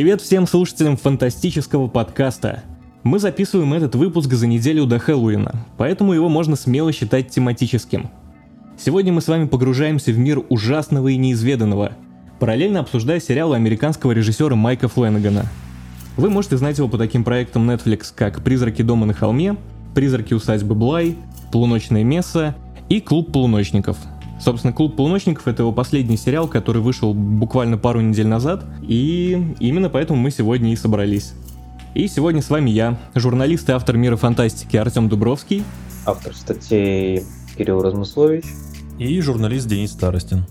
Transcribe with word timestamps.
Привет 0.00 0.22
всем 0.22 0.46
слушателям 0.46 0.96
фантастического 0.96 1.86
подкаста. 1.86 2.62
Мы 3.02 3.18
записываем 3.18 3.74
этот 3.74 3.94
выпуск 3.94 4.32
за 4.32 4.46
неделю 4.46 4.86
до 4.86 4.98
Хэллоуина, 4.98 5.66
поэтому 5.76 6.14
его 6.14 6.30
можно 6.30 6.56
смело 6.56 6.90
считать 6.90 7.28
тематическим. 7.28 8.08
Сегодня 8.78 9.12
мы 9.12 9.20
с 9.20 9.28
вами 9.28 9.46
погружаемся 9.46 10.12
в 10.12 10.16
мир 10.16 10.42
ужасного 10.48 11.08
и 11.08 11.18
неизведанного, 11.18 11.92
параллельно 12.38 12.80
обсуждая 12.80 13.20
сериалы 13.20 13.56
американского 13.56 14.12
режиссера 14.12 14.54
Майка 14.54 14.88
Фленнегана. 14.88 15.44
Вы 16.16 16.30
можете 16.30 16.56
знать 16.56 16.78
его 16.78 16.88
по 16.88 16.96
таким 16.96 17.22
проектам 17.22 17.70
Netflix, 17.70 18.04
как 18.16 18.42
«Призраки 18.42 18.80
дома 18.80 19.04
на 19.04 19.12
холме», 19.12 19.58
«Призраки 19.94 20.32
усадьбы 20.32 20.74
Блай», 20.74 21.18
«Полуночное 21.52 22.04
место» 22.04 22.56
и 22.88 23.02
«Клуб 23.02 23.32
полуночников», 23.32 23.98
Собственно, 24.40 24.72
«Клуб 24.72 24.96
полуночников»— 24.96 25.46
это 25.48 25.62
его 25.62 25.72
последний 25.72 26.16
сериал, 26.16 26.48
который 26.48 26.80
вышел 26.80 27.12
буквально 27.12 27.76
пару 27.76 28.00
недель 28.00 28.26
назад, 28.26 28.64
и 28.80 29.54
именно 29.60 29.90
поэтому 29.90 30.18
мы 30.18 30.30
сегодня 30.30 30.72
и 30.72 30.76
собрались. 30.76 31.34
И 31.94 32.08
сегодня 32.08 32.40
с 32.40 32.48
вами 32.48 32.70
я, 32.70 32.98
журналист 33.14 33.68
и 33.68 33.72
автор 33.72 33.96
мира 33.98 34.16
фантастики 34.16 34.76
Артем 34.76 35.08
Дубровский. 35.08 35.62
Автор 36.06 36.34
статей 36.34 37.24
Кирилл 37.58 37.82
Размыслович. 37.82 38.44
И 38.98 39.20
журналист 39.20 39.66
Денис 39.66 39.90
Старостин. 39.90 40.46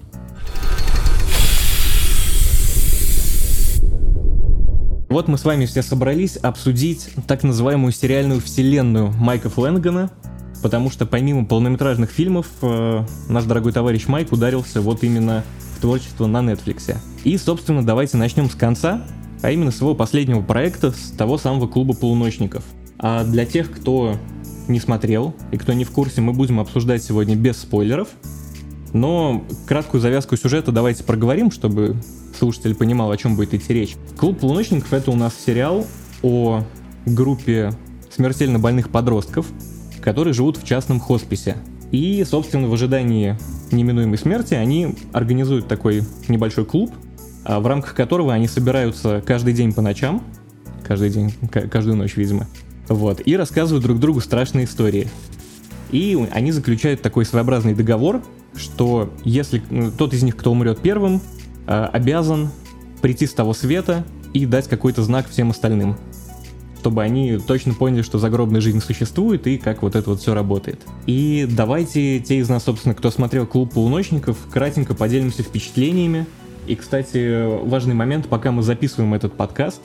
Вот 5.09 5.27
мы 5.27 5.39
с 5.39 5.45
вами 5.45 5.65
все 5.65 5.81
собрались 5.81 6.37
обсудить 6.37 7.09
так 7.25 7.41
называемую 7.41 7.91
сериальную 7.91 8.39
вселенную 8.39 9.11
Майка 9.11 9.49
Фленгана, 9.49 10.11
потому 10.61 10.89
что 10.89 11.05
помимо 11.05 11.45
полнометражных 11.45 12.09
фильмов 12.09 12.47
э, 12.61 13.03
наш 13.27 13.45
дорогой 13.45 13.71
товарищ 13.71 14.07
Майк 14.07 14.31
ударился 14.31 14.81
вот 14.81 15.03
именно 15.03 15.43
в 15.77 15.81
творчество 15.81 16.27
на 16.27 16.39
Netflix. 16.39 16.95
И, 17.23 17.37
собственно, 17.37 17.85
давайте 17.85 18.17
начнем 18.17 18.49
с 18.49 18.55
конца, 18.55 19.03
а 19.41 19.51
именно 19.51 19.71
с 19.71 19.79
его 19.79 19.95
последнего 19.95 20.41
проекта, 20.41 20.91
с 20.91 21.11
того 21.11 21.37
самого 21.37 21.67
клуба 21.67 21.93
полуночников. 21.93 22.63
А 22.97 23.23
для 23.23 23.45
тех, 23.45 23.71
кто 23.71 24.17
не 24.67 24.79
смотрел 24.79 25.33
и 25.51 25.57
кто 25.57 25.73
не 25.73 25.85
в 25.85 25.91
курсе, 25.91 26.21
мы 26.21 26.33
будем 26.33 26.59
обсуждать 26.59 27.03
сегодня 27.03 27.35
без 27.35 27.57
спойлеров. 27.57 28.09
Но 28.91 29.45
краткую 29.67 30.01
завязку 30.01 30.35
сюжета 30.35 30.71
давайте 30.71 31.03
проговорим, 31.03 31.51
чтобы 31.51 31.95
слушатель 32.37 32.75
понимал, 32.75 33.11
о 33.11 33.17
чем 33.17 33.35
будет 33.35 33.53
идти 33.53 33.73
речь. 33.73 33.95
Клуб 34.17 34.39
полуночников 34.39 34.91
это 34.93 35.11
у 35.11 35.15
нас 35.15 35.33
сериал 35.45 35.85
о 36.23 36.63
группе 37.05 37.71
смертельно 38.09 38.59
больных 38.59 38.89
подростков, 38.89 39.45
которые 40.01 40.33
живут 40.33 40.57
в 40.57 40.65
частном 40.65 40.99
хосписе. 40.99 41.57
И, 41.91 42.23
собственно, 42.23 42.67
в 42.67 42.73
ожидании 42.73 43.37
неминуемой 43.71 44.17
смерти 44.17 44.53
они 44.53 44.95
организуют 45.11 45.67
такой 45.67 46.03
небольшой 46.27 46.65
клуб, 46.65 46.93
а, 47.43 47.59
в 47.59 47.67
рамках 47.67 47.95
которого 47.95 48.33
они 48.33 48.47
собираются 48.47 49.23
каждый 49.25 49.53
день 49.53 49.73
по 49.73 49.81
ночам, 49.81 50.23
каждый 50.83 51.09
день, 51.09 51.33
каждую 51.49 51.95
ночь, 51.95 52.15
видимо, 52.15 52.47
вот, 52.87 53.21
и 53.25 53.35
рассказывают 53.35 53.83
друг 53.83 53.99
другу 53.99 54.21
страшные 54.21 54.65
истории. 54.65 55.07
И 55.91 56.27
они 56.31 56.51
заключают 56.51 57.01
такой 57.01 57.25
своеобразный 57.25 57.73
договор, 57.73 58.23
что 58.55 59.11
если 59.23 59.63
ну, 59.69 59.91
тот 59.91 60.13
из 60.13 60.21
них, 60.21 60.35
кто 60.35 60.51
умрет 60.51 60.79
первым, 60.79 61.21
а, 61.65 61.87
обязан 61.87 62.49
прийти 63.01 63.25
с 63.25 63.33
того 63.33 63.53
света 63.53 64.03
и 64.33 64.45
дать 64.45 64.67
какой-то 64.67 65.01
знак 65.03 65.27
всем 65.29 65.49
остальным 65.49 65.97
чтобы 66.79 67.03
они 67.03 67.37
точно 67.37 67.73
поняли, 67.73 68.01
что 68.01 68.19
загробная 68.19 68.61
жизнь 68.61 68.79
существует 68.79 69.45
и 69.47 69.57
как 69.57 69.81
вот 69.81 69.95
это 69.95 70.09
вот 70.09 70.21
все 70.21 70.33
работает. 70.33 70.79
И 71.05 71.45
давайте 71.49 72.19
те 72.19 72.37
из 72.37 72.47
нас, 72.47 72.63
собственно, 72.63 72.95
кто 72.95 73.11
смотрел 73.11 73.45
«Клуб 73.45 73.73
полуночников», 73.73 74.37
кратенько 74.49 74.95
поделимся 74.95 75.43
впечатлениями. 75.43 76.25
И, 76.67 76.75
кстати, 76.75 77.65
важный 77.65 77.95
момент, 77.95 78.27
пока 78.27 78.51
мы 78.51 78.63
записываем 78.63 79.13
этот 79.13 79.33
подкаст, 79.33 79.81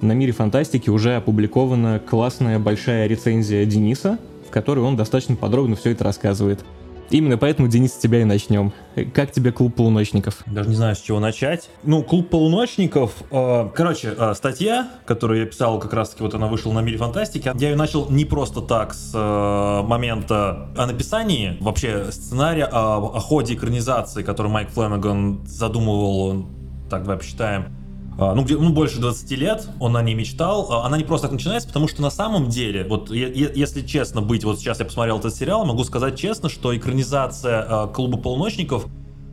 на 0.00 0.12
«Мире 0.12 0.32
фантастики» 0.32 0.88
уже 0.88 1.16
опубликована 1.16 1.98
классная 1.98 2.58
большая 2.58 3.08
рецензия 3.08 3.64
Дениса, 3.64 4.18
в 4.46 4.50
которой 4.50 4.80
он 4.80 4.96
достаточно 4.96 5.34
подробно 5.34 5.74
все 5.74 5.90
это 5.90 6.04
рассказывает. 6.04 6.64
Именно 7.10 7.38
поэтому, 7.38 7.68
Денис, 7.68 7.92
с 7.92 7.96
тебя 7.96 8.20
и 8.20 8.24
начнем. 8.24 8.72
Как 9.14 9.30
тебе 9.32 9.52
клуб 9.52 9.74
полуночников? 9.74 10.42
Даже 10.46 10.68
не 10.68 10.74
знаю, 10.74 10.96
с 10.96 11.00
чего 11.00 11.20
начать. 11.20 11.68
Ну, 11.82 12.02
клуб 12.02 12.30
полуночников. 12.30 13.12
Э, 13.30 13.68
короче, 13.74 14.14
э, 14.16 14.34
статья, 14.34 14.88
которую 15.04 15.40
я 15.40 15.46
писал, 15.46 15.78
как 15.78 15.92
раз 15.92 16.10
таки 16.10 16.22
вот 16.22 16.34
она 16.34 16.46
вышла 16.46 16.72
на 16.72 16.80
мире 16.80 16.98
фантастики. 16.98 17.50
Я 17.54 17.70
ее 17.70 17.76
начал 17.76 18.10
не 18.10 18.24
просто 18.24 18.60
так 18.60 18.94
с 18.94 19.12
э, 19.14 19.86
момента 19.86 20.70
о 20.76 20.86
написании, 20.86 21.56
вообще 21.60 22.10
сценария 22.10 22.64
о, 22.64 22.96
о 22.96 23.20
ходе 23.20 23.54
экранизации, 23.54 24.22
который 24.22 24.50
Майк 24.50 24.70
Фленнеган 24.70 25.46
задумывал, 25.46 26.46
так 26.88 27.02
давай 27.02 27.18
посчитаем, 27.18 27.66
а, 27.66 27.85
ну, 28.18 28.44
где, 28.44 28.56
ну, 28.56 28.72
больше 28.72 28.98
20 28.98 29.30
лет 29.32 29.68
он 29.78 29.96
о 29.96 30.02
ней 30.02 30.14
мечтал. 30.14 30.68
А, 30.70 30.86
она 30.86 30.96
не 30.96 31.04
просто 31.04 31.28
так 31.28 31.32
начинается, 31.32 31.68
потому 31.68 31.88
что 31.88 32.02
на 32.02 32.10
самом 32.10 32.48
деле, 32.48 32.84
вот 32.84 33.10
если 33.10 33.82
честно 33.82 34.22
быть, 34.22 34.44
вот 34.44 34.58
сейчас 34.58 34.78
я 34.78 34.84
посмотрел 34.86 35.18
этот 35.18 35.34
сериал, 35.34 35.64
могу 35.66 35.84
сказать 35.84 36.18
честно, 36.18 36.48
что 36.48 36.76
экранизация 36.76 37.66
э, 37.68 37.88
«Клуба 37.92 38.18
полуночников» 38.18 38.86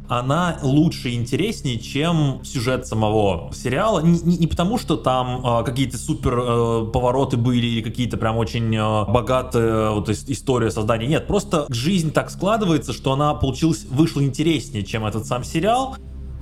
она 0.10 0.60
лучше 0.62 1.10
и 1.10 1.16
интереснее, 1.16 1.80
чем 1.80 2.42
сюжет 2.44 2.86
самого 2.86 3.52
сериала. 3.54 4.02
Не, 4.02 4.20
не, 4.20 4.38
не 4.38 4.48
потому, 4.48 4.78
что 4.78 4.98
там 4.98 5.42
э, 5.46 5.64
какие-то 5.64 5.98
супер 5.98 6.38
э, 6.38 6.92
повороты 6.92 7.38
были 7.38 7.66
или 7.66 7.82
какие-то 7.82 8.18
прям 8.18 8.38
очень 8.38 8.76
э, 8.76 9.06
богатые 9.12 9.92
вот, 9.92 10.10
история 10.10 10.72
создания. 10.72 11.08
Нет, 11.08 11.28
просто 11.28 11.66
жизнь 11.70 12.12
так 12.12 12.30
складывается, 12.32 12.94
что 12.94 13.14
она 13.14 13.34
получилась, 13.34 13.86
вышла 13.86 14.22
интереснее, 14.22 14.84
чем 14.84 15.06
этот 15.06 15.26
сам 15.26 15.44
сериал. 15.44 15.96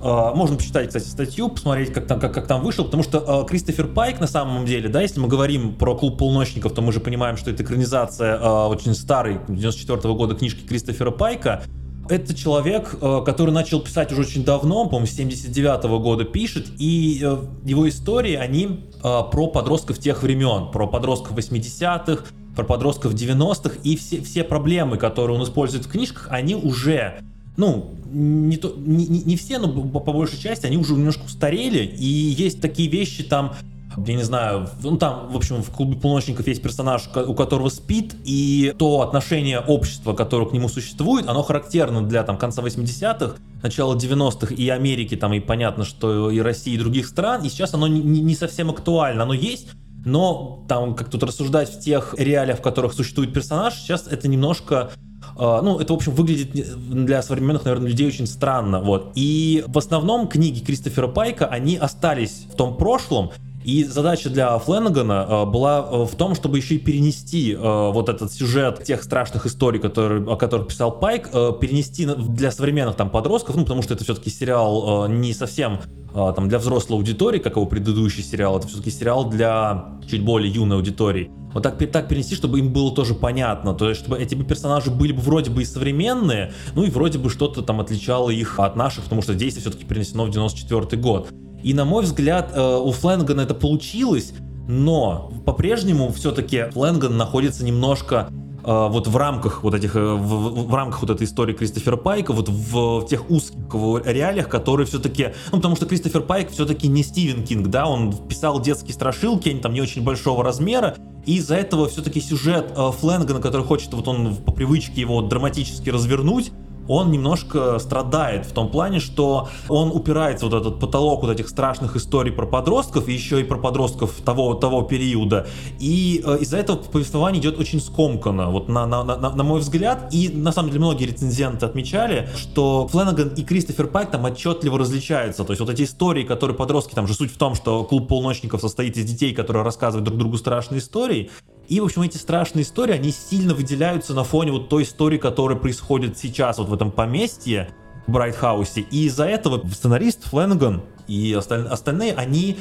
А, 0.03 0.33
можно 0.33 0.57
почитать, 0.57 0.87
кстати, 0.87 1.07
статью, 1.07 1.49
посмотреть, 1.49 1.93
как 1.93 2.07
там, 2.07 2.19
как, 2.19 2.33
как 2.33 2.47
там 2.47 2.63
вышел, 2.63 2.85
потому 2.85 3.03
что 3.03 3.43
э, 3.43 3.47
Кристофер 3.47 3.87
Пайк 3.87 4.19
на 4.19 4.27
самом 4.27 4.65
деле, 4.65 4.89
да, 4.89 5.01
если 5.01 5.19
мы 5.19 5.27
говорим 5.27 5.75
про 5.75 5.95
клуб 5.95 6.17
полуночников, 6.17 6.73
то 6.73 6.81
мы 6.81 6.91
же 6.91 6.99
понимаем, 6.99 7.37
что 7.37 7.51
это 7.51 7.63
экранизация 7.63 8.37
э, 8.37 8.65
очень 8.67 8.95
старой, 8.95 9.39
94 9.47 9.99
-го 9.99 10.15
года 10.15 10.35
книжки 10.35 10.65
Кристофера 10.65 11.11
Пайка. 11.11 11.63
Это 12.09 12.33
человек, 12.33 12.97
э, 12.99 13.21
который 13.23 13.51
начал 13.51 13.79
писать 13.79 14.11
уже 14.11 14.21
очень 14.21 14.43
давно, 14.43 14.85
по-моему, 14.85 15.05
с 15.05 15.11
79 15.11 15.85
-го 15.85 15.99
года 15.99 16.25
пишет, 16.25 16.67
и 16.79 17.21
э, 17.23 17.37
его 17.63 17.87
истории, 17.87 18.35
они 18.35 18.85
э, 18.95 19.01
про 19.01 19.47
подростков 19.47 19.99
тех 19.99 20.23
времен, 20.23 20.71
про 20.71 20.87
подростков 20.87 21.37
80-х, 21.37 22.23
про 22.55 22.63
подростков 22.63 23.13
90-х, 23.13 23.75
и 23.83 23.95
все, 23.95 24.21
все 24.21 24.43
проблемы, 24.43 24.97
которые 24.97 25.37
он 25.37 25.43
использует 25.43 25.85
в 25.85 25.91
книжках, 25.91 26.27
они 26.31 26.55
уже 26.55 27.21
ну, 27.61 27.91
не, 28.11 28.57
то, 28.57 28.73
не, 28.75 29.05
не 29.05 29.37
все, 29.37 29.59
но 29.59 29.69
по, 29.69 30.11
большей 30.11 30.39
части 30.39 30.65
они 30.65 30.77
уже 30.77 30.93
немножко 30.93 31.25
устарели, 31.25 31.85
и 31.85 32.05
есть 32.05 32.59
такие 32.59 32.89
вещи 32.89 33.23
там, 33.23 33.53
я 33.95 34.15
не 34.15 34.23
знаю, 34.23 34.67
ну 34.81 34.97
там, 34.97 35.31
в 35.31 35.37
общем, 35.37 35.61
в 35.61 35.69
клубе 35.69 35.95
полуночников 35.95 36.47
есть 36.47 36.63
персонаж, 36.63 37.07
у 37.15 37.35
которого 37.35 37.69
спит, 37.69 38.15
и 38.25 38.73
то 38.79 39.01
отношение 39.01 39.59
общества, 39.59 40.13
которое 40.13 40.49
к 40.49 40.53
нему 40.53 40.69
существует, 40.69 41.27
оно 41.27 41.43
характерно 41.43 42.01
для 42.01 42.23
там 42.23 42.35
конца 42.39 42.63
80-х, 42.63 43.35
начала 43.61 43.95
90-х 43.95 44.55
и 44.55 44.67
Америки, 44.69 45.15
там, 45.15 45.31
и 45.33 45.39
понятно, 45.39 45.85
что 45.85 46.31
и 46.31 46.39
России, 46.39 46.73
и 46.73 46.77
других 46.79 47.07
стран, 47.07 47.43
и 47.43 47.49
сейчас 47.49 47.75
оно 47.75 47.87
не, 47.87 48.01
не 48.01 48.33
совсем 48.33 48.71
актуально, 48.71 49.21
оно 49.21 49.35
есть, 49.35 49.67
но 50.03 50.65
там, 50.67 50.95
как 50.95 51.11
тут 51.11 51.21
рассуждать 51.21 51.69
в 51.69 51.79
тех 51.79 52.15
реалиях, 52.17 52.57
в 52.57 52.61
которых 52.63 52.93
существует 52.93 53.31
персонаж, 53.31 53.75
сейчас 53.75 54.07
это 54.07 54.27
немножко 54.27 54.89
ну, 55.37 55.79
это, 55.79 55.93
в 55.93 55.95
общем, 55.95 56.13
выглядит 56.13 56.51
для 56.51 57.21
современных, 57.21 57.65
наверное, 57.65 57.89
людей 57.89 58.07
очень 58.07 58.27
странно, 58.27 58.81
вот. 58.81 59.11
И 59.15 59.63
в 59.67 59.77
основном 59.77 60.27
книги 60.27 60.59
Кристофера 60.63 61.07
Пайка, 61.07 61.47
они 61.47 61.77
остались 61.77 62.47
в 62.51 62.55
том 62.55 62.77
прошлом, 62.77 63.31
и 63.63 63.83
задача 63.83 64.29
для 64.29 64.57
Фленнегана 64.57 65.27
э, 65.29 65.45
была 65.45 65.87
э, 65.91 66.05
в 66.05 66.15
том, 66.15 66.35
чтобы 66.35 66.57
еще 66.57 66.75
и 66.75 66.79
перенести 66.79 67.53
э, 67.53 67.57
вот 67.57 68.09
этот 68.09 68.31
сюжет 68.31 68.83
тех 68.83 69.03
страшных 69.03 69.45
историй, 69.45 69.79
которые, 69.79 70.23
о 70.27 70.35
которых 70.35 70.67
писал 70.67 70.99
Пайк, 70.99 71.29
перенести 71.59 72.05
для 72.05 72.51
современных 72.51 72.95
там 72.95 73.09
подростков, 73.09 73.55
ну, 73.55 73.63
потому 73.63 73.81
что 73.81 73.93
это 73.93 74.03
все-таки 74.03 74.29
сериал 74.29 75.07
не 75.07 75.33
совсем 75.33 75.79
там 76.13 76.49
для 76.49 76.59
взрослой 76.59 76.97
аудитории, 76.97 77.39
как 77.39 77.55
его 77.55 77.65
предыдущий 77.65 78.21
сериал, 78.21 78.57
это 78.57 78.67
все-таки 78.67 78.91
сериал 78.91 79.29
для 79.29 79.99
чуть 80.09 80.23
более 80.23 80.51
юной 80.51 80.77
аудитории. 80.77 81.31
Вот 81.53 81.63
так, 81.63 81.77
так 81.91 82.09
перенести, 82.09 82.35
чтобы 82.35 82.59
им 82.59 82.73
было 82.73 82.93
тоже 82.93 83.13
понятно, 83.13 83.73
то 83.73 83.89
есть 83.89 84.01
чтобы 84.01 84.17
эти 84.17 84.35
персонажи 84.35 84.91
были 84.91 85.13
бы 85.13 85.21
вроде 85.21 85.51
бы 85.51 85.61
и 85.61 85.65
современные, 85.65 86.53
ну 86.75 86.83
и 86.83 86.89
вроде 86.89 87.17
бы 87.17 87.29
что-то 87.29 87.61
там 87.61 87.79
отличало 87.79 88.29
их 88.29 88.59
от 88.59 88.75
наших, 88.75 89.05
потому 89.05 89.21
что 89.21 89.33
действие 89.33 89.61
все-таки 89.61 89.85
перенесено 89.85 90.25
в 90.25 90.29
94 90.29 91.01
год. 91.01 91.29
И 91.63 91.73
на 91.73 91.85
мой 91.85 92.03
взгляд, 92.03 92.51
э, 92.53 92.77
у 92.77 92.91
Фленгана 92.91 93.41
это 93.41 93.53
получилось, 93.53 94.33
но 94.67 95.31
по-прежнему 95.45 96.11
все-таки 96.11 96.69
Фленган 96.71 97.17
находится 97.17 97.63
немножко 97.63 98.29
э, 98.63 98.87
вот 98.89 99.07
в 99.07 99.17
рамках 99.17 99.63
вот 99.63 99.73
этих, 99.73 99.95
э, 99.95 99.99
в, 99.99 100.67
в 100.67 100.73
рамках 100.73 101.01
вот 101.01 101.11
этой 101.11 101.25
истории 101.25 101.53
Кристофера 101.53 101.97
Пайка, 101.97 102.33
вот 102.33 102.49
в, 102.49 103.01
в 103.01 103.07
тех 103.07 103.29
узких 103.29 103.57
реалиях, 104.05 104.49
которые 104.49 104.87
все-таки, 104.87 105.33
ну 105.51 105.57
потому 105.57 105.75
что 105.75 105.85
Кристофер 105.85 106.21
Пайк 106.21 106.51
все-таки 106.51 106.87
не 106.87 107.03
Стивен 107.03 107.43
Кинг, 107.43 107.67
да, 107.67 107.87
он 107.87 108.13
писал 108.27 108.61
детские 108.61 108.93
страшилки, 108.93 109.49
они 109.49 109.59
там 109.59 109.73
не 109.73 109.81
очень 109.81 110.03
большого 110.03 110.43
размера, 110.43 110.95
и 111.25 111.35
из-за 111.35 111.55
этого 111.55 111.87
все-таки 111.87 112.21
сюжет 112.21 112.73
э, 112.75 112.91
Фленгана, 112.99 113.39
который 113.39 113.65
хочет 113.65 113.93
вот 113.93 114.07
он 114.07 114.35
по 114.35 114.51
привычке 114.51 115.01
его 115.01 115.21
драматически 115.21 115.89
развернуть, 115.89 116.51
он 116.91 117.09
немножко 117.09 117.79
страдает 117.79 118.45
в 118.45 118.51
том 118.51 118.69
плане, 118.69 118.99
что 118.99 119.47
он 119.69 119.91
упирается 119.91 120.45
вот 120.45 120.53
этот 120.53 120.79
потолок 120.79 121.21
вот 121.21 121.31
этих 121.31 121.47
страшных 121.47 121.95
историй 121.95 122.33
про 122.33 122.45
подростков, 122.45 123.07
и 123.07 123.13
еще 123.13 123.39
и 123.39 123.43
про 123.45 123.57
подростков 123.57 124.15
того, 124.25 124.55
того 124.55 124.81
периода. 124.81 125.47
И 125.79 126.21
э, 126.23 126.39
из-за 126.41 126.57
этого 126.57 126.77
повествование 126.77 127.41
идет 127.41 127.57
очень 127.57 127.79
скомканно, 127.79 128.51
вот 128.51 128.67
на, 128.67 128.85
на, 128.85 129.03
на, 129.03 129.17
на 129.17 129.43
мой 129.43 129.61
взгляд. 129.61 130.09
И 130.11 130.29
на 130.29 130.51
самом 130.51 130.69
деле 130.69 130.81
многие 130.81 131.05
рецензенты 131.05 131.65
отмечали, 131.65 132.27
что 132.35 132.87
Фленаган 132.89 133.29
и 133.29 133.43
Кристофер 133.43 133.87
Пайк 133.87 134.11
там 134.11 134.25
отчетливо 134.25 134.77
различаются. 134.77 135.45
То 135.45 135.53
есть 135.53 135.61
вот 135.61 135.69
эти 135.69 135.83
истории, 135.83 136.23
которые 136.23 136.57
подростки, 136.57 136.93
там 136.93 137.07
же 137.07 137.13
суть 137.13 137.31
в 137.31 137.37
том, 137.37 137.55
что 137.55 137.85
клуб 137.85 138.09
полночников 138.09 138.59
состоит 138.59 138.97
из 138.97 139.05
детей, 139.05 139.33
которые 139.33 139.63
рассказывают 139.63 140.03
друг 140.03 140.19
другу 140.19 140.37
страшные 140.37 140.79
истории. 140.79 141.31
И, 141.71 141.79
в 141.79 141.85
общем, 141.85 142.01
эти 142.01 142.17
страшные 142.17 142.63
истории, 142.63 142.93
они 142.93 143.11
сильно 143.11 143.53
выделяются 143.53 144.13
на 144.13 144.25
фоне 144.25 144.51
вот 144.51 144.67
той 144.67 144.83
истории, 144.83 145.17
которая 145.17 145.57
происходит 145.57 146.17
сейчас 146.17 146.57
вот 146.57 146.67
в 146.67 146.73
этом 146.73 146.91
поместье, 146.91 147.69
в 148.07 148.11
Брайтхаусе. 148.11 148.81
И 148.91 149.05
из-за 149.05 149.23
этого 149.23 149.65
сценарист 149.69 150.25
Фленган 150.25 150.83
и 151.07 151.31
осталь... 151.31 151.65
остальные, 151.65 152.13
они 152.15 152.57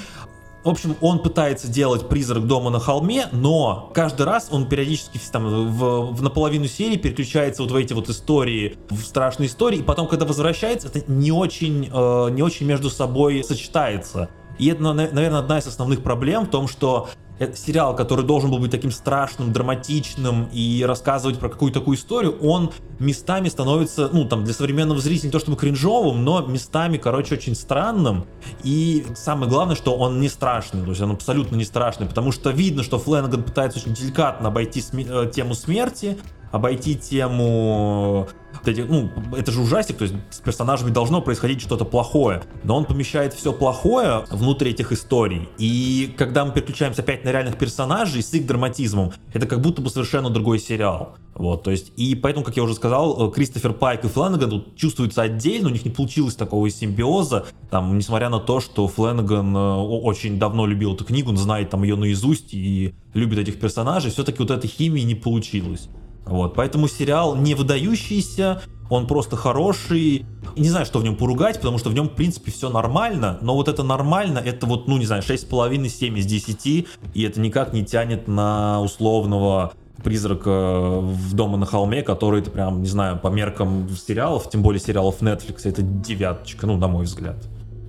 в 0.63 0.69
общем, 0.69 0.95
он 1.01 1.25
пытается 1.25 1.67
делать 1.67 2.09
призрак 2.09 2.47
дома 2.47 2.71
на 2.71 2.79
холме, 2.79 3.27
но 3.33 3.91
каждый 3.95 4.27
раз 4.27 4.47
он 4.53 4.69
периодически 4.69 5.19
там, 5.33 5.45
в, 5.73 6.13
в 6.13 6.23
наполовину 6.23 6.67
серии 6.67 6.97
переключается 6.97 7.63
вот 7.63 7.73
в 7.73 7.75
эти 7.75 7.93
вот 7.95 8.09
истории, 8.11 8.77
в 8.91 9.01
страшные 9.01 9.49
истории, 9.49 9.81
и 9.81 9.83
потом, 9.83 10.07
когда 10.07 10.25
возвращается, 10.25 10.87
это 10.87 11.11
не 11.11 11.33
очень, 11.33 11.91
э, 11.93 12.31
не 12.31 12.43
очень 12.43 12.65
между 12.65 12.91
собой 12.91 13.43
сочетается. 13.43 14.29
И 14.61 14.69
это, 14.69 14.81
наверное, 14.83 15.39
одна 15.41 15.59
из 15.59 15.67
основных 15.67 16.05
проблем 16.05 16.45
в 16.45 16.51
том, 16.51 16.69
что 16.69 17.09
сериал, 17.55 17.97
который 17.97 18.25
должен 18.25 18.51
был 18.51 18.59
быть 18.59 18.71
таким 18.71 18.91
страшным, 18.91 19.53
драматичным 19.53 20.49
и 20.53 20.85
рассказывать 20.87 21.39
про 21.39 21.49
какую-то 21.49 21.81
такую 21.81 21.97
историю, 21.97 22.39
он 22.41 22.71
местами 22.99 23.49
становится, 23.49 24.11
ну, 24.13 24.27
там, 24.27 24.45
для 24.45 24.53
современного 24.53 25.01
зрителя 25.01 25.29
не 25.29 25.33
то 25.33 25.39
чтобы 25.39 25.57
кринжовым, 25.57 26.23
но 26.25 26.41
местами, 26.43 26.99
короче, 26.99 27.35
очень 27.35 27.55
странным. 27.55 28.27
И 28.63 29.07
самое 29.15 29.51
главное, 29.51 29.77
что 29.77 29.97
он 29.97 30.21
не 30.21 30.29
страшный, 30.29 30.83
то 30.83 30.91
есть 30.91 31.01
он 31.01 31.13
абсолютно 31.13 31.57
не 31.57 31.65
страшный, 31.65 32.07
потому 32.07 32.33
что 32.33 32.51
видно, 32.51 32.83
что 32.83 32.99
Фленган 32.99 33.43
пытается 33.43 33.79
очень 33.79 33.95
деликатно 33.95 34.49
обойти 34.49 34.83
см- 34.83 35.29
э, 35.29 35.31
тему 35.31 35.55
смерти, 35.55 36.19
обойти 36.53 36.97
тему 36.97 38.29
ну, 38.67 39.11
это 39.37 39.51
же 39.53 39.61
ужастик, 39.61 39.99
то 39.99 40.05
есть 40.05 40.15
с 40.31 40.39
персонажами 40.39 40.91
должно 40.91 41.21
происходить 41.21 41.61
что-то 41.61 41.85
плохое, 41.85 42.43
но 42.65 42.77
он 42.77 42.85
помещает 42.85 43.35
все 43.35 43.53
плохое 43.53 44.25
внутрь 44.31 44.69
этих 44.69 44.93
историй. 44.93 45.49
И 45.59 46.15
когда 46.17 46.45
мы 46.45 46.53
переключаемся 46.53 47.03
опять 47.03 47.25
на 47.25 47.31
реальных 47.31 47.57
персонажей 47.59 48.23
с 48.23 48.33
их 48.35 48.47
драматизмом, 48.47 49.13
это 49.33 49.47
как 49.47 49.61
будто 49.61 49.83
бы 49.83 49.91
совершенно 49.91 50.31
другой 50.31 50.59
сериал. 50.59 51.17
Вот, 51.35 51.63
то 51.63 51.71
есть, 51.71 51.93
и 51.97 52.15
поэтому, 52.15 52.45
как 52.45 52.57
я 52.57 52.63
уже 52.63 52.75
сказал, 52.75 53.29
э, 53.29 53.33
Кристофер 53.33 53.73
Пайк 53.73 54.05
и 54.05 54.09
Фленнеган 54.09 54.51
тут 54.51 54.77
чувствуются 54.77 55.23
отдельно, 55.23 55.69
у 55.69 55.73
них 55.73 55.85
не 55.85 55.91
получилось 55.91 56.35
такого 56.35 56.69
симбиоза, 56.69 57.47
там, 57.71 57.97
несмотря 57.97 58.29
на 58.29 58.41
то, 58.41 58.61
что 58.61 58.87
Фленнеган 58.89 59.57
э, 59.57 59.75
очень 59.77 60.39
давно 60.39 60.67
любил 60.67 60.95
эту 60.95 61.05
книгу, 61.07 61.31
он 61.31 61.39
знает 61.39 61.71
там 61.71 61.83
ее 61.83 61.97
наизусть 61.97 62.53
и 62.53 62.95
любит 63.15 63.39
этих 63.39 63.59
персонажей, 63.59 64.11
все-таки 64.11 64.39
вот 64.39 64.51
этой 64.51 64.69
химии 64.69 65.01
не 65.01 65.15
получилось. 65.15 65.89
Вот, 66.25 66.55
поэтому 66.55 66.89
сериал 66.89 67.37
не 67.37 67.55
выдающийся, 67.55 68.63
он 68.89 69.07
просто 69.07 69.37
хороший. 69.37 70.27
Не 70.57 70.69
знаю, 70.69 70.85
что 70.85 70.99
в 70.99 71.05
нем 71.05 71.17
поругать, 71.17 71.57
потому 71.57 71.79
что 71.79 71.91
в 71.91 71.95
нем, 71.95 72.09
в 72.09 72.15
принципе, 72.15 72.51
все 72.51 72.69
нормально, 72.69 73.39
но 73.41 73.55
вот 73.55 73.69
это 73.69 73.83
нормально, 73.83 74.39
это 74.39 74.67
вот, 74.67 74.89
ну, 74.89 74.99
не 74.99 75.07
знаю, 75.07 75.23
6,5-7 75.23 76.19
из 76.19 76.27
10, 76.27 76.67
и 77.15 77.23
это 77.23 77.41
никак 77.41 77.73
не 77.73 77.85
тянет 77.85 78.29
на 78.29 78.81
условного 78.81 79.73
призрака 80.03 81.01
в 81.01 81.35
дома 81.35 81.57
на 81.57 81.67
холме, 81.67 82.03
который 82.03 82.41
это 82.41 82.51
прям, 82.51 82.83
не 82.83 82.89
знаю, 82.89 83.19
по 83.19 83.29
меркам 83.29 83.89
сериалов, 83.91 84.51
тем 84.51 84.63
более 84.63 84.81
сериалов 84.81 85.21
Netflix, 85.21 85.61
это 85.65 85.83
девяточка, 85.83 86.67
ну, 86.67 86.77
на 86.77 86.89
мой 86.89 87.05
взгляд. 87.05 87.37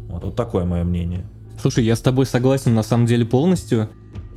Вот, 0.07 0.23
вот 0.23 0.35
такое 0.35 0.65
мое 0.65 0.83
мнение. 0.83 1.25
Слушай, 1.59 1.85
я 1.85 1.95
с 1.95 2.01
тобой 2.01 2.25
согласен 2.25 2.75
на 2.75 2.83
самом 2.83 3.05
деле 3.05 3.25
полностью. 3.25 3.89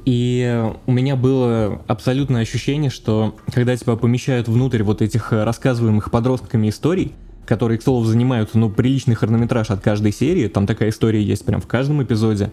И 0.04 0.70
у 0.86 0.92
меня 0.92 1.16
было 1.16 1.80
абсолютное 1.86 2.42
ощущение, 2.42 2.90
что 2.90 3.34
когда 3.52 3.74
тебя 3.76 3.96
помещают 3.96 4.48
внутрь 4.48 4.82
вот 4.82 5.00
этих 5.00 5.32
рассказываемых 5.32 6.10
подростками 6.10 6.68
историй, 6.68 7.12
которые, 7.46 7.78
к 7.78 7.82
слову, 7.82 8.04
занимают, 8.04 8.50
ну, 8.54 8.70
приличный 8.70 9.14
хронометраж 9.14 9.70
от 9.70 9.80
каждой 9.80 10.12
серии, 10.12 10.48
там 10.48 10.66
такая 10.66 10.90
история 10.90 11.22
есть 11.22 11.44
прям 11.44 11.60
в 11.60 11.66
каждом 11.66 12.02
эпизоде. 12.02 12.52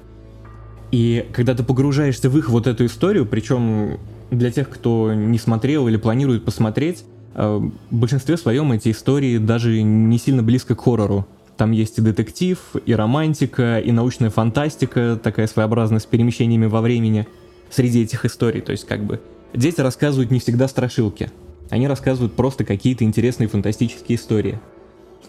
И 0.92 1.26
когда 1.34 1.54
ты 1.54 1.64
погружаешься 1.64 2.30
в 2.30 2.38
их 2.38 2.50
вот 2.50 2.68
эту 2.68 2.86
историю, 2.86 3.26
причем 3.26 4.00
для 4.30 4.52
тех, 4.52 4.70
кто 4.70 5.14
не 5.14 5.38
смотрел 5.38 5.88
или 5.88 5.98
планирует 5.98 6.44
посмотреть, 6.44 7.04
э, 7.36 7.62
в 7.90 7.96
большинстве 7.96 8.38
своем 8.38 8.72
эти 8.72 8.92
истории 8.92 9.38
даже 9.38 9.82
не 9.82 10.18
сильно 10.18 10.44
близко 10.44 10.76
к 10.76 10.82
хоррору. 10.82 11.26
Там 11.56 11.72
есть 11.72 11.98
и 11.98 12.02
детектив, 12.02 12.58
и 12.86 12.94
романтика, 12.94 13.80
и 13.80 13.92
научная 13.92 14.30
фантастика, 14.30 15.20
такая 15.22 15.48
своеобразная 15.48 16.00
с 16.00 16.06
перемещениями 16.06 16.66
во 16.66 16.80
времени– 16.80 17.28
среди 17.72 18.04
этих 18.04 18.26
историй. 18.26 18.62
То 18.62 18.72
есть 18.72 18.86
как 18.86 19.04
бы 19.04 19.20
дети 19.54 19.82
рассказывают 19.82 20.32
не 20.32 20.40
всегда 20.40 20.68
страшилки. 20.68 21.32
Они 21.70 21.88
рассказывают 21.88 22.34
просто 22.34 22.66
какие-то 22.66 23.04
интересные 23.04 23.48
фантастические 23.48 24.18
истории. 24.18 24.60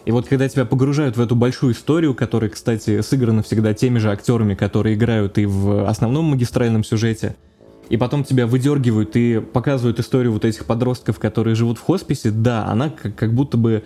И 0.05 0.11
вот 0.11 0.27
когда 0.27 0.49
тебя 0.49 0.65
погружают 0.65 1.15
в 1.15 1.21
эту 1.21 1.35
большую 1.35 1.73
историю, 1.73 2.13
которая, 2.13 2.49
кстати, 2.49 3.01
сыграна 3.01 3.41
всегда 3.41 3.73
теми 3.73 3.99
же 3.99 4.11
актерами, 4.11 4.53
которые 4.53 4.95
играют 4.95 5.37
и 5.37 5.45
в 5.45 5.87
основном 5.87 6.25
магистральном 6.25 6.83
сюжете, 6.83 7.37
и 7.89 7.95
потом 7.95 8.25
тебя 8.25 8.45
выдергивают 8.45 9.15
и 9.15 9.39
показывают 9.39 9.99
историю 9.99 10.33
вот 10.33 10.43
этих 10.43 10.65
подростков, 10.65 11.19
которые 11.19 11.55
живут 11.55 11.77
в 11.77 11.81
хосписе, 11.81 12.31
да, 12.31 12.65
она 12.65 12.89
как, 12.89 13.15
как 13.15 13.33
будто 13.33 13.55
бы 13.55 13.83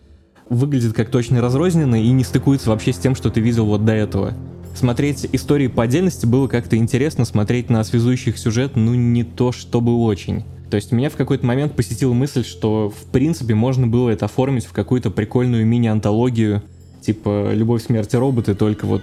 выглядит 0.50 0.94
как 0.94 1.10
точно 1.10 1.42
разрозненная 1.42 2.02
и 2.02 2.10
не 2.12 2.24
стыкуется 2.24 2.70
вообще 2.70 2.94
с 2.94 2.98
тем, 2.98 3.16
что 3.16 3.30
ты 3.30 3.42
видел 3.42 3.66
вот 3.66 3.86
до 3.86 3.94
этого 3.94 4.34
смотреть 4.78 5.28
истории 5.34 5.68
по 5.68 5.84
отдельности 5.84 6.26
было 6.26 6.48
как-то 6.48 6.78
интересно, 6.78 7.26
смотреть 7.26 7.70
на 7.70 7.84
связующий 7.84 8.36
сюжет, 8.36 8.76
ну 8.76 8.94
не 8.94 9.24
то 9.24 9.52
чтобы 9.52 9.96
очень. 9.98 10.44
То 10.70 10.76
есть 10.76 10.92
меня 10.92 11.10
в 11.10 11.16
какой-то 11.16 11.46
момент 11.46 11.74
посетила 11.74 12.14
мысль, 12.14 12.44
что 12.44 12.90
в 12.90 13.12
принципе 13.12 13.56
можно 13.56 13.88
было 13.88 14.10
это 14.10 14.26
оформить 14.26 14.66
в 14.66 14.74
какую-то 14.74 15.12
прикольную 15.12 15.66
мини-антологию, 15.66 16.62
типа 17.02 17.52
«Любовь, 17.54 17.84
смерть 17.84 18.14
и 18.14 18.18
роботы», 18.18 18.54
только 18.54 18.86
вот 18.86 19.02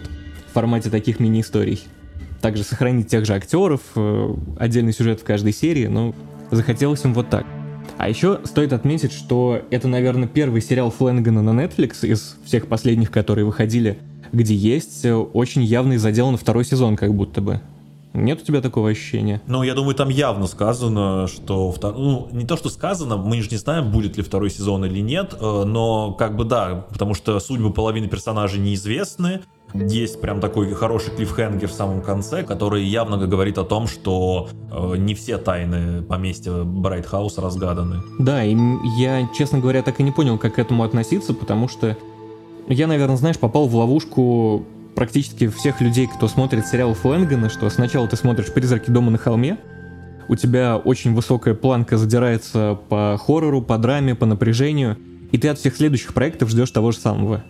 в 0.48 0.52
формате 0.52 0.90
таких 0.90 1.20
мини-историй. 1.20 1.80
Также 2.40 2.62
сохранить 2.62 3.08
тех 3.08 3.24
же 3.24 3.34
актеров, 3.34 3.80
э, 3.96 4.34
отдельный 4.58 4.92
сюжет 4.92 5.20
в 5.20 5.24
каждой 5.24 5.52
серии, 5.52 5.86
но 5.86 6.14
захотелось 6.50 7.04
им 7.04 7.14
вот 7.14 7.30
так. 7.30 7.46
А 7.96 8.08
еще 8.08 8.40
стоит 8.44 8.72
отметить, 8.72 9.12
что 9.12 9.62
это, 9.70 9.88
наверное, 9.88 10.28
первый 10.28 10.60
сериал 10.60 10.90
Фленгана 10.90 11.42
на 11.42 11.58
Netflix 11.58 12.06
из 12.06 12.36
всех 12.44 12.66
последних, 12.66 13.10
которые 13.10 13.46
выходили– 13.46 13.98
где 14.34 14.54
есть 14.54 15.04
э, 15.04 15.14
очень 15.14 15.62
явный 15.62 15.96
задел 15.96 16.30
на 16.30 16.36
второй 16.36 16.64
сезон, 16.64 16.96
как 16.96 17.14
будто 17.14 17.40
бы. 17.40 17.60
Нет 18.12 18.42
у 18.42 18.44
тебя 18.44 18.60
такого 18.60 18.90
ощущения? 18.90 19.42
Ну, 19.48 19.64
я 19.64 19.74
думаю, 19.74 19.96
там 19.96 20.08
явно 20.08 20.46
сказано, 20.46 21.26
что... 21.26 21.72
Втор... 21.72 21.94
Ну, 21.96 22.28
не 22.30 22.46
то, 22.46 22.56
что 22.56 22.68
сказано, 22.68 23.16
мы 23.16 23.42
же 23.42 23.50
не 23.50 23.56
знаем, 23.56 23.90
будет 23.90 24.16
ли 24.16 24.22
второй 24.22 24.50
сезон 24.50 24.84
или 24.84 25.00
нет, 25.00 25.34
э, 25.38 25.64
но 25.64 26.12
как 26.12 26.36
бы 26.36 26.44
да, 26.44 26.86
потому 26.90 27.14
что 27.14 27.40
судьбы 27.40 27.72
половины 27.72 28.08
персонажей 28.08 28.60
неизвестны. 28.60 29.40
Есть 29.74 30.20
прям 30.20 30.40
такой 30.40 30.72
хороший 30.74 31.12
клиффхенгер 31.16 31.68
в 31.68 31.72
самом 31.72 32.00
конце, 32.00 32.44
который 32.44 32.84
явно 32.84 33.16
говорит 33.26 33.58
о 33.58 33.64
том, 33.64 33.88
что 33.88 34.48
э, 34.70 34.96
не 34.96 35.14
все 35.14 35.36
тайны 35.36 36.02
поместья 36.02 36.62
Брайтхауса 36.62 37.40
разгаданы. 37.40 38.02
Да, 38.20 38.44
и 38.44 38.56
я, 38.96 39.28
честно 39.36 39.58
говоря, 39.58 39.82
так 39.82 39.98
и 39.98 40.04
не 40.04 40.12
понял, 40.12 40.38
как 40.38 40.54
к 40.54 40.58
этому 40.60 40.84
относиться, 40.84 41.34
потому 41.34 41.66
что 41.66 41.96
я, 42.68 42.86
наверное, 42.86 43.16
знаешь, 43.16 43.38
попал 43.38 43.68
в 43.68 43.76
ловушку 43.76 44.64
практически 44.94 45.48
всех 45.48 45.80
людей, 45.80 46.06
кто 46.06 46.28
смотрит 46.28 46.66
сериал 46.66 46.94
Флэнгана, 46.94 47.50
что 47.50 47.68
сначала 47.68 48.06
ты 48.08 48.16
смотришь 48.16 48.52
«Призраки 48.52 48.90
дома 48.90 49.10
на 49.10 49.18
холме», 49.18 49.58
у 50.28 50.36
тебя 50.36 50.76
очень 50.76 51.14
высокая 51.14 51.54
планка 51.54 51.98
задирается 51.98 52.78
по 52.88 53.20
хоррору, 53.22 53.60
по 53.60 53.76
драме, 53.76 54.14
по 54.14 54.26
напряжению, 54.26 54.96
и 55.32 55.38
ты 55.38 55.48
от 55.48 55.58
всех 55.58 55.76
следующих 55.76 56.14
проектов 56.14 56.48
ждешь 56.48 56.70
того 56.70 56.92
же 56.92 56.98
самого. 56.98 57.44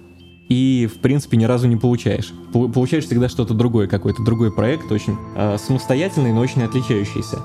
И, 0.49 0.89
в 0.93 1.01
принципе, 1.01 1.37
ни 1.37 1.45
разу 1.45 1.69
не 1.69 1.77
получаешь. 1.77 2.33
Получаешь 2.53 3.05
всегда 3.05 3.29
что-то 3.29 3.55
другое, 3.55 3.87
какой-то 3.87 4.23
другой 4.23 4.53
проект, 4.53 4.91
очень 4.91 5.17
э, 5.37 5.57
самостоятельный, 5.59 6.33
но 6.33 6.41
очень 6.41 6.63
отличающийся. 6.63 7.39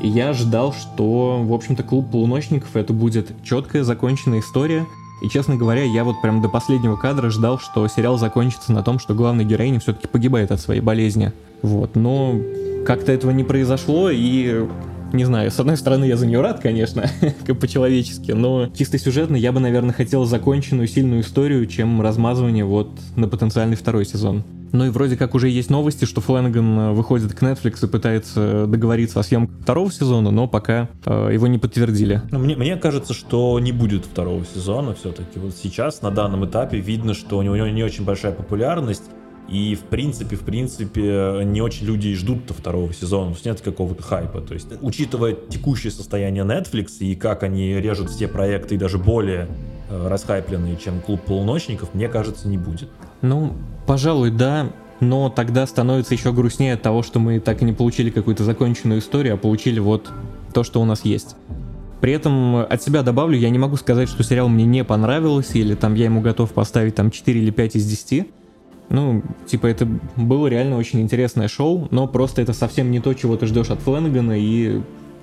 И 0.00 0.08
я 0.08 0.32
ждал, 0.32 0.72
что, 0.72 1.42
в 1.42 1.52
общем-то, 1.52 1.82
клуб 1.82 2.10
полуночников 2.10 2.76
это 2.76 2.92
будет 2.92 3.32
четкая, 3.42 3.82
законченная 3.82 4.40
история, 4.40 4.86
и, 5.20 5.28
честно 5.28 5.56
говоря, 5.56 5.82
я 5.82 6.04
вот 6.04 6.20
прям 6.22 6.40
до 6.40 6.48
последнего 6.48 6.96
кадра 6.96 7.30
ждал, 7.30 7.58
что 7.58 7.86
сериал 7.88 8.18
закончится 8.18 8.72
на 8.72 8.82
том, 8.82 8.98
что 8.98 9.14
главная 9.14 9.44
героиня 9.44 9.80
все-таки 9.80 10.06
погибает 10.06 10.52
от 10.52 10.60
своей 10.60 10.80
болезни. 10.80 11.32
Вот, 11.62 11.96
но 11.96 12.34
как-то 12.86 13.12
этого 13.12 13.32
не 13.32 13.44
произошло, 13.44 14.10
и 14.10 14.66
не 15.12 15.24
знаю, 15.24 15.50
с 15.50 15.58
одной 15.58 15.76
стороны, 15.76 16.04
я 16.04 16.16
за 16.16 16.26
нее 16.26 16.40
рад, 16.40 16.60
конечно, 16.60 17.04
как 17.46 17.58
по-человечески, 17.58 18.32
но 18.32 18.68
чисто 18.76 18.98
сюжетно 18.98 19.36
я 19.36 19.52
бы, 19.52 19.60
наверное, 19.60 19.94
хотел 19.94 20.24
законченную 20.24 20.88
сильную 20.88 21.22
историю, 21.22 21.66
чем 21.66 22.00
размазывание 22.02 22.64
вот 22.64 22.90
на 23.16 23.28
потенциальный 23.28 23.76
второй 23.76 24.04
сезон. 24.04 24.44
Ну 24.72 24.86
и 24.86 24.90
вроде 24.90 25.16
как 25.16 25.34
уже 25.34 25.48
есть 25.48 25.70
новости, 25.70 26.04
что 26.04 26.20
Флэнаган 26.20 26.78
э, 26.78 26.92
выходит 26.92 27.32
к 27.32 27.42
Netflix 27.42 27.84
и 27.84 27.88
пытается 27.88 28.66
договориться 28.66 29.20
о 29.20 29.22
съемках 29.22 29.56
второго 29.62 29.90
сезона, 29.90 30.30
но 30.30 30.46
пока 30.46 30.88
э, 31.06 31.30
его 31.32 31.46
не 31.46 31.58
подтвердили. 31.58 32.22
Ну, 32.30 32.38
мне, 32.38 32.56
мне 32.56 32.76
кажется, 32.76 33.14
что 33.14 33.58
не 33.60 33.72
будет 33.72 34.04
второго 34.04 34.44
сезона 34.44 34.94
все-таки. 34.94 35.38
Вот 35.38 35.54
сейчас, 35.54 36.02
на 36.02 36.10
данном 36.10 36.44
этапе, 36.44 36.78
видно, 36.78 37.14
что 37.14 37.38
у 37.38 37.42
него 37.42 37.56
не 37.56 37.82
очень 37.82 38.04
большая 38.04 38.32
популярность. 38.32 39.04
И 39.48 39.74
в 39.74 39.84
принципе, 39.84 40.36
в 40.36 40.42
принципе, 40.42 41.40
не 41.44 41.62
очень 41.62 41.86
люди 41.86 42.14
ждут 42.14 42.50
второго 42.50 42.92
сезона, 42.92 43.30
то 43.30 43.34
есть 43.34 43.46
нет 43.46 43.60
какого-то 43.62 44.02
хайпа. 44.02 44.42
То 44.42 44.54
есть, 44.54 44.68
учитывая 44.82 45.34
текущее 45.34 45.90
состояние 45.90 46.44
Netflix 46.44 46.98
и 47.00 47.14
как 47.14 47.42
они 47.42 47.74
режут 47.74 48.10
все 48.10 48.28
проекты 48.28 48.74
и 48.74 48.78
даже 48.78 48.98
более 48.98 49.48
э, 49.88 50.08
расхайпленные, 50.08 50.76
чем 50.76 51.00
клуб 51.00 51.22
полуночников, 51.22 51.94
мне 51.94 52.08
кажется, 52.08 52.46
не 52.46 52.58
будет. 52.58 52.90
Ну, 53.22 53.54
пожалуй, 53.86 54.30
да. 54.30 54.70
Но 55.00 55.30
тогда 55.30 55.66
становится 55.66 56.12
еще 56.12 56.32
грустнее 56.32 56.74
от 56.74 56.82
того, 56.82 57.02
что 57.02 57.18
мы 57.18 57.40
так 57.40 57.62
и 57.62 57.64
не 57.64 57.72
получили 57.72 58.10
какую-то 58.10 58.44
законченную 58.44 59.00
историю, 59.00 59.34
а 59.34 59.36
получили 59.36 59.78
вот 59.78 60.10
то, 60.52 60.62
что 60.64 60.82
у 60.82 60.84
нас 60.84 61.04
есть. 61.04 61.36
При 62.00 62.12
этом 62.12 62.56
от 62.56 62.82
себя 62.82 63.02
добавлю, 63.02 63.38
я 63.38 63.50
не 63.50 63.58
могу 63.58 63.76
сказать, 63.76 64.08
что 64.08 64.22
сериал 64.22 64.48
мне 64.48 64.64
не 64.64 64.84
понравился, 64.84 65.58
или 65.58 65.74
там 65.74 65.94
я 65.94 66.04
ему 66.04 66.20
готов 66.20 66.52
поставить 66.52 66.94
там 66.94 67.10
4 67.10 67.40
или 67.40 67.50
5 67.50 67.76
из 67.76 67.86
10. 67.86 68.28
Ну, 68.90 69.22
типа, 69.46 69.66
это 69.66 69.86
было 70.16 70.46
реально 70.46 70.76
очень 70.76 71.00
интересное 71.00 71.48
шоу, 71.48 71.88
но 71.90 72.06
просто 72.06 72.42
это 72.42 72.52
совсем 72.52 72.90
не 72.90 73.00
то, 73.00 73.12
чего 73.14 73.36
ты 73.36 73.46
ждешь 73.46 73.70
от 73.70 73.80
Флэнагана 73.80 74.38
и, 74.38 74.78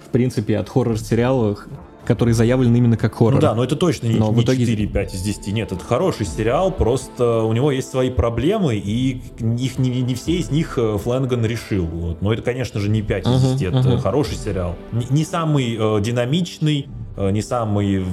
в 0.06 0.12
принципе, 0.12 0.58
от 0.58 0.70
хоррор-сериала, 0.70 1.58
который 2.06 2.34
заявлен 2.34 2.76
именно 2.76 2.98
как 2.98 3.16
хоррор. 3.16 3.36
Ну 3.36 3.42
да, 3.42 3.56
но 3.56 3.64
это 3.64 3.76
точно 3.76 4.08
не, 4.08 4.16
но 4.16 4.30
не 4.30 4.42
в 4.42 4.44
итоге... 4.44 4.66
4-5 4.66 5.16
из 5.16 5.22
10. 5.22 5.48
Нет, 5.48 5.72
это 5.72 5.84
хороший 5.84 6.26
сериал, 6.26 6.72
просто 6.72 7.42
у 7.42 7.54
него 7.54 7.72
есть 7.72 7.90
свои 7.90 8.10
проблемы, 8.12 8.76
и 8.76 9.22
их, 9.40 9.80
не, 9.80 10.02
не 10.02 10.16
все 10.16 10.34
из 10.34 10.52
них 10.52 10.78
э, 10.78 10.98
Флэнган 10.98 11.44
решил. 11.46 11.86
Вот. 11.86 12.22
Но 12.22 12.32
это, 12.34 12.44
конечно 12.44 12.80
же, 12.80 12.90
не 12.90 13.02
5 13.02 13.28
из 13.28 13.42
10, 13.42 13.62
uh-huh, 13.62 13.80
это 13.80 13.90
uh-huh. 13.90 14.00
хороший 14.00 14.38
сериал. 14.38 14.76
Не, 14.92 15.08
не 15.10 15.26
самый 15.26 15.76
э, 15.78 16.02
динамичный, 16.02 16.88
не 17.18 17.42
самый 17.42 18.04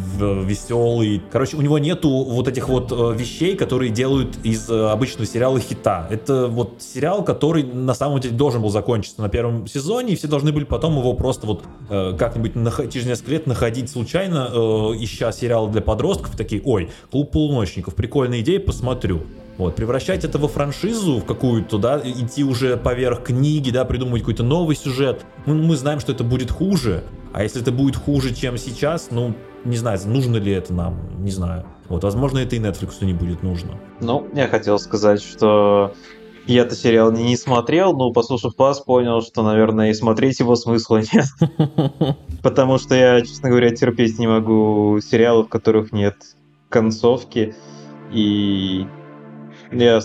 веселый. 0.45 1.23
Короче, 1.31 1.57
у 1.57 1.63
него 1.63 1.79
нету 1.79 2.09
вот 2.09 2.49
этих 2.49 2.69
вот 2.69 2.93
э, 2.93 3.15
вещей, 3.19 3.57
которые 3.57 3.91
делают 3.91 4.37
из 4.45 4.69
э, 4.71 4.89
обычного 4.89 5.27
сериала 5.27 5.59
хита. 5.61 6.07
Это 6.11 6.47
вот 6.47 6.77
сериал, 6.81 7.25
который 7.25 7.65
на 7.65 7.95
самом 7.95 8.21
деле 8.21 8.35
должен 8.35 8.63
был 8.63 8.71
закончиться 8.71 9.21
на 9.21 9.29
первом 9.29 9.67
сезоне, 9.67 10.13
и 10.13 10.17
все 10.17 10.29
должны 10.29 10.53
были 10.53 10.65
потом 10.65 10.97
его 10.99 11.15
просто 11.15 11.47
вот 11.47 11.65
как-нибудь 11.89 12.53
через 12.93 13.07
несколько 13.07 13.31
лет 13.33 13.47
находить 13.47 13.91
случайно, 13.91 14.49
ища 14.99 15.33
сериалы 15.33 15.71
для 15.71 15.81
подростков, 15.81 16.37
такие, 16.37 16.63
ой, 16.65 16.91
клуб 17.11 17.33
полуночников, 17.33 17.95
прикольная 17.95 18.41
идея, 18.41 18.61
посмотрю. 18.61 19.23
Вот, 19.63 19.77
превращать 19.77 20.25
это 20.25 20.39
во 20.39 20.49
франшизу, 20.49 21.19
в 21.19 21.25
какую-то, 21.25 21.79
да, 21.79 22.01
идти 22.05 22.43
уже 22.43 22.77
поверх 22.77 23.23
книги, 23.23 23.71
да, 23.71 23.85
придумывать 23.85 24.23
какой-то 24.23 24.43
новый 24.43 24.75
сюжет. 24.75 25.25
Ну, 25.47 25.55
мы 25.55 25.77
знаем, 25.77 26.01
что 26.01 26.11
это 26.11 26.25
будет 26.25 26.51
хуже. 26.51 27.05
А 27.33 27.45
если 27.45 27.63
это 27.63 27.71
будет 27.71 27.95
хуже, 27.95 28.35
чем 28.35 28.59
сейчас, 28.59 29.13
ну, 29.13 29.37
не 29.65 29.77
знаю, 29.77 30.01
нужно 30.07 30.39
ли 30.39 30.51
это 30.51 30.75
нам, 30.75 30.99
не 31.23 31.31
знаю. 31.31 31.65
Вот, 31.89 32.03
возможно, 32.03 32.39
это 32.39 32.57
и 32.57 32.59
Netflix 32.59 33.05
не 33.05 33.13
будет 33.13 33.45
нужно. 33.45 33.79
Ну, 34.01 34.27
я 34.35 34.49
хотел 34.49 34.81
сказать, 34.81 35.23
что 35.23 35.95
я-то 36.49 36.75
сериал 36.75 37.13
не, 37.13 37.37
смотрел, 37.37 37.93
но 37.93 38.13
послушав 38.13 38.55
вас, 38.59 38.81
понял, 38.81 39.23
что, 39.23 39.45
наверное, 39.45 39.91
и 39.91 39.95
смотреть 39.95 40.41
его 40.41 40.57
смысла 40.57 41.03
нет. 41.13 41.27
Потому 42.43 42.79
что 42.79 42.97
я, 42.97 43.21
честно 43.21 43.49
говоря, 43.49 43.71
терпеть 43.71 44.19
не 44.19 44.27
могу 44.27 44.99
сериалы, 45.01 45.45
в 45.45 45.49
которых 45.49 45.93
нет 45.93 46.17
концовки. 46.69 47.55
И 48.13 48.89
я, 49.73 50.01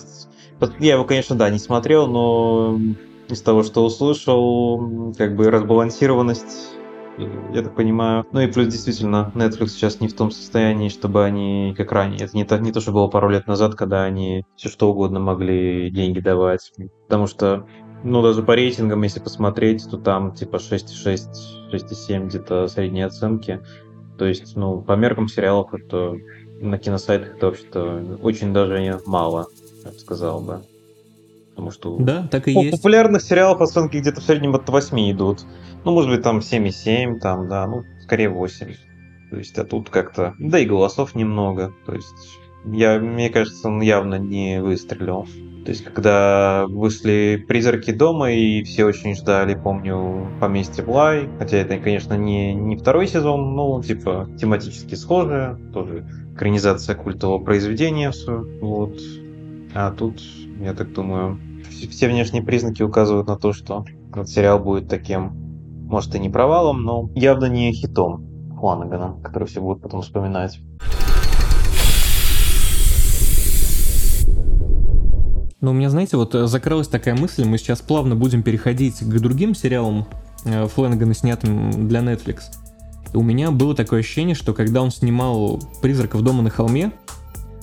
я 0.80 0.94
его, 0.94 1.04
конечно, 1.04 1.36
да, 1.36 1.50
не 1.50 1.60
смотрел, 1.60 2.08
но 2.08 2.80
из 3.30 3.42
того, 3.42 3.64
что 3.64 3.84
услышал, 3.86 5.14
как 5.18 5.36
бы 5.36 5.52
разбалансированность 5.52 6.78
я 7.18 7.64
так 7.64 7.76
понимаю. 7.76 8.26
Ну 8.32 8.42
и 8.42 8.48
плюс 8.48 8.68
действительно, 8.68 9.32
Netflix 9.36 9.70
сейчас 9.70 10.00
не 10.00 10.08
в 10.08 10.16
том 10.16 10.32
состоянии, 10.32 10.90
чтобы 10.90 11.26
они, 11.26 11.74
как 11.76 11.92
ранее, 11.92 12.26
это 12.26 12.36
не 12.36 12.46
то, 12.46 12.58
не 12.60 12.72
то, 12.72 12.80
что 12.80 12.92
было 12.92 13.08
пару 13.08 13.30
лет 13.30 13.48
назад, 13.48 13.76
когда 13.76 14.04
они 14.04 14.46
все 14.56 14.70
что 14.70 14.92
угодно 14.92 15.20
могли 15.20 15.90
деньги 15.90 16.20
давать. 16.20 16.72
Потому 17.08 17.28
что, 17.28 17.66
ну 18.04 18.22
даже 18.22 18.44
по 18.44 18.56
рейтингам, 18.56 19.02
если 19.02 19.20
посмотреть, 19.20 19.90
то 19.90 19.98
там 19.98 20.34
типа 20.34 20.58
6,6, 20.58 21.72
6,7 21.74 22.28
где-то 22.28 22.68
средние 22.68 23.06
оценки. 23.06 23.62
То 24.18 24.26
есть, 24.26 24.56
ну, 24.56 24.82
по 24.82 24.94
меркам 24.94 25.28
сериалов 25.28 25.74
это 25.74 26.16
на 26.62 26.78
киносайтах 26.78 27.38
это 27.38 27.48
вообще-то 27.48 28.18
очень 28.22 28.54
даже 28.54 29.02
мало, 29.06 29.48
я 29.84 29.92
бы 29.92 30.00
сказал 30.00 30.42
бы. 30.42 30.64
Потому 31.50 31.72
что 31.72 31.98
да, 31.98 32.28
так 32.30 32.48
и 32.48 32.52
есть. 32.52 32.78
популярных 32.78 33.22
сериалов 33.24 33.62
оценки 33.62 33.98
где-то 33.98 34.22
в 34.22 34.24
среднем 34.24 34.54
от 34.54 34.70
8 34.70 35.12
идут. 35.12 35.44
Ну, 35.84 35.92
может 35.92 36.12
быть, 36.12 36.22
там 36.22 36.40
7,7, 36.40 37.20
там, 37.20 37.48
да, 37.50 37.66
ну, 37.66 37.84
скорее 38.04 38.30
8. 38.30 38.76
То 39.32 39.38
есть, 39.38 39.58
а 39.58 39.66
тут 39.66 39.90
как-то... 39.90 40.36
Да 40.40 40.60
и 40.60 40.66
голосов 40.66 41.16
немного. 41.16 41.74
То 41.86 41.94
есть, 41.94 42.40
я, 42.72 43.00
мне 43.00 43.30
кажется, 43.30 43.68
он 43.68 43.82
явно 43.82 44.16
не 44.16 44.62
выстрелил. 44.62 45.28
То 45.66 45.72
есть, 45.72 45.84
когда 45.84 46.66
вышли 46.70 47.44
«Призраки 47.46 47.92
дома», 47.92 48.32
и 48.32 48.64
все 48.64 48.86
очень 48.86 49.16
ждали, 49.16 49.54
помню, 49.54 50.28
«Поместье 50.40 50.84
Блай», 50.84 51.28
хотя 51.40 51.58
это, 51.58 51.78
конечно, 51.78 52.14
не, 52.14 52.54
не 52.54 52.78
второй 52.78 53.06
сезон, 53.08 53.54
но, 53.54 53.82
типа, 53.84 54.30
тематически 54.40 54.96
схожие, 54.96 55.58
тоже 55.74 56.08
экранизация 56.34 56.96
культового 56.96 57.44
произведения, 57.44 58.14
вот. 58.62 58.98
А 59.74 59.92
тут, 59.92 60.22
я 60.62 60.74
так 60.74 60.94
думаю, 60.94 61.38
все 61.70 62.08
внешние 62.08 62.44
признаки 62.44 62.82
указывают 62.82 63.28
на 63.28 63.36
то, 63.36 63.52
что 63.52 63.86
этот 64.10 64.30
сериал 64.30 64.60
будет 64.60 64.88
таким 64.88 65.32
может 65.88 66.16
и 66.16 66.20
не 66.20 66.30
провалом, 66.30 66.84
но 66.84 67.10
явно 67.16 67.46
не 67.46 67.72
хитом 67.72 68.26
Фланагана, 68.58 69.20
который 69.24 69.48
все 69.48 69.62
будут 69.62 69.82
потом 69.82 70.02
вспоминать. 70.02 70.60
Ну, 75.60 75.72
у 75.72 75.74
меня, 75.74 75.90
знаете, 75.90 76.18
вот 76.18 76.36
э, 76.36 76.46
закрылась 76.46 76.88
такая 76.88 77.16
мысль, 77.16 77.44
мы 77.44 77.58
сейчас 77.58 77.82
плавно 77.82 78.16
будем 78.16 78.44
переходить 78.44 79.00
к 79.00 79.20
другим 79.20 79.56
сериалам 79.56 80.06
э, 80.46 80.68
Флэнагана, 80.68 81.16
снятым 81.16 81.88
для 81.88 82.02
Netflix. 82.02 82.42
У 83.14 83.24
меня 83.24 83.50
было 83.50 83.74
такое 83.74 84.02
ощущение, 84.02 84.36
что 84.36 84.54
когда 84.54 84.84
он 84.84 84.92
снимал 84.92 85.60
«Призраков 85.82 86.22
дома 86.22 86.44
на 86.44 86.52
холме», 86.52 86.92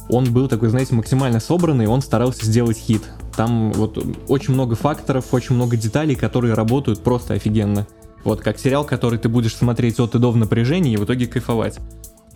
он 0.08 0.32
был 0.32 0.48
такой, 0.48 0.70
знаете, 0.70 0.94
максимально 0.94 1.38
собранный, 1.38 1.86
он 1.86 2.02
старался 2.02 2.44
сделать 2.44 2.76
хит. 2.76 3.02
Там 3.36 3.72
вот 3.72 4.04
очень 4.28 4.54
много 4.54 4.74
факторов, 4.74 5.32
очень 5.32 5.54
много 5.54 5.76
деталей, 5.76 6.16
которые 6.16 6.54
работают 6.54 7.00
просто 7.00 7.34
офигенно. 7.34 7.86
Вот 8.24 8.40
как 8.40 8.58
сериал, 8.58 8.84
который 8.84 9.20
ты 9.20 9.28
будешь 9.28 9.54
смотреть 9.54 10.00
от 10.00 10.16
и 10.16 10.18
до 10.18 10.32
в 10.32 10.36
напряжении 10.36 10.94
и 10.94 10.96
в 10.96 11.04
итоге 11.04 11.26
кайфовать. 11.26 11.78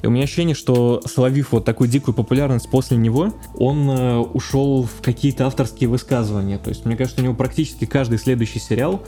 И 0.03 0.07
у 0.07 0.11
меня 0.11 0.25
ощущение, 0.25 0.55
что 0.55 1.03
словив 1.07 1.53
вот 1.53 1.65
такую 1.65 1.89
дикую 1.89 2.15
популярность 2.15 2.71
после 2.71 2.97
него, 2.97 3.33
он 3.57 3.91
э, 3.91 4.19
ушел 4.19 4.85
в 4.85 5.03
какие-то 5.03 5.47
авторские 5.47 5.89
высказывания. 5.89 6.59
То 6.59 6.71
есть 6.71 6.85
мне 6.85 6.97
кажется, 6.97 7.21
у 7.21 7.25
него 7.25 7.35
практически 7.35 7.85
каждый 7.85 8.19
следующий 8.19 8.61
сериал 8.61 9.03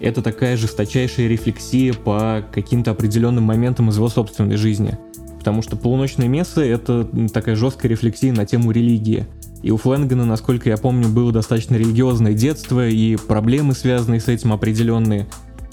это 0.00 0.22
такая 0.22 0.56
жесточайшая 0.56 1.28
рефлексия 1.28 1.94
по 1.94 2.44
каким-то 2.52 2.90
определенным 2.90 3.44
моментам 3.44 3.88
из 3.88 3.96
его 3.96 4.08
собственной 4.08 4.56
жизни. 4.56 4.98
Потому 5.38 5.62
что 5.62 5.76
«Полуночное 5.76 6.28
место»— 6.28 6.60
это 6.62 7.08
такая 7.32 7.54
жесткая 7.56 7.90
рефлексия 7.90 8.32
на 8.32 8.46
тему 8.46 8.70
религии. 8.70 9.26
И 9.62 9.70
у 9.70 9.76
Флэнгана, 9.76 10.24
насколько 10.24 10.68
я 10.68 10.76
помню, 10.76 11.08
было 11.08 11.32
достаточно 11.32 11.76
религиозное 11.76 12.34
детство 12.34 12.86
и 12.86 13.16
проблемы, 13.16 13.74
связанные 13.74 14.20
с 14.20 14.28
этим 14.28 14.52
определенные. 14.52 15.26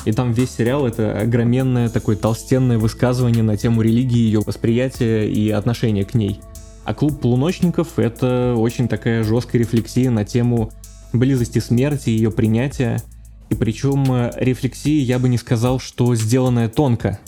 И 0.05 0.12
там 0.12 0.31
весь 0.31 0.51
сериал 0.51 0.88
это 0.88 1.20
огроменное 1.20 1.89
такое 1.89 2.15
толстенное 2.15 2.77
высказывание 2.79 3.43
на 3.43 3.58
тему 3.58 3.81
религии, 3.81 4.17
ее 4.17 4.39
восприятия 4.39 5.29
и 5.29 5.50
отношения 5.51 6.05
к 6.05 6.13
ней. 6.13 6.39
А 6.86 6.93
клуб 6.93 7.22
полуночников 7.22 8.00
это 8.00 8.55
очень 8.58 8.88
такая 8.88 9.24
жесткая 9.24 9.62
рефлексия 9.62 10.10
на 10.10 10.25
тему 10.25 10.72
близости 11.13 11.60
смерти, 11.60 12.10
ее 12.10 12.31
принятия. 12.31 13.01
И 13.50 13.55
причем 13.55 14.03
э, 14.12 14.31
рефлексии 14.38 15.00
я 15.00 15.20
бы 15.20 15.29
не 15.29 15.38
сказал, 15.38 15.79
что 15.79 16.15
сделанная 16.15 16.70
тонко. 16.70 17.20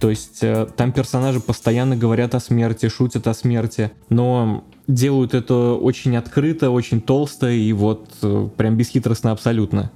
То 0.00 0.10
есть 0.10 0.42
э, 0.42 0.66
там 0.76 0.92
персонажи 0.92 1.40
постоянно 1.40 1.96
говорят 1.96 2.34
о 2.34 2.40
смерти, 2.40 2.88
шутят 2.88 3.26
о 3.26 3.34
смерти, 3.34 3.90
но 4.08 4.64
делают 4.86 5.34
это 5.34 5.74
очень 5.74 6.16
открыто, 6.16 6.70
очень 6.70 7.00
толсто 7.00 7.48
и 7.48 7.72
вот 7.72 8.10
э, 8.22 8.48
прям 8.56 8.76
бесхитростно 8.76 9.32
абсолютно. 9.32 9.90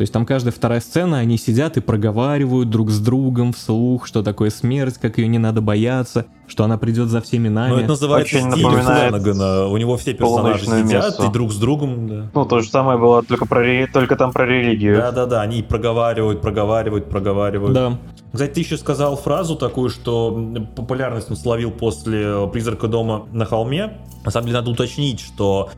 То 0.00 0.02
есть 0.02 0.14
там 0.14 0.24
каждая 0.24 0.50
вторая 0.50 0.80
сцена, 0.80 1.18
они 1.18 1.36
сидят 1.36 1.76
и 1.76 1.82
проговаривают 1.82 2.70
друг 2.70 2.88
с 2.88 2.98
другом 3.00 3.52
вслух, 3.52 4.06
что 4.06 4.22
такое 4.22 4.48
смерть, 4.48 4.96
как 4.96 5.18
ее 5.18 5.28
не 5.28 5.36
надо 5.36 5.60
бояться, 5.60 6.24
что 6.46 6.64
она 6.64 6.78
придет 6.78 7.08
за 7.08 7.20
всеми 7.20 7.48
нами. 7.48 7.72
Ну, 7.72 7.78
это 7.80 7.88
называется 7.88 8.38
Очень 8.38 8.50
стиль 8.50 8.64
Флэнагана. 8.64 9.66
У 9.66 9.76
него 9.76 9.98
все 9.98 10.14
персонажи 10.14 10.64
сидят 10.64 10.84
место. 10.86 11.26
и 11.26 11.30
друг 11.30 11.52
с 11.52 11.56
другом. 11.56 12.08
Да. 12.08 12.30
Ну, 12.32 12.46
то 12.46 12.60
же 12.60 12.70
самое 12.70 12.98
было, 12.98 13.22
только, 13.22 13.44
про, 13.44 13.62
только 13.92 14.16
там 14.16 14.32
про 14.32 14.46
религию. 14.46 14.96
Да-да-да, 14.96 15.42
они 15.42 15.62
проговаривают, 15.62 16.40
проговаривают, 16.40 17.10
проговаривают. 17.10 17.74
Да. 17.74 17.98
Кстати, 18.32 18.52
ты 18.54 18.60
еще 18.60 18.78
сказал 18.78 19.18
фразу 19.18 19.54
такую, 19.54 19.90
что 19.90 20.66
популярность 20.76 21.30
он 21.30 21.36
словил 21.36 21.72
после 21.72 22.48
«Призрака 22.50 22.88
дома 22.88 23.26
на 23.32 23.44
холме». 23.44 23.98
На 24.24 24.30
самом 24.30 24.46
деле, 24.46 24.60
надо 24.60 24.70
уточнить, 24.70 25.20
что 25.20 25.68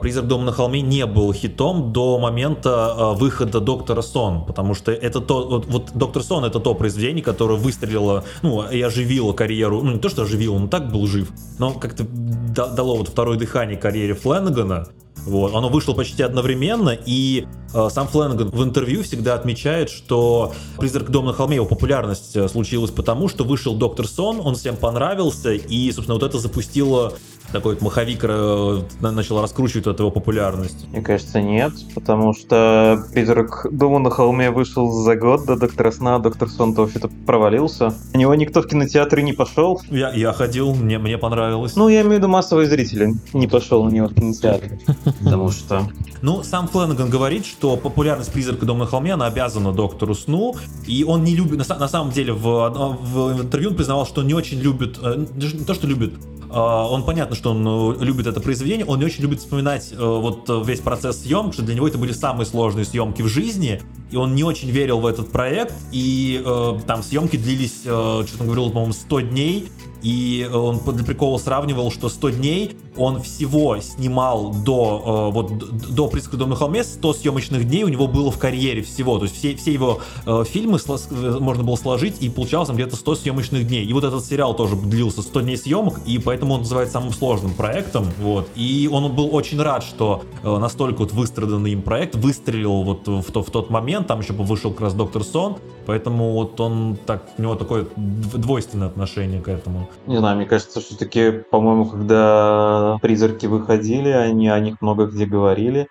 «Призрак 0.00 0.26
дома 0.26 0.44
на 0.44 0.52
холме» 0.52 0.80
не 0.80 1.06
был 1.06 1.32
хитом 1.32 1.92
до 1.92 2.18
момента 2.18 3.14
выхода 3.16 3.60
«Доктора 3.60 4.02
Сон», 4.02 4.44
потому 4.44 4.74
что 4.74 4.90
это 4.90 5.20
то, 5.20 5.48
вот, 5.48 5.66
вот 5.66 5.90
«Доктор 5.94 6.22
Сон»— 6.22 6.44
это 6.46 6.58
то 6.58 6.74
произведение, 6.74 7.22
которое 7.22 7.58
выстрелило, 7.58 8.24
ну, 8.42 8.68
и 8.68 8.80
оживило 8.80 9.32
карьеру, 9.32 9.82
ну, 9.82 9.92
не 9.92 9.98
то, 9.98 10.08
что 10.08 10.22
оживило, 10.22 10.56
он 10.56 10.68
так 10.68 10.90
был 10.90 11.06
жив, 11.06 11.30
но 11.58 11.72
как-то 11.72 12.04
дало 12.04 12.96
вот 12.96 13.08
второе 13.08 13.38
дыхание 13.38 13.76
карьере 13.76 14.14
Фленнегана, 14.14 14.88
вот. 15.28 15.54
Оно 15.54 15.68
вышло 15.68 15.92
почти 15.92 16.22
одновременно, 16.22 16.96
и 17.04 17.46
э, 17.74 17.88
сам 17.90 18.08
Фленган 18.08 18.48
в 18.48 18.62
интервью 18.62 19.02
всегда 19.02 19.34
отмечает, 19.34 19.90
что 19.90 20.54
«Призрак 20.78 21.10
дома 21.10 21.28
на 21.28 21.32
холме» 21.34 21.56
его 21.56 21.66
популярность 21.66 22.34
э, 22.36 22.48
случилась 22.48 22.90
потому, 22.90 23.28
что 23.28 23.44
вышел 23.44 23.74
Доктор 23.74 24.06
Сон, 24.06 24.40
он 24.42 24.54
всем 24.54 24.76
понравился, 24.76 25.52
и, 25.52 25.92
собственно, 25.92 26.14
вот 26.14 26.22
это 26.22 26.38
запустило 26.38 27.14
такой 27.52 27.74
вот 27.74 27.82
маховик 27.82 28.20
э, 28.22 28.82
начал 29.00 29.40
раскручивать 29.42 29.86
эту 29.86 30.04
его 30.04 30.10
популярность? 30.10 30.86
Мне 30.90 31.02
кажется, 31.02 31.40
нет, 31.40 31.72
потому 31.94 32.34
что 32.34 33.04
«Призрак 33.12 33.66
дома 33.70 33.98
на 33.98 34.10
холме» 34.10 34.50
вышел 34.50 34.90
за 34.90 35.16
год 35.16 35.46
до 35.46 35.56
«Доктора 35.56 35.90
сна», 35.90 36.18
«Доктор 36.18 36.48
сон» 36.48 36.74
то 36.74 36.82
вообще-то 36.82 37.08
провалился. 37.26 37.94
У 38.14 38.18
него 38.18 38.34
никто 38.34 38.62
в 38.62 38.66
кинотеатры 38.66 39.22
не 39.22 39.32
пошел. 39.32 39.80
Я, 39.90 40.12
я 40.12 40.32
ходил, 40.32 40.74
мне, 40.74 40.98
мне 40.98 41.18
понравилось. 41.18 41.76
Ну, 41.76 41.88
я 41.88 42.00
имею 42.00 42.14
в 42.14 42.18
виду 42.18 42.28
массовые 42.28 42.68
зрители. 42.68 43.14
Не 43.32 43.46
пошел 43.46 43.84
на 43.84 43.90
него 43.90 44.08
в 44.08 44.14
кинотеатр. 44.14 44.70
Потому 45.24 45.50
что... 45.50 45.88
Ну, 46.20 46.42
сам 46.42 46.66
Фленнеган 46.68 47.10
говорит, 47.10 47.46
что 47.46 47.76
популярность 47.76 48.32
«Призрака 48.32 48.66
дома 48.66 48.80
на 48.80 48.86
холме» 48.86 49.14
она 49.14 49.26
обязана 49.26 49.72
«Доктору 49.72 50.14
сну», 50.14 50.56
и 50.86 51.04
он 51.04 51.24
не 51.24 51.34
любит... 51.34 51.68
На, 51.68 51.78
на 51.78 51.88
самом 51.88 52.12
деле, 52.12 52.32
в, 52.32 52.46
в 52.48 53.40
интервью 53.40 53.70
он 53.70 53.76
признавал, 53.76 54.06
что 54.06 54.22
не 54.22 54.34
очень 54.34 54.58
любит... 54.58 54.98
Э, 55.02 55.24
не 55.34 55.64
то, 55.64 55.74
что 55.74 55.86
любит, 55.86 56.14
а, 56.14 56.37
он 56.56 57.04
понятно, 57.04 57.36
что 57.36 57.50
он 57.50 57.66
э, 58.00 58.04
любит 58.04 58.26
это 58.26 58.40
произведение, 58.40 58.86
он 58.86 58.98
не 58.98 59.04
очень 59.04 59.22
любит 59.22 59.40
вспоминать 59.40 59.92
э, 59.92 59.96
вот 59.96 60.48
э, 60.48 60.62
весь 60.64 60.80
процесс 60.80 61.22
съемки, 61.22 61.54
что 61.54 61.62
для 61.62 61.74
него 61.74 61.86
это 61.86 61.98
были 61.98 62.12
самые 62.12 62.46
сложные 62.46 62.84
съемки 62.84 63.22
в 63.22 63.28
жизни, 63.28 63.82
и 64.10 64.16
он 64.16 64.34
не 64.34 64.44
очень 64.44 64.70
верил 64.70 65.00
в 65.00 65.06
этот 65.06 65.30
проект, 65.30 65.74
и 65.92 66.42
там 66.86 67.02
съемки 67.02 67.36
длились, 67.36 67.82
что-то 67.82 68.44
говорил, 68.44 68.70
по-моему, 68.70 68.94
100 68.94 69.20
дней, 69.20 69.68
и 70.02 70.48
он 70.52 70.78
для 70.78 71.04
прикола 71.04 71.38
сравнивал, 71.38 71.90
что 71.90 72.08
100 72.08 72.30
дней 72.30 72.76
он 72.96 73.22
всего 73.22 73.78
снимал 73.80 74.52
до, 74.52 75.30
э, 75.30 75.32
вот, 75.32 75.94
до 75.94 76.08
«Призрака 76.08 76.36
дома 76.36 76.50
на 76.50 76.56
холме», 76.56 76.84
100 76.84 77.12
съемочных 77.14 77.66
дней 77.66 77.84
у 77.84 77.88
него 77.88 78.08
было 78.08 78.30
в 78.30 78.38
карьере 78.38 78.82
всего. 78.82 79.18
То 79.18 79.24
есть 79.24 79.36
все, 79.36 79.54
все 79.56 79.72
его 79.72 80.00
э, 80.26 80.44
фильмы 80.48 80.78
э, 80.78 81.38
можно 81.40 81.62
было 81.62 81.76
сложить, 81.76 82.16
и 82.20 82.28
получалось 82.28 82.68
там 82.68 82.76
где-то 82.76 82.96
100 82.96 83.14
съемочных 83.16 83.66
дней. 83.66 83.84
И 83.84 83.92
вот 83.92 84.04
этот 84.04 84.24
сериал 84.24 84.54
тоже 84.54 84.76
длился 84.76 85.22
100 85.22 85.40
дней 85.42 85.56
съемок, 85.56 86.00
и 86.06 86.18
поэтому 86.18 86.54
он 86.54 86.60
называется 86.60 86.94
самым 86.94 87.12
сложным 87.12 87.54
проектом. 87.54 88.06
Вот. 88.18 88.48
И 88.54 88.88
он 88.92 89.14
был 89.14 89.34
очень 89.34 89.60
рад, 89.60 89.84
что 89.84 90.22
э, 90.42 90.58
настолько 90.58 91.00
вот 91.00 91.12
выстраданный 91.12 91.72
им 91.72 91.82
проект 91.82 92.16
выстрелил 92.16 92.82
вот 92.82 93.06
в, 93.06 93.30
то, 93.32 93.42
в 93.42 93.50
тот 93.50 93.70
момент, 93.70 94.06
там 94.06 94.20
еще 94.20 94.32
вышел 94.32 94.72
как 94.72 94.82
раз 94.82 94.94
«Доктор 94.94 95.24
Сон», 95.24 95.56
поэтому 95.86 96.32
вот 96.32 96.60
он 96.60 96.98
так, 97.06 97.28
у 97.38 97.42
него 97.42 97.54
такое 97.54 97.86
двойственное 97.96 98.88
отношение 98.88 99.40
к 99.40 99.48
этому. 99.48 99.87
Не 100.06 100.18
знаю, 100.18 100.36
мне 100.36 100.46
кажется, 100.46 100.80
все-таки, 100.80 101.30
по-моему, 101.30 101.86
когда 101.86 102.98
призраки 103.02 103.46
выходили, 103.46 104.08
они 104.08 104.48
о 104.48 104.58
них 104.60 104.80
много 104.80 105.06
где 105.06 105.26
говорили. 105.26 105.88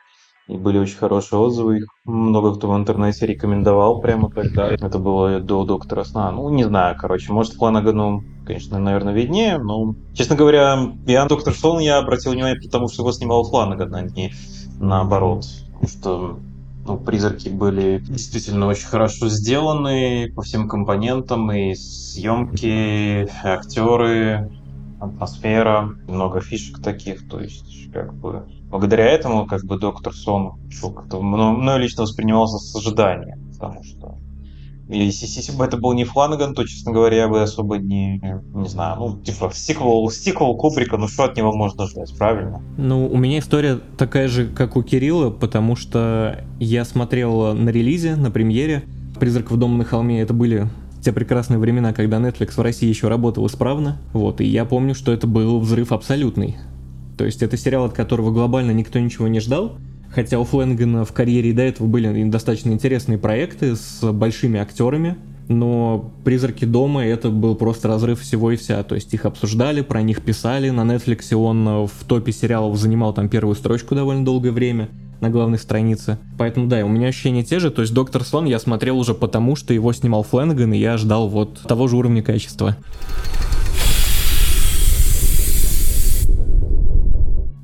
И 0.48 0.56
были 0.56 0.78
очень 0.78 0.98
хорошие 0.98 1.40
отзывы, 1.40 1.80
их 1.80 1.88
много 2.06 2.56
кто 2.56 2.72
в 2.72 2.78
интернете 2.78 3.26
рекомендовал 3.26 4.00
прямо 4.00 4.32
тогда. 4.32 4.70
Это 4.70 4.98
было 4.98 5.42
до 5.42 5.66
Доктора 5.66 6.06
Сна. 6.06 6.32
Ну, 6.32 6.50
не 6.50 6.64
знаю, 6.64 6.96
короче, 6.98 7.34
может, 7.34 7.54
Фланагану, 7.54 8.24
конечно, 8.46 8.80
наверное, 8.80 9.14
виднее, 9.14 9.58
но, 9.58 9.94
честно 10.14 10.38
говоря, 10.38 10.94
я 11.06 11.26
Доктор 11.26 11.54
Сон 11.54 11.80
я 11.80 11.98
обратил 11.98 12.32
внимание, 12.32 12.62
потому 12.62 12.88
что 12.88 13.02
его 13.02 13.12
снимал 13.12 13.44
Фланаган, 13.44 13.94
а 13.94 14.02
не 14.04 14.32
наоборот. 14.80 15.44
Что 15.86 16.40
ну, 16.88 16.98
призраки 16.98 17.50
были 17.50 18.00
действительно 18.00 18.68
очень 18.68 18.88
хорошо 18.88 19.28
сделаны 19.28 20.32
по 20.34 20.42
всем 20.42 20.70
компонентам, 20.70 21.52
и 21.52 21.76
съемки, 21.76 23.28
актеры, 23.44 24.50
атмосфера, 25.00 25.90
много 26.08 26.40
фишек 26.40 26.82
таких, 26.82 27.28
то 27.28 27.40
есть 27.40 27.92
как 27.92 28.14
бы 28.14 28.48
благодаря 28.70 29.06
этому 29.06 29.46
как 29.46 29.64
бы 29.66 29.78
Доктор 29.78 30.14
Сон 30.14 30.60
как-то 30.82 31.22
мной 31.22 31.80
лично 31.80 32.04
воспринимался 32.04 32.58
с 32.58 32.76
ожиданием, 32.76 33.52
потому 33.54 33.84
что 33.84 34.17
если, 34.90 35.52
бы 35.52 35.66
это 35.66 35.78
был 35.78 35.94
не 35.94 36.06
Фланаган, 36.06 36.54
то, 36.54 36.66
честно 36.66 36.92
говоря, 36.92 37.18
я 37.18 37.28
бы 37.28 37.42
особо 37.42 37.78
не, 37.78 38.22
не 38.54 38.68
знаю, 38.68 38.98
ну, 39.00 39.18
типа, 39.22 39.52
сиквел, 39.54 40.10
сиквел 40.10 40.56
Кубрика, 40.56 40.98
ну 40.98 41.08
что 41.08 41.26
от 41.26 41.36
него 41.36 41.54
можно 41.54 41.88
ждать, 41.88 42.16
правильно? 42.18 42.62
Ну, 42.78 43.08
у 43.08 43.18
меня 43.18 43.40
история 43.40 43.80
такая 43.98 44.28
же, 44.28 44.48
как 44.48 44.76
у 44.78 44.84
Кирилла, 44.84 45.30
потому 45.30 45.76
что 45.76 46.44
я 46.60 46.86
смотрел 46.86 47.54
на 47.54 47.70
релизе, 47.70 48.16
на 48.16 48.32
премьере 48.32 48.84
«Призраков 49.20 49.58
дома 49.58 49.78
на 49.78 49.84
холме», 49.84 50.22
это 50.22 50.34
были 50.34 50.70
те 51.02 51.12
прекрасные 51.12 51.58
времена, 51.58 51.94
когда 51.94 52.18
Netflix 52.18 52.54
в 52.56 52.62
России 52.62 52.88
еще 52.88 53.08
работал 53.08 53.46
исправно. 53.48 53.98
Вот, 54.14 54.42
и 54.42 54.46
я 54.46 54.66
помню, 54.66 54.96
что 54.96 55.12
это 55.12 55.28
был 55.28 55.60
взрыв 55.60 55.92
абсолютный. 55.92 56.58
То 57.18 57.26
есть 57.26 57.42
это 57.42 57.58
сериал, 57.58 57.86
от 57.86 57.94
которого 57.94 58.32
глобально 58.32 58.72
никто 58.72 59.00
ничего 59.00 59.28
не 59.28 59.40
ждал. 59.40 59.78
Хотя 60.14 60.40
у 60.40 60.44
Фленгана 60.44 61.06
в 61.06 61.14
карьере 61.14 61.52
и 61.52 61.54
до 61.54 61.62
этого 61.64 61.88
были 61.88 62.24
достаточно 62.30 62.72
интересные 62.72 63.18
проекты 63.18 63.76
с 63.76 64.02
большими 64.12 64.60
актерами, 64.60 65.16
но 65.48 66.12
«Призраки 66.24 66.66
дома» 66.66 67.06
это 67.06 67.30
был 67.30 67.56
просто 67.56 67.88
разрыв 67.88 68.20
всего 68.22 68.52
и 68.52 68.58
вся. 68.58 68.84
То 68.84 68.96
есть 68.96 69.14
их 69.14 69.26
обсуждали, 69.26 69.82
про 69.82 70.02
них 70.02 70.22
писали. 70.22 70.70
На 70.70 70.82
Netflix 70.82 71.34
он 71.36 71.86
в 71.86 72.04
топе 72.06 72.32
сериалов 72.32 72.78
занимал 72.78 73.14
там 73.14 73.30
первую 73.30 73.56
строчку 73.56 73.96
довольно 73.96 74.26
долгое 74.26 74.52
время 74.52 74.90
на 75.22 75.30
главной 75.30 75.58
странице. 75.58 76.20
Поэтому 76.38 76.68
да, 76.68 76.84
у 76.86 76.90
меня 76.90 77.08
ощущения 77.08 77.44
те 77.44 77.60
же. 77.60 77.72
То 77.72 77.82
есть 77.82 77.94
Доктор 77.94 78.24
Сон 78.24 78.46
я 78.46 78.60
смотрел 78.60 79.00
уже 79.00 79.14
потому, 79.14 79.56
что 79.56 79.74
его 79.74 79.94
снимал 79.94 80.24
Фленган, 80.24 80.74
и 80.74 80.78
я 80.78 80.98
ждал 80.98 81.30
вот 81.30 81.62
того 81.62 81.88
же 81.88 81.96
уровня 81.96 82.22
качества. 82.22 82.76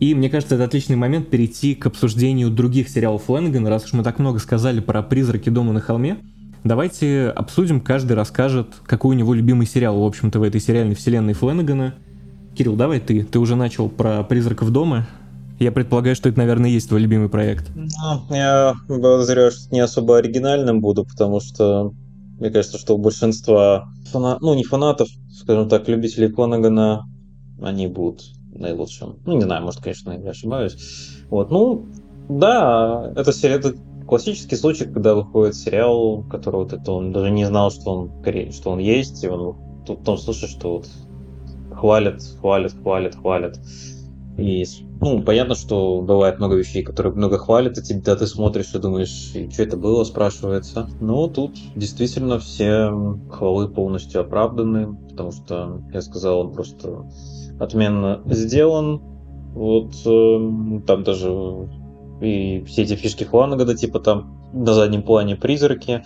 И 0.03 0.13
мне 0.15 0.29
кажется, 0.29 0.55
это 0.55 0.65
отличный 0.65 0.97
момент 0.97 1.29
перейти 1.29 1.75
к 1.75 1.85
обсуждению 1.85 2.49
других 2.49 2.89
сериалов 2.89 3.23
Фленгана, 3.23 3.69
раз 3.69 3.85
уж 3.85 3.93
мы 3.93 4.03
так 4.03 4.19
много 4.19 4.37
сказали 4.39 4.81
про 4.81 5.01
«Призраки 5.01 5.47
дома 5.49 5.71
на 5.71 5.79
холме». 5.79 6.17
Давайте 6.65 7.29
обсудим, 7.29 7.79
каждый 7.79 8.11
расскажет, 8.11 8.67
какой 8.85 9.15
у 9.15 9.17
него 9.17 9.33
любимый 9.33 9.65
сериал, 9.65 9.97
в 10.01 10.05
общем-то, 10.05 10.41
в 10.41 10.43
этой 10.43 10.59
сериальной 10.59 10.93
вселенной 10.93 11.31
Фленнегана. 11.31 11.95
Кирилл, 12.53 12.75
давай 12.75 12.99
ты. 12.99 13.23
Ты 13.23 13.39
уже 13.39 13.55
начал 13.55 13.87
про 13.87 14.23
«Призраков 14.25 14.71
дома». 14.71 15.07
Я 15.57 15.71
предполагаю, 15.71 16.17
что 16.17 16.27
это, 16.27 16.37
наверное, 16.37 16.69
и 16.69 16.73
есть 16.73 16.89
твой 16.89 16.99
любимый 16.99 17.29
проект. 17.29 17.71
Ну, 17.73 17.87
я 18.29 18.73
подозреваю, 18.89 19.51
что 19.51 19.73
не 19.73 19.79
особо 19.79 20.17
оригинальным 20.17 20.81
буду, 20.81 21.05
потому 21.05 21.39
что 21.39 21.93
мне 22.41 22.49
кажется, 22.49 22.77
что 22.77 22.95
у 22.95 22.97
большинства 22.97 23.87
фана... 24.11 24.37
ну, 24.41 24.53
не 24.53 24.65
фанатов, 24.65 25.07
скажем 25.31 25.69
так, 25.69 25.87
любителей 25.87 26.27
Фланагана, 26.27 27.05
они 27.61 27.87
будут 27.87 28.33
наилучшим. 28.57 29.19
Ну, 29.25 29.35
не 29.35 29.41
знаю, 29.41 29.63
может, 29.63 29.81
конечно, 29.81 30.11
я 30.11 30.31
ошибаюсь. 30.31 30.77
Вот, 31.29 31.51
ну, 31.51 31.87
да, 32.29 33.11
это 33.15 33.31
это 33.47 33.75
классический 34.07 34.55
случай, 34.55 34.85
когда 34.85 35.15
выходит 35.15 35.55
сериал, 35.55 36.23
который 36.29 36.57
вот 36.57 36.73
это 36.73 36.91
он 36.91 37.11
даже 37.11 37.31
не 37.31 37.45
знал, 37.45 37.71
что 37.71 37.91
он, 37.91 38.51
что 38.51 38.71
он 38.71 38.79
есть, 38.79 39.23
и 39.23 39.27
он 39.27 39.55
тут 39.85 40.01
в 40.01 40.03
том 40.03 40.17
случае, 40.17 40.49
что 40.49 40.77
вот 40.77 40.87
хвалят, 41.73 42.21
хвалят, 42.39 42.73
хвалят, 42.73 43.15
хвалят. 43.15 43.59
И, 44.37 44.65
ну, 44.99 45.21
понятно, 45.21 45.53
что 45.53 46.01
бывает 46.01 46.39
много 46.39 46.55
вещей, 46.55 46.81
которые 46.81 47.13
много 47.13 47.37
хвалят, 47.37 47.77
и 47.77 47.83
тебя 47.83 48.15
ты 48.15 48.25
смотришь 48.25 48.73
и 48.73 48.79
думаешь, 48.79 49.31
и 49.35 49.49
что 49.49 49.63
это 49.63 49.77
было, 49.77 50.03
спрашивается. 50.05 50.89
Но 50.99 51.27
тут 51.27 51.55
действительно 51.75 52.39
все 52.39 52.91
хвалы 53.29 53.69
полностью 53.69 54.21
оправданы, 54.21 54.95
потому 55.09 55.31
что, 55.31 55.83
я 55.93 56.01
сказал, 56.01 56.39
он 56.39 56.53
просто 56.53 57.05
отменно 57.59 58.21
сделан. 58.25 59.01
Вот 59.53 59.93
э, 60.05 60.81
там 60.87 61.03
даже 61.03 61.29
и 62.21 62.63
все 62.65 62.83
эти 62.83 62.95
фишки 62.95 63.23
Хванагада, 63.23 63.75
типа 63.75 63.99
там 63.99 64.49
на 64.53 64.73
заднем 64.73 65.03
плане 65.03 65.35
призраки, 65.35 66.03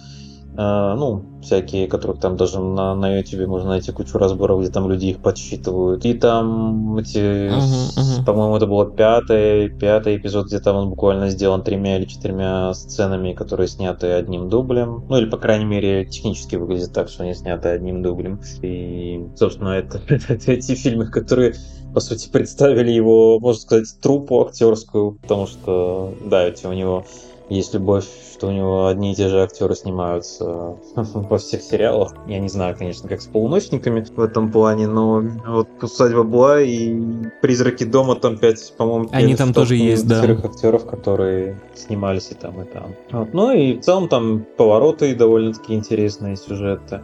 ну, 0.57 1.23
всякие, 1.43 1.87
которых 1.87 2.19
там 2.19 2.35
даже 2.35 2.59
на, 2.59 2.95
на 2.95 3.17
YouTube 3.17 3.47
можно 3.47 3.69
найти 3.69 3.91
кучу 3.91 4.17
разборов, 4.17 4.61
где 4.61 4.71
там 4.71 4.89
люди 4.89 5.07
их 5.07 5.19
подсчитывают. 5.19 6.03
И 6.03 6.15
там 6.15 6.97
эти, 6.97 7.49
uh-huh, 7.49 7.59
uh-huh. 7.59 8.25
по-моему, 8.25 8.57
это 8.57 8.65
было 8.65 8.89
пятый, 8.89 9.69
пятый 9.69 10.17
эпизод, 10.17 10.47
где 10.47 10.59
там 10.59 10.75
он 10.75 10.89
буквально 10.89 11.29
сделан 11.29 11.63
тремя 11.63 11.97
или 11.97 12.05
четырьмя 12.05 12.73
сценами, 12.73 13.33
которые 13.33 13.67
сняты 13.67 14.07
одним 14.07 14.49
дублем. 14.49 15.05
Ну, 15.07 15.17
или, 15.17 15.29
по 15.29 15.37
крайней 15.37 15.65
мере, 15.65 16.05
технически 16.05 16.55
выглядит 16.55 16.91
так, 16.91 17.09
что 17.09 17.23
они 17.23 17.35
сняты 17.35 17.69
одним 17.69 18.01
дублем. 18.01 18.39
И, 18.63 19.27
собственно, 19.35 19.69
это, 19.69 20.01
это, 20.07 20.33
это 20.33 20.51
эти 20.51 20.73
фильмы, 20.73 21.05
которые 21.05 21.53
по 21.93 22.01
сути, 22.01 22.29
представили 22.29 22.91
его, 22.91 23.39
можно 23.39 23.59
сказать, 23.59 23.87
трупу 24.01 24.45
актерскую, 24.45 25.13
потому 25.13 25.47
что, 25.47 26.13
да, 26.25 26.45
ведь 26.45 26.63
у 26.63 26.71
него 26.71 27.05
есть 27.49 27.73
любовь, 27.73 28.05
что 28.33 28.47
у 28.47 28.51
него 28.51 28.87
одни 28.87 29.13
и 29.13 29.15
те 29.15 29.29
же 29.29 29.41
актеры 29.41 29.75
снимаются 29.75 30.75
во 30.95 31.37
всех 31.37 31.61
сериалах. 31.61 32.13
Я 32.27 32.39
не 32.39 32.49
знаю, 32.49 32.75
конечно, 32.77 33.07
как 33.07 33.21
с 33.21 33.27
полуночниками 33.27 34.05
в 34.15 34.19
этом 34.19 34.51
плане, 34.51 34.87
но 34.87 35.23
вот 35.47 35.67
«Усадьба 35.81 36.23
Буа» 36.23 36.61
и 36.61 36.99
«Призраки 37.41 37.83
дома» 37.83 38.15
там 38.15 38.37
пять, 38.37 38.73
по-моему, 38.77 39.09
Они 39.11 39.35
там 39.35 39.53
тоже 39.53 39.75
есть, 39.75 40.07
да. 40.07 40.23
актеров, 40.23 40.85
которые 40.85 41.59
снимались 41.75 42.31
и 42.31 42.35
там, 42.35 42.61
и 42.61 42.65
там. 42.65 42.95
Вот. 43.11 43.33
Ну 43.33 43.51
и 43.51 43.77
в 43.77 43.81
целом 43.81 44.09
там 44.09 44.45
повороты 44.57 45.15
довольно-таки 45.15 45.73
интересные 45.73 46.35
сюжеты. 46.35 47.01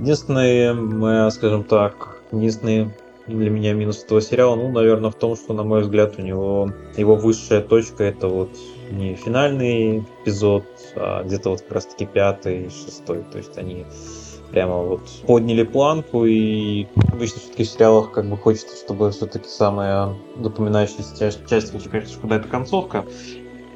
Единственное, 0.00 1.30
скажем 1.30 1.62
так, 1.64 2.20
единственный 2.32 2.90
для 3.26 3.50
меня 3.50 3.72
минус 3.72 4.02
этого 4.02 4.20
сериала, 4.20 4.54
ну, 4.54 4.70
наверное, 4.70 5.10
в 5.10 5.14
том, 5.14 5.36
что, 5.36 5.54
на 5.54 5.62
мой 5.62 5.82
взгляд, 5.82 6.18
у 6.18 6.22
него 6.22 6.70
его 6.96 7.16
высшая 7.16 7.60
точка 7.60 8.04
это 8.04 8.28
вот 8.28 8.50
не 8.94 9.14
финальный 9.14 10.00
эпизод, 10.22 10.64
а 10.96 11.22
где-то 11.22 11.50
вот 11.50 11.62
как 11.62 11.72
раз 11.72 11.86
таки 11.86 12.06
пятый, 12.06 12.70
шестой. 12.70 13.24
То 13.30 13.38
есть 13.38 13.58
они 13.58 13.84
прямо 14.50 14.82
вот 14.82 15.02
подняли 15.26 15.64
планку, 15.64 16.24
и 16.24 16.86
обычно 17.12 17.40
все-таки 17.40 17.64
в 17.64 17.68
сериалах 17.68 18.12
как 18.12 18.26
бы 18.30 18.36
хочется, 18.36 18.76
чтобы 18.76 19.10
все-таки 19.10 19.48
самая 19.48 20.14
запоминающаяся 20.40 21.18
часть, 21.18 21.46
часть 21.48 21.72
конечно, 21.90 22.20
куда 22.20 22.36
это 22.36 22.48
концовка. 22.48 23.04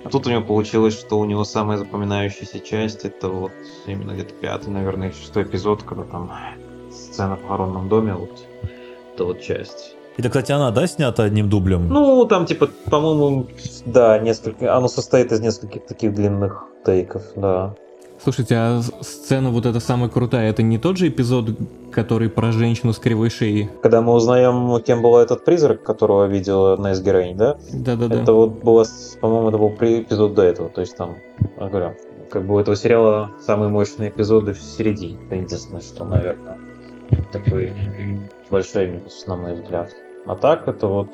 А 0.05 0.09
тут 0.09 0.27
у 0.27 0.31
него 0.31 0.43
получилось, 0.43 0.99
что 0.99 1.19
у 1.19 1.25
него 1.25 1.45
самая 1.45 1.79
запоминающаяся 1.79 2.61
часть 2.61 3.05
это 3.05 3.29
вот 3.29 3.53
именно 3.87 4.13
где-то 4.13 4.33
пятый, 4.35 4.69
наверное, 4.69 5.13
шестой 5.13 5.43
эпизод, 5.43 5.83
когда 5.83 6.05
там 6.05 6.33
сцена 6.93 7.37
в 7.37 7.47
хоронном 7.47 7.89
доме, 7.89 8.15
вот 8.15 8.47
эта 9.15 9.25
вот 9.25 9.41
часть. 9.43 9.98
Это, 10.19 10.31
кстати, 10.31 10.51
она, 10.51 10.73
да, 10.73 10.87
снята 10.89 11.23
одним 11.23 11.49
дублем? 11.49 11.89
Ну, 11.89 12.25
там, 12.25 12.45
типа, 12.45 12.69
по-моему, 12.91 13.47
да, 13.87 14.19
несколько. 14.19 14.77
Оно 14.77 14.89
состоит 14.89 15.31
из 15.31 15.41
нескольких 15.41 15.87
таких 15.87 16.13
длинных 16.13 16.65
тейков, 16.85 17.23
да. 17.37 17.77
Слушайте, 18.21 18.57
а 18.57 18.83
сцена 19.01 19.51
вот 19.51 19.65
эта 19.65 19.79
самая 19.79 20.11
крутая, 20.11 20.51
это 20.51 20.65
не 20.65 20.77
тот 20.77 20.97
же 20.97 21.07
эпизод, 21.07 21.51
который 21.93 22.29
про 22.29 22.51
женщину 22.51 22.93
с 22.93 22.99
кривой 22.99 23.31
шеей? 23.31 23.71
Когда 23.81 24.03
мы 24.03 24.13
узнаем, 24.13 24.83
кем 24.83 25.03
был 25.03 25.17
этот 25.19 25.45
призрак, 25.45 25.85
которого 25.85 26.25
видела 26.25 26.73
одна 26.73 26.91
из 26.91 27.01
героинь, 27.01 27.37
да? 27.37 27.57
Да-да-да. 27.73 28.23
Это 28.23 28.33
вот 28.33 28.61
было, 28.65 28.85
по-моему, 29.21 29.49
это 29.51 29.59
был 29.59 29.69
эпизод 29.69 30.35
до 30.35 30.43
этого, 30.43 30.69
то 30.69 30.81
есть 30.81 30.97
там, 30.97 31.15
я 31.61 31.69
говорю, 31.69 31.95
как 32.29 32.45
бы 32.45 32.57
у 32.57 32.59
этого 32.59 32.77
сериала 32.77 33.31
самые 33.47 33.69
мощные 33.69 34.11
эпизоды 34.11 34.53
в 34.53 34.61
середине. 34.61 35.17
Это 35.27 35.37
единственное, 35.37 35.81
что, 35.81 36.05
наверное, 36.05 36.59
такой 37.31 37.73
большой 38.51 38.89
минус, 38.89 39.25
на 39.29 39.37
мой 39.37 39.55
взгляд. 39.55 39.95
А 40.29 40.37
так 40.37 40.69
это 40.69 40.87
вот 40.87 41.09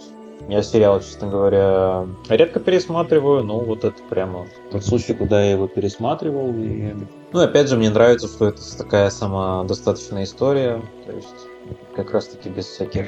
я 0.49 0.63
сериал, 0.63 1.01
честно 1.01 1.29
говоря, 1.29 2.07
редко 2.29 2.61
пересматриваю, 2.61 3.45
но 3.45 3.61
вот 3.61 3.85
это 3.85 4.03
прямо 4.11 4.47
тот 4.71 4.85
случай, 4.85 5.15
куда 5.15 5.43
я 5.43 5.53
его 5.53 5.69
пересматривал. 5.69 6.53
И... 6.55 6.93
Ну, 7.33 7.41
опять 7.41 7.69
же, 7.69 7.77
мне 7.77 7.91
нравится, 7.91 8.27
что 8.27 8.49
это 8.49 8.61
такая 8.77 9.09
самодостаточная 9.11 10.25
история, 10.25 10.83
то 11.07 11.13
есть 11.13 11.49
как 11.97 12.13
раз-таки 12.13 12.49
без 12.51 12.67
всяких 12.67 13.07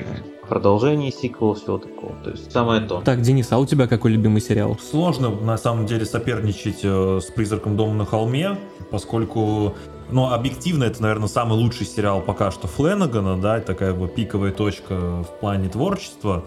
продолжений, 0.48 1.12
сиквелов, 1.12 1.60
всего 1.60 1.78
такого. 1.78 2.12
То 2.24 2.30
есть 2.30 2.52
самое 2.52 2.80
то. 2.80 3.02
Так, 3.02 3.20
Денис, 3.20 3.50
а 3.50 3.58
у 3.58 3.66
тебя 3.66 3.86
какой 3.86 4.12
любимый 4.12 4.40
сериал? 4.40 4.78
Сложно, 4.78 5.30
на 5.30 5.58
самом 5.58 5.86
деле, 5.86 6.06
соперничать 6.06 6.80
э, 6.84 7.20
с 7.20 7.26
«Призраком 7.32 7.76
дома 7.76 7.94
на 7.94 8.06
холме», 8.06 8.56
поскольку 8.90 9.74
ну, 10.10 10.32
объективно, 10.32 10.84
это, 10.84 11.02
наверное, 11.02 11.28
самый 11.28 11.58
лучший 11.58 11.86
сериал 11.86 12.20
пока 12.20 12.50
что 12.50 12.68
Фленагана, 12.68 13.40
да, 13.40 13.60
такая 13.60 13.92
вот 13.92 14.14
пиковая 14.14 14.52
точка 14.52 15.22
в 15.22 15.40
плане 15.40 15.68
творчества. 15.68 16.44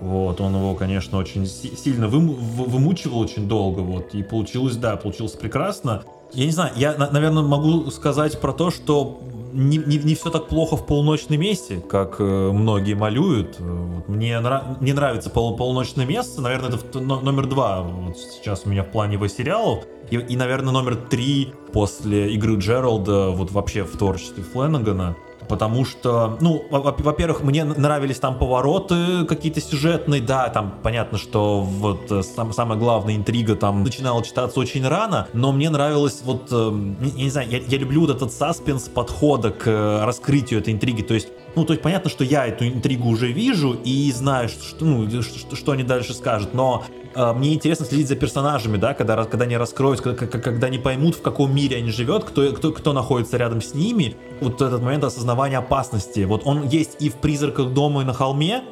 Вот, 0.00 0.40
он 0.40 0.56
его, 0.56 0.74
конечно, 0.74 1.18
очень 1.18 1.46
сильно 1.46 2.08
вым 2.08 2.34
вымучивал 2.34 3.20
очень 3.20 3.46
долго, 3.46 3.80
вот, 3.80 4.14
и 4.14 4.22
получилось, 4.22 4.76
да, 4.76 4.96
получилось 4.96 5.32
прекрасно. 5.32 6.02
Я 6.32 6.46
не 6.46 6.50
знаю, 6.50 6.72
я, 6.76 6.96
наверное, 6.96 7.44
могу 7.44 7.90
сказать 7.92 8.40
про 8.40 8.52
то, 8.52 8.70
что 8.72 9.20
не, 9.54 9.78
не, 9.78 9.98
не 9.98 10.14
все 10.14 10.30
так 10.30 10.48
плохо 10.48 10.76
в 10.76 10.84
полуночном 10.84 11.40
месте, 11.40 11.80
как 11.88 12.16
э, 12.18 12.24
многие 12.24 12.94
малюют. 12.94 13.60
Вот, 13.60 14.08
мне, 14.08 14.38
нрав, 14.40 14.80
мне 14.80 14.92
нравится 14.92 15.30
пол, 15.30 15.56
полуночное 15.56 16.04
место, 16.04 16.42
наверное, 16.42 16.70
это 16.70 17.00
номер 17.00 17.46
два 17.46 17.82
вот 17.82 18.18
сейчас 18.18 18.62
у 18.66 18.70
меня 18.70 18.82
в 18.82 18.90
плане 18.90 19.14
его 19.14 19.28
сериалов. 19.28 19.84
И, 20.10 20.16
и, 20.16 20.36
наверное, 20.36 20.72
номер 20.72 20.96
три 20.96 21.52
после 21.72 22.34
игры 22.34 22.56
Джералда, 22.56 23.30
вот 23.30 23.52
вообще 23.52 23.84
в 23.84 23.96
творчестве 23.96 24.42
Фленнегана. 24.42 25.16
Потому 25.48 25.84
что, 25.84 26.38
ну, 26.40 26.64
во-первых, 26.70 27.42
мне 27.42 27.64
нравились 27.64 28.18
там 28.18 28.38
повороты 28.38 29.24
какие-то 29.26 29.60
сюжетные, 29.60 30.20
да, 30.20 30.48
там 30.48 30.74
понятно, 30.82 31.18
что 31.18 31.60
вот 31.60 32.10
э, 32.10 32.22
сам, 32.22 32.52
самая 32.52 32.78
главная 32.78 33.16
интрига 33.16 33.56
там 33.56 33.82
начинала 33.82 34.22
читаться 34.22 34.60
очень 34.60 34.86
рано, 34.86 35.28
но 35.32 35.52
мне 35.52 35.70
нравилось 35.70 36.22
вот, 36.24 36.48
э, 36.50 36.72
я 37.16 37.24
не 37.24 37.30
знаю, 37.30 37.48
я, 37.50 37.58
я 37.58 37.78
люблю 37.78 38.02
вот 38.02 38.10
этот 38.10 38.32
саспенс 38.32 38.88
подхода 38.88 39.50
к 39.50 39.66
э, 39.66 40.04
раскрытию 40.04 40.60
этой 40.60 40.72
интриги, 40.72 41.02
то 41.02 41.14
есть 41.14 41.28
ну, 41.56 41.64
то 41.64 41.72
есть 41.72 41.82
понятно, 41.82 42.10
что 42.10 42.24
я 42.24 42.46
эту 42.46 42.66
интригу 42.66 43.08
уже 43.08 43.32
вижу 43.32 43.78
и 43.84 44.10
знаю, 44.12 44.48
что, 44.48 44.84
ну, 44.84 45.22
что, 45.22 45.56
что 45.56 45.72
они 45.72 45.82
дальше 45.82 46.14
скажут, 46.14 46.54
но 46.54 46.84
э, 47.14 47.32
мне 47.32 47.54
интересно 47.54 47.86
следить 47.86 48.08
за 48.08 48.16
персонажами, 48.16 48.76
да, 48.76 48.94
когда, 48.94 49.24
когда 49.24 49.44
они 49.44 49.56
раскроют, 49.56 50.00
когда, 50.00 50.26
когда 50.26 50.66
они 50.66 50.78
поймут, 50.78 51.16
в 51.16 51.22
каком 51.22 51.54
мире 51.54 51.76
они 51.76 51.90
живут, 51.90 52.24
кто, 52.24 52.52
кто, 52.52 52.72
кто 52.72 52.92
находится 52.92 53.36
рядом 53.36 53.62
с 53.62 53.74
ними. 53.74 54.16
Вот 54.40 54.60
этот 54.60 54.82
момент 54.82 55.04
осознавания 55.04 55.58
опасности. 55.58 56.20
Вот 56.20 56.42
он 56.44 56.68
есть 56.68 56.96
и 57.00 57.08
в 57.08 57.14
«Призраках 57.14 57.72
дома» 57.72 58.02
и 58.02 58.04
на 58.04 58.12
холме, 58.12 58.62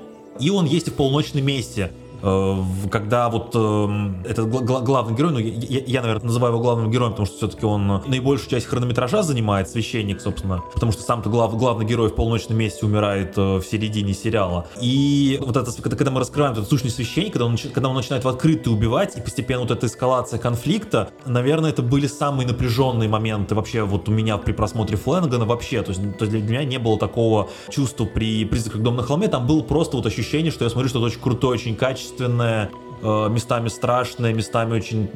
и 0.40 0.50
он 0.50 0.66
есть 0.66 0.88
и 0.88 0.90
в 0.90 0.94
«Полуночном 0.94 1.44
месте». 1.44 1.92
Э, 2.22 2.62
когда 2.90 3.28
вот 3.28 3.50
э, 3.54 4.28
этот 4.28 4.48
главный 4.48 5.16
герой, 5.16 5.32
ну 5.32 5.38
я, 5.38 5.80
я, 5.84 6.02
наверное, 6.02 6.26
называю 6.26 6.54
его 6.54 6.62
главным 6.62 6.90
героем, 6.90 7.12
потому 7.12 7.26
что 7.26 7.36
все-таки 7.36 7.66
он 7.66 8.02
наибольшую 8.06 8.50
часть 8.50 8.66
хронометража 8.66 9.22
занимает, 9.22 9.68
священник, 9.68 10.20
собственно, 10.20 10.62
потому 10.72 10.92
что 10.92 11.02
сам-то 11.02 11.28
глав, 11.30 11.56
главный 11.56 11.84
герой 11.84 12.08
в 12.08 12.14
полночном 12.14 12.58
месте 12.58 12.86
умирает 12.86 13.36
э, 13.36 13.56
в 13.56 13.62
середине 13.62 14.14
сериала. 14.14 14.66
И 14.80 15.38
вот 15.42 15.56
это, 15.56 15.70
когда, 15.82 16.10
мы 16.10 16.20
раскрываем 16.20 16.52
эту 16.52 16.64
сущность 16.64 16.96
священника, 16.96 17.32
когда 17.32 17.46
он, 17.46 17.56
когда 17.72 17.88
он 17.88 17.96
начинает 17.96 18.24
в 18.24 18.28
открытую 18.28 18.76
убивать, 18.76 19.16
и 19.16 19.20
постепенно 19.20 19.62
вот 19.62 19.70
эта 19.70 19.86
эскалация 19.86 20.38
конфликта, 20.38 21.10
наверное, 21.26 21.70
это 21.70 21.82
были 21.82 22.06
самые 22.06 22.46
напряженные 22.46 23.08
моменты 23.08 23.54
вообще 23.54 23.82
вот 23.82 24.08
у 24.08 24.12
меня 24.12 24.38
при 24.38 24.52
просмотре 24.52 24.96
Фленгана 24.96 25.44
вообще, 25.44 25.82
то 25.82 25.90
есть, 25.90 26.00
то 26.18 26.24
есть 26.24 26.30
для 26.30 26.40
меня 26.40 26.64
не 26.64 26.78
было 26.78 26.98
такого 26.98 27.50
чувства 27.70 28.04
при 28.04 28.44
«Призраках 28.44 28.82
дом 28.82 28.96
на 28.96 29.02
холме», 29.02 29.28
там 29.28 29.46
было 29.46 29.62
просто 29.62 29.96
вот 29.96 30.06
ощущение, 30.06 30.52
что 30.52 30.64
я 30.64 30.70
смотрю 30.70 30.88
что-то 30.88 31.06
очень 31.06 31.20
крутое, 31.20 31.54
очень 31.54 31.74
качественное, 31.74 32.11
качественное, 32.12 32.70
э, 33.02 33.28
местами 33.28 33.68
страшное, 33.68 34.32
местами 34.32 34.74
очень 34.74 35.08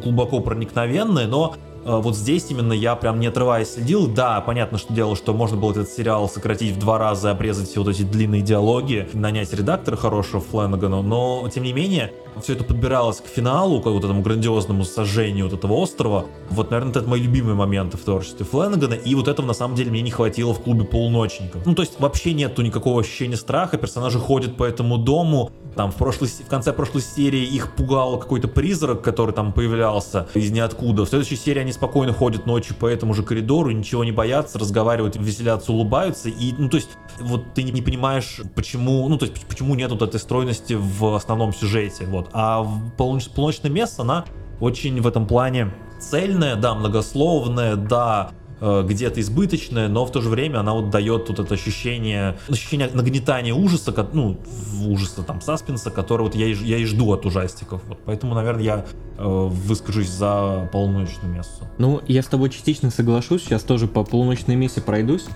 глубоко 0.00 0.40
проникновенное, 0.40 1.26
но 1.26 1.54
э, 1.84 1.96
вот 1.96 2.16
здесь 2.16 2.50
именно 2.50 2.72
я 2.72 2.96
прям 2.96 3.20
не 3.20 3.28
отрываясь 3.28 3.72
следил. 3.72 4.08
Да, 4.08 4.40
понятно, 4.40 4.78
что 4.78 4.92
дело, 4.92 5.16
что 5.16 5.32
можно 5.32 5.56
было 5.56 5.72
этот 5.72 5.88
сериал 5.88 6.28
сократить 6.28 6.76
в 6.76 6.78
два 6.78 6.98
раза, 6.98 7.30
обрезать 7.30 7.68
все 7.68 7.82
вот 7.82 7.90
эти 7.90 8.02
длинные 8.02 8.42
диалоги, 8.42 9.08
нанять 9.12 9.52
редактора 9.52 9.96
хорошего 9.96 10.40
Фленагану, 10.40 11.02
но 11.02 11.48
тем 11.52 11.64
не 11.64 11.72
менее 11.72 12.12
все 12.40 12.54
это 12.54 12.64
подбиралось 12.64 13.20
к 13.20 13.26
финалу, 13.26 13.80
к 13.80 13.86
вот 13.86 14.04
этому 14.04 14.22
грандиозному 14.22 14.84
сожжению 14.84 15.46
вот 15.46 15.54
этого 15.54 15.74
острова. 15.74 16.26
Вот, 16.50 16.70
наверное, 16.70 16.92
это 16.92 17.08
мои 17.08 17.20
любимые 17.22 17.54
моменты 17.54 17.96
в 17.96 18.00
творчестве 18.00 18.46
Фленагана, 18.46 18.94
и 18.94 19.14
вот 19.14 19.28
этого 19.28 19.46
на 19.46 19.54
самом 19.54 19.76
деле 19.76 19.90
мне 19.90 20.02
не 20.02 20.10
хватило 20.10 20.54
в 20.54 20.60
клубе 20.60 20.84
полуночников. 20.84 21.64
Ну, 21.66 21.74
то 21.74 21.82
есть 21.82 22.00
вообще 22.00 22.32
нету 22.32 22.62
никакого 22.62 23.00
ощущения 23.00 23.36
страха, 23.36 23.78
персонажи 23.78 24.18
ходят 24.18 24.56
по 24.56 24.64
этому 24.64 24.98
дому, 24.98 25.50
там 25.76 25.90
в, 25.90 25.96
прошлой, 25.96 26.28
в 26.28 26.48
конце 26.48 26.72
прошлой 26.72 27.02
серии 27.02 27.44
их 27.44 27.74
пугал 27.74 28.18
какой-то 28.18 28.48
призрак, 28.48 29.02
который 29.02 29.32
там 29.32 29.52
появлялся 29.52 30.28
из 30.34 30.50
ниоткуда. 30.50 31.04
В 31.04 31.08
следующей 31.08 31.36
серии 31.36 31.60
они 31.60 31.72
спокойно 31.72 32.12
ходят 32.12 32.46
ночью 32.46 32.76
по 32.76 32.86
этому 32.86 33.14
же 33.14 33.22
коридору, 33.22 33.70
ничего 33.70 34.04
не 34.04 34.12
боятся, 34.12 34.58
разговаривают, 34.58 35.16
веселятся, 35.16 35.72
улыбаются. 35.72 36.28
И, 36.28 36.52
ну, 36.58 36.68
то 36.68 36.76
есть, 36.76 36.90
вот 37.20 37.54
ты 37.54 37.62
не 37.62 37.80
понимаешь, 37.80 38.40
почему, 38.54 39.08
ну, 39.08 39.16
то 39.16 39.24
есть, 39.24 39.44
почему 39.46 39.74
нет 39.74 39.90
вот 39.90 40.02
этой 40.02 40.20
стройности 40.20 40.74
в 40.78 41.14
основном 41.14 41.54
сюжете. 41.54 42.04
Вот. 42.04 42.21
А 42.32 42.66
полуноч, 42.96 43.28
полуночное 43.28 43.70
место, 43.70 44.02
она 44.02 44.24
очень 44.60 45.00
в 45.00 45.06
этом 45.06 45.26
плане 45.26 45.72
цельная, 46.00 46.56
да, 46.56 46.74
многословная, 46.74 47.76
да, 47.76 48.32
э, 48.60 48.84
где-то 48.86 49.20
избыточная, 49.20 49.88
но 49.88 50.04
в 50.04 50.12
то 50.12 50.20
же 50.20 50.28
время 50.28 50.58
она 50.58 50.72
вот 50.74 50.90
дает 50.90 51.28
вот 51.28 51.38
это 51.38 51.54
ощущение, 51.54 52.36
ощущение 52.48 52.88
нагнетания 52.92 53.54
ужаса, 53.54 53.94
ну, 54.12 54.38
ужаса 54.84 55.22
там, 55.22 55.40
саспенса, 55.40 55.90
который 55.90 56.22
вот 56.22 56.34
я 56.34 56.46
и, 56.46 56.54
я 56.54 56.78
и 56.78 56.84
жду 56.84 57.12
от 57.12 57.24
ужастиков. 57.26 57.82
Вот, 57.86 57.98
поэтому, 58.04 58.34
наверное, 58.34 58.62
я 58.62 58.84
э, 59.18 59.24
выскажусь 59.24 60.08
за 60.08 60.68
полуночную 60.72 61.34
мессу. 61.34 61.66
Ну, 61.78 62.00
я 62.06 62.22
с 62.22 62.26
тобой 62.26 62.50
частично 62.50 62.90
соглашусь, 62.90 63.44
сейчас 63.44 63.62
тоже 63.62 63.86
по 63.86 64.04
полуночной 64.04 64.56
мессе 64.56 64.80
пройдусь. 64.80 65.26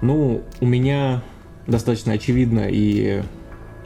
Ну, 0.00 0.42
у 0.60 0.66
меня 0.66 1.22
достаточно 1.66 2.12
очевидно 2.12 2.66
и 2.68 3.22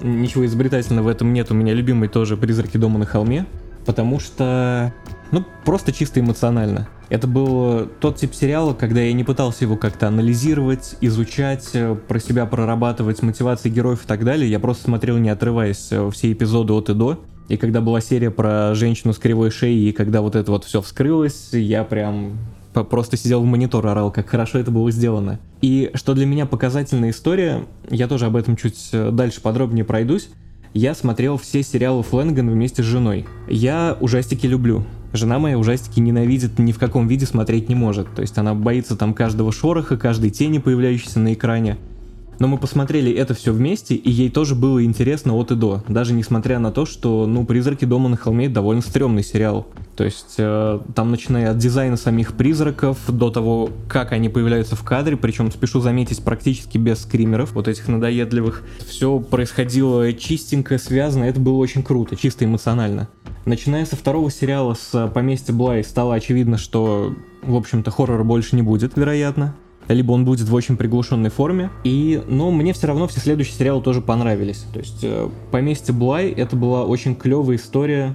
ничего 0.02 0.46
изобретательного 0.46 1.06
в 1.06 1.08
этом 1.08 1.32
нет. 1.32 1.50
У 1.50 1.54
меня 1.54 1.74
любимый 1.74 2.08
тоже 2.08 2.36
«Призраки 2.36 2.76
дома 2.76 2.98
на 2.98 3.06
холме», 3.06 3.46
потому 3.86 4.20
что, 4.20 4.92
ну, 5.30 5.44
просто 5.64 5.92
чисто 5.92 6.20
эмоционально. 6.20 6.88
Это 7.08 7.26
был 7.26 7.88
тот 8.00 8.16
тип 8.16 8.34
сериала, 8.34 8.72
когда 8.72 9.00
я 9.00 9.12
не 9.12 9.24
пытался 9.24 9.64
его 9.64 9.76
как-то 9.76 10.08
анализировать, 10.08 10.96
изучать, 11.00 11.68
э, 11.74 11.94
про 11.94 12.18
себя 12.18 12.46
прорабатывать, 12.46 13.22
мотивации 13.22 13.68
героев 13.68 14.04
и 14.04 14.06
так 14.06 14.24
далее. 14.24 14.50
Я 14.50 14.58
просто 14.58 14.84
смотрел, 14.84 15.18
не 15.18 15.28
отрываясь, 15.28 15.88
э, 15.90 16.10
все 16.10 16.32
эпизоды 16.32 16.72
от 16.72 16.88
и 16.88 16.94
до. 16.94 17.20
И 17.48 17.58
когда 17.58 17.82
была 17.82 18.00
серия 18.00 18.30
про 18.30 18.74
женщину 18.74 19.12
с 19.12 19.18
кривой 19.18 19.50
шеей, 19.50 19.90
и 19.90 19.92
когда 19.92 20.22
вот 20.22 20.36
это 20.36 20.50
вот 20.50 20.64
все 20.64 20.80
вскрылось, 20.80 21.50
я 21.52 21.84
прям 21.84 22.38
просто 22.72 23.16
сидел 23.16 23.42
в 23.42 23.46
монитор, 23.46 23.86
орал, 23.86 24.10
как 24.10 24.28
хорошо 24.28 24.58
это 24.58 24.70
было 24.70 24.90
сделано. 24.90 25.38
И 25.60 25.90
что 25.94 26.14
для 26.14 26.26
меня 26.26 26.46
показательная 26.46 27.10
история, 27.10 27.66
я 27.88 28.08
тоже 28.08 28.26
об 28.26 28.36
этом 28.36 28.56
чуть 28.56 28.88
э, 28.92 29.10
дальше 29.12 29.40
подробнее 29.40 29.84
пройдусь, 29.84 30.28
я 30.74 30.94
смотрел 30.94 31.36
все 31.36 31.62
сериалы 31.62 32.02
Флэнган 32.02 32.48
вместе 32.50 32.82
с 32.82 32.86
женой. 32.86 33.26
Я 33.46 33.96
ужастики 34.00 34.46
люблю. 34.46 34.84
Жена 35.12 35.38
моя 35.38 35.58
ужастики 35.58 36.00
ненавидит, 36.00 36.58
ни 36.58 36.72
в 36.72 36.78
каком 36.78 37.08
виде 37.08 37.26
смотреть 37.26 37.68
не 37.68 37.74
может. 37.74 38.14
То 38.14 38.22
есть 38.22 38.38
она 38.38 38.54
боится 38.54 38.96
там 38.96 39.12
каждого 39.12 39.52
шороха, 39.52 39.98
каждой 39.98 40.30
тени, 40.30 40.58
появляющейся 40.58 41.20
на 41.20 41.34
экране. 41.34 41.76
Но 42.42 42.48
мы 42.48 42.58
посмотрели 42.58 43.12
это 43.12 43.34
все 43.34 43.52
вместе, 43.52 43.94
и 43.94 44.10
ей 44.10 44.28
тоже 44.28 44.56
было 44.56 44.84
интересно 44.84 45.34
от 45.34 45.52
и 45.52 45.54
до. 45.54 45.84
Даже 45.86 46.12
несмотря 46.12 46.58
на 46.58 46.72
то, 46.72 46.86
что, 46.86 47.24
ну, 47.24 47.46
«Призраки 47.46 47.84
дома 47.84 48.08
на 48.08 48.16
холме»— 48.16 48.48
довольно 48.48 48.82
стрёмный 48.82 49.22
сериал. 49.22 49.68
То 49.94 50.02
есть 50.02 50.34
э, 50.38 50.80
там, 50.96 51.12
начиная 51.12 51.52
от 51.52 51.58
дизайна 51.58 51.96
самих 51.96 52.32
призраков, 52.32 52.98
до 53.06 53.30
того, 53.30 53.70
как 53.88 54.10
они 54.10 54.28
появляются 54.28 54.74
в 54.74 54.82
кадре, 54.82 55.16
причем, 55.16 55.52
спешу 55.52 55.78
заметить, 55.78 56.24
практически 56.24 56.78
без 56.78 57.02
скримеров, 57.02 57.52
вот 57.52 57.68
этих 57.68 57.86
надоедливых, 57.86 58.64
все 58.88 59.20
происходило 59.20 60.12
чистенько, 60.12 60.78
связано, 60.78 61.22
это 61.22 61.38
было 61.38 61.58
очень 61.58 61.84
круто, 61.84 62.16
чисто 62.16 62.44
эмоционально. 62.44 63.08
Начиная 63.44 63.86
со 63.86 63.94
второго 63.94 64.32
сериала 64.32 64.74
с 64.74 65.08
«Поместья 65.14 65.52
Блай» 65.52 65.84
стало 65.84 66.16
очевидно, 66.16 66.58
что, 66.58 67.14
в 67.44 67.54
общем-то, 67.54 67.92
хоррора 67.92 68.24
больше 68.24 68.56
не 68.56 68.62
будет, 68.62 68.96
вероятно 68.96 69.54
либо 69.88 70.12
он 70.12 70.24
будет 70.24 70.48
в 70.48 70.54
очень 70.54 70.76
приглушенной 70.76 71.30
форме. 71.30 71.70
И, 71.84 72.22
но 72.28 72.50
мне 72.50 72.72
все 72.72 72.86
равно 72.86 73.08
все 73.08 73.20
следующие 73.20 73.54
сериалы 73.54 73.82
тоже 73.82 74.00
понравились. 74.00 74.64
То 74.72 74.78
есть 74.78 75.00
э, 75.02 75.28
«Поместье 75.50 75.94
Блай»— 75.94 76.30
это 76.36 76.56
была 76.56 76.84
очень 76.84 77.14
клевая 77.14 77.56
история. 77.56 78.14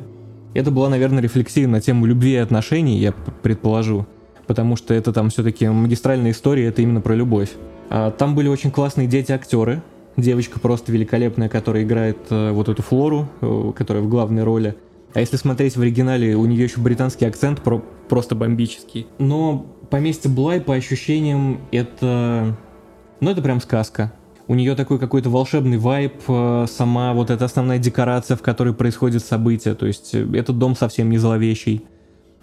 Это 0.54 0.72
была, 0.72 0.90
наверное, 0.90 1.22
рефлексия 1.22 1.68
на 1.68 1.82
тему 1.82 2.06
любви 2.06 2.34
и 2.34 2.38
отношений, 2.38 2.98
я 2.98 3.14
предположу. 3.42 4.08
Потому 4.48 4.76
что 4.76 4.94
это 4.94 5.12
там 5.12 5.30
все-таки 5.30 5.68
магистральная 5.68 6.32
история, 6.32 6.68
это 6.68 6.82
именно 6.82 7.02
про 7.02 7.14
любовь. 7.14 7.50
А, 7.90 8.12
там 8.12 8.34
были 8.34 8.48
очень 8.48 8.72
классные 8.72 9.08
дети-актеры. 9.08 9.82
Девочка 10.16 10.60
просто 10.60 10.92
великолепная, 10.92 11.48
которая 11.48 11.84
играет 11.84 12.18
э, 12.32 12.52
вот 12.52 12.70
эту 12.70 12.82
Флору, 12.82 13.28
э, 13.42 13.72
которая 13.76 14.02
в 14.02 14.10
главной 14.10 14.44
роли. 14.44 14.76
А 15.13 15.20
если 15.20 15.38
смотреть 15.38 15.76
в 15.78 15.82
оригинале, 15.82 16.36
у 16.36 16.46
нее 16.46 16.63
еще 16.63 16.80
британский 16.80 17.26
акцент 17.26 17.62
про 17.62 17.84
просто 18.10 18.36
бомбический. 18.36 19.08
Но 19.20 19.65
поместье 19.89 20.30
Блай, 20.30 20.62
по 20.62 20.74
ощущениям, 20.74 21.60
это... 21.72 22.56
Ну, 23.20 23.32
это 23.32 23.41
прям 23.41 23.62
сказка. 23.62 24.13
У 24.48 24.56
нее 24.56 24.76
такой 24.76 24.98
какой-то 24.98 25.30
волшебный 25.30 25.78
вайб, 25.78 26.22
э, 26.28 26.65
сама 26.70 27.13
вот 27.13 27.30
эта 27.32 27.46
основная 27.46 27.80
декорация, 27.80 28.38
в 28.38 28.41
которой 28.41 28.74
происходят 28.74 29.24
события. 29.24 29.74
То 29.74 29.86
есть 29.86 30.13
э, 30.13 30.26
этот 30.34 30.58
дом 30.58 30.76
совсем 30.76 31.10
не 31.10 31.17
зловещий, 31.17 31.86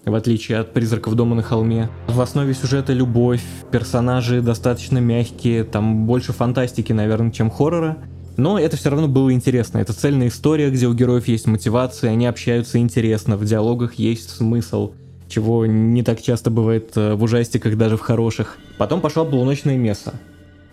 в 0.04 0.14
отличие 0.14 0.58
от 0.58 0.74
призраков 0.74 1.14
дома 1.14 1.34
на 1.34 1.42
холме. 1.42 1.88
В 2.06 2.20
основе 2.20 2.52
сюжета 2.52 2.92
любовь, 2.92 3.42
персонажи 3.70 4.42
достаточно 4.42 4.98
мягкие, 4.98 5.64
там 5.64 6.04
больше 6.04 6.34
фантастики, 6.34 6.92
наверное, 6.92 7.30
чем 7.30 7.50
хоррора. 7.50 7.96
Но 8.36 8.58
это 8.58 8.76
все 8.76 8.90
равно 8.90 9.08
было 9.08 9.32
интересно. 9.32 9.78
Это 9.78 9.92
цельная 9.92 10.28
история, 10.28 10.70
где 10.70 10.86
у 10.86 10.94
героев 10.94 11.28
есть 11.28 11.46
мотивация, 11.46 12.10
они 12.10 12.26
общаются 12.26 12.78
интересно, 12.78 13.36
в 13.36 13.44
диалогах 13.44 13.94
есть 13.94 14.30
смысл 14.30 14.92
чего 15.28 15.66
не 15.66 16.02
так 16.02 16.22
часто 16.22 16.50
бывает 16.50 16.92
э, 16.96 17.14
в 17.14 17.22
ужастиках, 17.22 17.76
даже 17.76 17.96
в 17.96 18.00
хороших. 18.00 18.58
Потом 18.78 19.00
пошла 19.00 19.24
«Полуночное 19.24 19.76
место», 19.76 20.14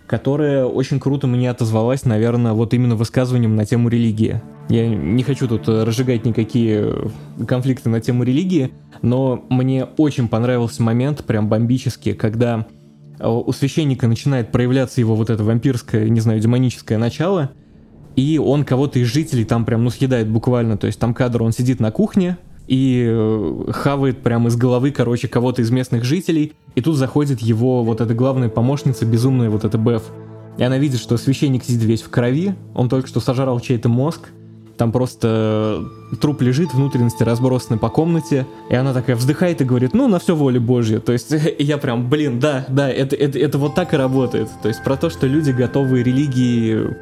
которая 0.08 0.65
очень 0.65 1.00
круто 1.00 1.26
мне 1.26 1.50
отозвалась, 1.50 2.06
наверное, 2.06 2.54
вот 2.54 2.74
именно 2.74 2.95
высказыванием 2.95 3.56
на 3.56 3.65
тему 3.65 3.89
религии. 3.89 4.41
Я 4.69 4.88
не 4.88 5.24
хочу 5.24 5.47
тут 5.47 5.67
э, 5.67 5.84
разжигать 5.84 6.26
никакие 6.26 6.82
э, 6.84 7.45
конфликты 7.47 7.89
на 7.89 8.02
тему 8.02 8.24
религии, 8.24 8.71
но 9.02 9.43
мне 9.50 9.86
очень 9.97 10.28
понравился 10.28 10.84
момент, 10.84 11.24
прям 11.24 11.50
бомбический, 11.50 12.13
когда 12.13 12.67
у 13.29 13.51
священника 13.51 14.07
начинает 14.07 14.51
проявляться 14.51 15.01
его 15.01 15.15
вот 15.15 15.29
это 15.29 15.43
вампирское, 15.43 16.10
не 16.10 16.19
знаю, 16.19 16.39
демоническое 16.39 16.97
начало, 16.97 17.51
и 18.15 18.38
он 18.38 18.65
кого-то 18.65 18.99
из 18.99 19.07
жителей 19.07 19.45
там 19.45 19.65
прям, 19.65 19.84
ну, 19.84 19.89
съедает 19.89 20.29
буквально, 20.29 20.77
то 20.77 20.88
есть 20.88 20.99
там 20.99 21.13
кадр, 21.13 21.43
он 21.43 21.51
сидит 21.51 21.79
на 21.79 21.91
кухне, 21.91 22.38
и 22.67 23.05
э, 23.05 23.71
хавает 23.71 24.23
прямо 24.23 24.47
из 24.47 24.55
головы, 24.55 24.91
короче, 24.91 25.27
кого-то 25.27 25.62
из 25.62 25.71
местных 25.71 26.05
жителей. 26.05 26.53
И 26.75 26.81
тут 26.81 26.95
заходит 26.95 27.41
его 27.41 27.84
вот 27.84 27.99
эта 27.99 28.13
главная 28.13 28.47
помощница, 28.47 29.05
безумная 29.05 29.49
вот 29.49 29.65
эта 29.65 29.77
Беф. 29.77 30.03
И 30.57 30.63
она 30.63 30.77
видит, 30.77 31.01
что 31.01 31.17
священник 31.17 31.65
сидит 31.65 31.84
весь 31.84 32.01
в 32.01 32.10
крови, 32.10 32.55
он 32.73 32.88
только 32.88 33.10
что 33.10 33.19
сожрал 33.19 33.60
чей-то 33.60 33.89
мозг, 33.89 34.29
там 34.82 34.91
просто 34.91 35.86
труп 36.22 36.41
лежит, 36.41 36.74
внутренности 36.74 37.22
разбросаны 37.22 37.78
по 37.78 37.89
комнате, 37.89 38.48
и 38.67 38.74
она 38.74 38.96
такая 38.96 39.15
вздыхает 39.15 39.62
и 39.62 39.63
говорит, 39.63 39.94
ну, 39.94 40.08
на 40.08 40.17
все 40.17 40.36
воля 40.36 40.60
Божья. 40.60 41.00
То 41.00 41.12
есть 41.13 41.32
я 41.60 41.78
прям, 41.78 42.10
блин, 42.10 42.39
да, 42.39 42.65
да, 42.67 42.89
это, 42.89 43.15
это, 43.15 43.38
это 43.38 43.60
вот 43.60 43.76
так 43.76 43.94
и 43.94 43.98
работает. 43.98 44.50
То 44.63 44.70
есть 44.70 44.84
про 44.84 44.98
то, 44.98 45.12
что 45.12 45.28
люди 45.28 45.52
готовы 45.52 46.02
религии 46.02 46.96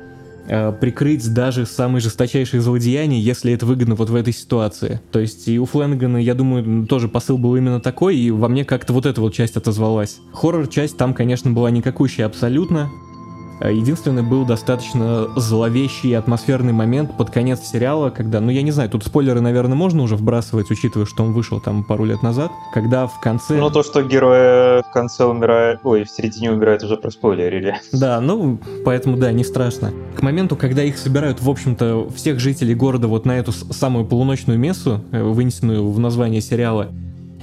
Э, 0.51 0.71
прикрыть 0.71 1.31
даже 1.31 1.67
самые 1.67 2.01
жесточайшие 2.01 2.59
злодеяния, 2.59 3.19
если 3.19 3.53
это 3.53 3.67
выгодно 3.67 3.93
вот 3.93 4.09
в 4.09 4.15
этой 4.15 4.33
ситуации. 4.33 4.99
То 5.11 5.19
есть 5.19 5.47
и 5.47 5.59
у 5.59 5.65
Фленгана, 5.65 6.17
я 6.17 6.33
думаю, 6.33 6.87
тоже 6.87 7.07
посыл 7.07 7.37
был 7.37 7.55
именно 7.55 7.79
такой, 7.79 8.17
и 8.17 8.31
во 8.31 8.47
мне 8.47 8.65
как-то 8.65 8.91
вот 8.93 9.05
эта 9.05 9.21
вот 9.21 9.31
часть 9.31 9.57
отозвалась. 9.57 10.17
Хоррор-часть 10.33 10.97
там, 10.97 11.13
конечно, 11.13 11.51
была 11.51 11.69
никакущая 11.69 12.25
абсолютно, 12.25 12.89
единственный 13.61 14.23
был 14.23 14.45
достаточно 14.45 15.27
зловещий 15.35 16.13
атмосферный 16.13 16.73
момент 16.73 17.17
под 17.17 17.29
конец 17.29 17.61
сериала, 17.61 18.09
когда, 18.09 18.39
ну 18.39 18.51
я 18.51 18.61
не 18.61 18.71
знаю, 18.71 18.89
тут 18.89 19.03
спойлеры, 19.03 19.41
наверное, 19.41 19.75
можно 19.75 20.03
уже 20.03 20.15
вбрасывать, 20.15 20.71
учитывая, 20.71 21.05
что 21.05 21.23
он 21.23 21.33
вышел 21.33 21.59
там 21.59 21.83
пару 21.83 22.05
лет 22.05 22.23
назад, 22.23 22.51
когда 22.73 23.07
в 23.07 23.19
конце... 23.19 23.57
Ну 23.57 23.69
то, 23.69 23.83
что 23.83 24.03
герои 24.03 24.81
в 24.81 24.91
конце 24.91 25.25
умирают, 25.25 25.81
ой, 25.83 26.03
в 26.03 26.09
середине 26.09 26.51
умирают, 26.51 26.83
уже 26.83 26.97
проспойлерили. 26.97 27.79
Да, 27.91 28.21
ну, 28.21 28.59
поэтому 28.85 29.17
да, 29.17 29.31
не 29.31 29.43
страшно. 29.43 29.91
К 30.15 30.21
моменту, 30.21 30.55
когда 30.55 30.83
их 30.83 30.97
собирают, 30.97 31.41
в 31.41 31.49
общем-то, 31.49 32.09
всех 32.15 32.39
жителей 32.39 32.75
города 32.75 33.07
вот 33.07 33.25
на 33.25 33.37
эту 33.37 33.51
самую 33.51 34.05
полуночную 34.05 34.59
мессу, 34.59 35.01
э, 35.11 35.21
вынесенную 35.21 35.89
в 35.89 35.99
название 35.99 36.41
сериала, 36.41 36.89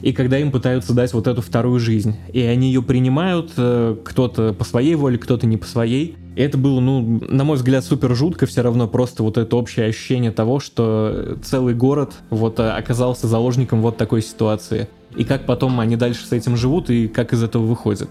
и 0.03 0.13
когда 0.13 0.39
им 0.39 0.51
пытаются 0.51 0.93
дать 0.93 1.13
вот 1.13 1.27
эту 1.27 1.41
вторую 1.43 1.81
жизнь. 1.81 2.17
И 2.33 2.41
они 2.41 2.69
ее 2.69 2.83
принимают, 2.83 3.53
э, 3.57 3.97
кто-то 4.05 4.53
по 4.53 4.65
своей 4.65 4.95
воле, 4.95 5.19
кто-то 5.19 5.47
не 5.47 5.57
по 5.57 5.67
своей. 5.67 6.17
И 6.35 6.43
это 6.43 6.59
было, 6.59 6.81
ну, 6.81 7.23
на 7.29 7.45
мой 7.45 7.57
взгляд, 7.57 7.85
супер 7.85 8.15
жутко 8.15 8.47
все 8.47 8.63
равно, 8.63 8.89
просто 8.89 9.23
вот 9.23 9.39
это 9.39 9.57
общее 9.57 9.87
ощущение 9.87 10.31
того, 10.31 10.61
что 10.61 11.39
целый 11.43 11.75
город 11.75 12.13
вот 12.31 12.61
э, 12.61 12.69
оказался 12.69 13.27
заложником 13.27 13.81
вот 13.81 13.97
такой 13.97 14.23
ситуации. 14.23 14.89
И 15.17 15.25
как 15.25 15.47
потом 15.47 15.81
они 15.81 15.97
дальше 15.97 16.27
с 16.27 16.33
этим 16.33 16.57
живут, 16.57 16.91
и 16.91 17.09
как 17.09 17.33
из 17.33 17.43
этого 17.43 17.65
выходят. 17.65 18.11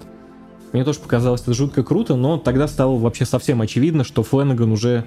Мне 0.74 0.84
тоже 0.84 1.00
показалось 1.00 1.42
это 1.42 1.54
жутко 1.54 1.84
круто, 1.84 2.16
но 2.16 2.38
тогда 2.38 2.68
стало 2.68 2.98
вообще 2.98 3.26
совсем 3.26 3.62
очевидно, 3.62 4.04
что 4.04 4.24
Фленаган 4.24 4.72
уже 4.72 5.06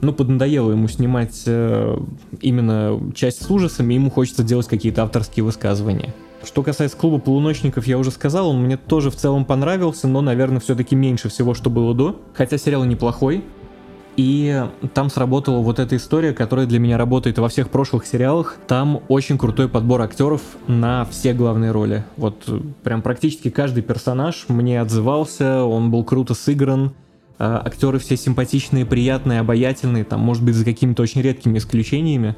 ну, 0.00 0.12
поднадоело 0.12 0.72
ему 0.72 0.88
снимать 0.88 1.42
э, 1.46 1.98
именно 2.40 3.00
часть 3.14 3.44
с 3.44 3.50
ужасами, 3.50 3.94
ему 3.94 4.10
хочется 4.10 4.42
делать 4.42 4.66
какие-то 4.66 5.02
авторские 5.02 5.44
высказывания. 5.44 6.14
Что 6.44 6.62
касается 6.62 6.96
клуба 6.96 7.18
полуночников, 7.18 7.86
я 7.86 7.98
уже 7.98 8.10
сказал, 8.10 8.50
он 8.50 8.62
мне 8.62 8.76
тоже 8.76 9.10
в 9.10 9.16
целом 9.16 9.44
понравился, 9.44 10.06
но, 10.06 10.20
наверное, 10.20 10.60
все-таки 10.60 10.94
меньше 10.94 11.28
всего, 11.28 11.54
что 11.54 11.70
было 11.70 11.94
до. 11.94 12.20
Хотя 12.34 12.58
сериал 12.58 12.84
неплохой. 12.84 13.42
И 14.16 14.64
там 14.94 15.10
сработала 15.10 15.60
вот 15.60 15.78
эта 15.78 15.96
история, 15.96 16.32
которая 16.32 16.66
для 16.66 16.78
меня 16.78 16.96
работает 16.96 17.38
во 17.38 17.48
всех 17.48 17.68
прошлых 17.68 18.06
сериалах. 18.06 18.56
Там 18.66 19.02
очень 19.08 19.36
крутой 19.36 19.68
подбор 19.68 20.00
актеров 20.02 20.40
на 20.66 21.04
все 21.04 21.34
главные 21.34 21.70
роли. 21.70 22.04
Вот 22.16 22.48
прям 22.82 23.02
практически 23.02 23.50
каждый 23.50 23.82
персонаж 23.82 24.46
мне 24.48 24.80
отзывался, 24.80 25.64
он 25.64 25.90
был 25.90 26.02
круто 26.02 26.32
сыгран. 26.32 26.92
А, 27.38 27.62
актеры 27.64 27.98
все 27.98 28.16
симпатичные, 28.16 28.86
приятные, 28.86 29.40
обаятельные, 29.40 30.04
там, 30.04 30.20
может 30.20 30.44
быть, 30.44 30.54
за 30.54 30.64
какими-то 30.64 31.02
очень 31.02 31.20
редкими 31.22 31.58
исключениями. 31.58 32.36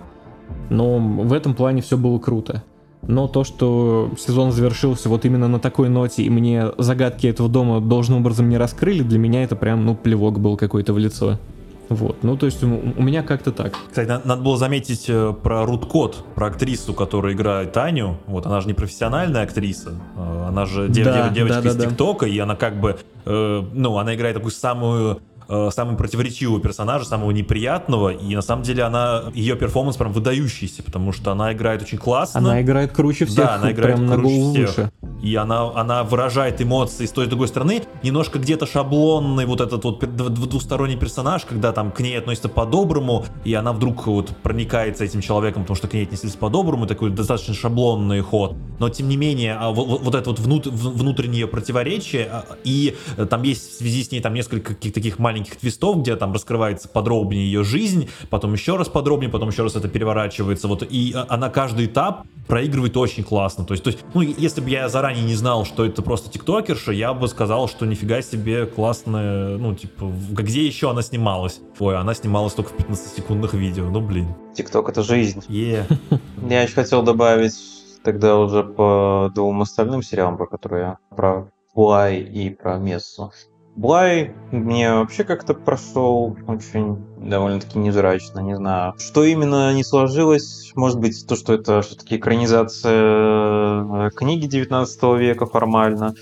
Но 0.70 0.98
в 0.98 1.32
этом 1.32 1.54
плане 1.54 1.82
все 1.82 1.96
было 1.96 2.18
круто. 2.18 2.64
Но 3.02 3.28
то, 3.28 3.44
что 3.44 4.10
сезон 4.18 4.50
завершился 4.50 5.08
вот 5.08 5.24
именно 5.24 5.46
на 5.46 5.60
такой 5.60 5.88
ноте, 5.88 6.22
и 6.22 6.30
мне 6.30 6.66
загадки 6.78 7.26
этого 7.26 7.48
дома 7.48 7.80
должным 7.80 8.18
образом 8.18 8.48
не 8.48 8.58
раскрыли, 8.58 9.02
для 9.02 9.18
меня 9.18 9.44
это 9.44 9.56
прям, 9.56 9.86
ну, 9.86 9.94
плевок 9.94 10.40
был 10.40 10.56
какой-то 10.56 10.92
в 10.92 10.98
лицо. 10.98 11.38
Вот, 11.88 12.22
ну 12.22 12.36
то 12.36 12.46
есть 12.46 12.62
у, 12.62 12.66
у 12.68 13.02
меня 13.02 13.22
как-то 13.22 13.50
так. 13.50 13.74
Кстати, 13.88 14.08
надо, 14.08 14.28
надо 14.28 14.42
было 14.42 14.58
заметить 14.58 15.06
э, 15.08 15.32
про 15.42 15.64
Рут 15.64 15.86
Кот, 15.86 16.24
про 16.34 16.48
актрису, 16.48 16.92
которая 16.92 17.32
играет 17.32 17.72
Таню. 17.72 18.18
Вот 18.26 18.46
она 18.46 18.60
же 18.60 18.66
не 18.66 18.74
профессиональная 18.74 19.42
актриса, 19.42 19.94
э, 20.16 20.44
она 20.48 20.66
же 20.66 20.88
дев, 20.88 21.06
да, 21.06 21.28
девочка 21.30 21.62
да, 21.62 21.72
да, 21.72 21.84
из 21.84 21.90
ТикТока, 21.90 22.26
и 22.26 22.38
она 22.38 22.56
как 22.56 22.78
бы, 22.78 22.98
э, 23.24 23.62
ну, 23.72 23.96
она 23.98 24.14
играет 24.14 24.36
такую 24.36 24.52
самую 24.52 25.20
э, 25.48 25.70
самого 25.72 25.96
противоречивого 25.96 26.60
персонажа, 26.60 27.04
самого 27.04 27.30
неприятного, 27.30 28.10
и 28.10 28.34
на 28.34 28.42
самом 28.42 28.62
деле 28.62 28.82
она, 28.82 29.24
ее 29.34 29.56
перформанс 29.56 29.96
прям 29.96 30.12
выдающийся, 30.12 30.82
потому 30.82 31.12
что 31.12 31.32
она 31.32 31.52
играет 31.52 31.82
очень 31.82 31.98
классно. 31.98 32.40
Она 32.40 32.62
играет 32.62 32.92
круче 32.92 33.26
всех, 33.26 33.36
да, 33.36 33.54
она 33.54 33.72
играет 33.72 33.96
прям 33.96 34.08
круче 34.12 34.38
на 34.38 34.52
всех. 34.52 34.76
выше. 34.76 34.92
и 35.22 35.34
она, 35.34 35.72
она 35.74 36.04
выражает 36.04 36.60
эмоции 36.62 37.06
с 37.06 37.12
той 37.12 37.26
и 37.26 37.28
другой 37.28 37.48
стороны. 37.48 37.82
Немножко 38.02 38.38
где-то 38.38 38.66
шаблонный 38.66 39.46
вот 39.46 39.60
этот 39.60 39.84
вот 39.84 40.00
двусторонний 40.00 40.96
персонаж, 40.96 41.44
когда 41.44 41.72
там 41.72 41.90
к 41.90 42.00
ней 42.00 42.18
относятся 42.18 42.48
по-доброму, 42.48 43.24
и 43.44 43.54
она 43.54 43.72
вдруг 43.72 44.06
вот 44.06 44.36
проникается 44.42 45.04
этим 45.04 45.20
человеком, 45.20 45.62
потому 45.62 45.76
что 45.76 45.88
к 45.88 45.94
ней 45.94 46.04
отнеслись 46.04 46.34
по-доброму, 46.34 46.86
такой 46.86 47.10
достаточно 47.10 47.54
шаблонный 47.54 48.20
ход. 48.20 48.54
Но 48.78 48.88
тем 48.88 49.08
не 49.08 49.16
менее, 49.16 49.54
а 49.54 49.70
вот, 49.70 50.02
вот 50.02 50.14
это 50.14 50.30
вот 50.30 50.38
внут, 50.38 50.66
внутреннее 50.66 51.46
противоречие, 51.46 52.28
а, 52.30 52.44
и 52.64 52.96
там 53.28 53.42
есть 53.42 53.72
в 53.72 53.78
связи 53.78 54.04
с 54.04 54.12
ней 54.12 54.20
там 54.20 54.34
несколько 54.34 54.74
каких-то 54.74 55.00
таких 55.00 55.18
маленьких 55.18 55.37
твистов, 55.44 55.98
где 55.98 56.16
там 56.16 56.32
раскрывается 56.32 56.88
подробнее 56.88 57.44
ее 57.44 57.64
жизнь, 57.64 58.08
потом 58.30 58.52
еще 58.54 58.76
раз 58.76 58.88
подробнее, 58.88 59.30
потом 59.30 59.48
еще 59.48 59.62
раз 59.62 59.76
это 59.76 59.88
переворачивается. 59.88 60.68
Вот 60.68 60.82
и 60.88 61.12
а, 61.14 61.26
она 61.28 61.50
каждый 61.50 61.86
этап 61.86 62.26
проигрывает 62.46 62.96
очень 62.96 63.24
классно. 63.24 63.64
То 63.64 63.72
есть, 63.72 63.84
то 63.84 63.90
есть, 63.90 64.04
ну, 64.14 64.22
если 64.22 64.60
бы 64.60 64.70
я 64.70 64.88
заранее 64.88 65.24
не 65.24 65.34
знал, 65.34 65.64
что 65.64 65.84
это 65.84 66.02
просто 66.02 66.30
тиктокерша, 66.30 66.92
я 66.92 67.14
бы 67.14 67.28
сказал, 67.28 67.68
что 67.68 67.86
нифига 67.86 68.22
себе 68.22 68.66
классная, 68.66 69.58
ну, 69.58 69.74
типа, 69.74 70.10
где 70.30 70.66
еще 70.66 70.90
она 70.90 71.02
снималась? 71.02 71.60
Ой, 71.78 71.96
она 71.96 72.14
снималась 72.14 72.54
только 72.54 72.70
в 72.70 72.76
15-секундных 72.76 73.54
видео, 73.54 73.84
ну, 73.90 74.00
блин. 74.00 74.34
Тикток— 74.54 74.88
это 74.90 75.02
жизнь. 75.02 75.42
Yeah. 75.48 75.84
Я 76.48 76.62
еще 76.62 76.74
хотел 76.74 77.02
добавить 77.02 77.54
тогда 78.02 78.38
уже 78.38 78.64
по 78.64 79.30
двум 79.34 79.62
остальным 79.62 80.02
сериалам, 80.02 80.38
про 80.38 80.46
которые 80.46 80.82
я 80.82 80.98
про 81.14 81.50
Флай 81.74 82.20
и 82.20 82.50
про 82.50 82.78
Мессу. 82.78 83.32
Блай 83.78 84.34
мне 84.50 84.92
вообще 84.92 85.22
как-то 85.22 85.54
прошел 85.54 86.36
очень 86.48 86.96
довольно-таки 87.16 87.78
невзрачно, 87.78 88.40
не 88.40 88.56
знаю. 88.56 88.94
Что 88.98 89.22
именно 89.22 89.72
не 89.72 89.84
сложилось, 89.84 90.72
может 90.74 90.98
быть, 90.98 91.24
то, 91.28 91.36
что 91.36 91.54
это 91.54 91.80
все-таки 91.82 92.16
экранизация 92.16 94.08
э, 94.08 94.10
книги 94.16 94.46
19 94.46 95.02
века 95.20 95.46
формально, 95.46 96.14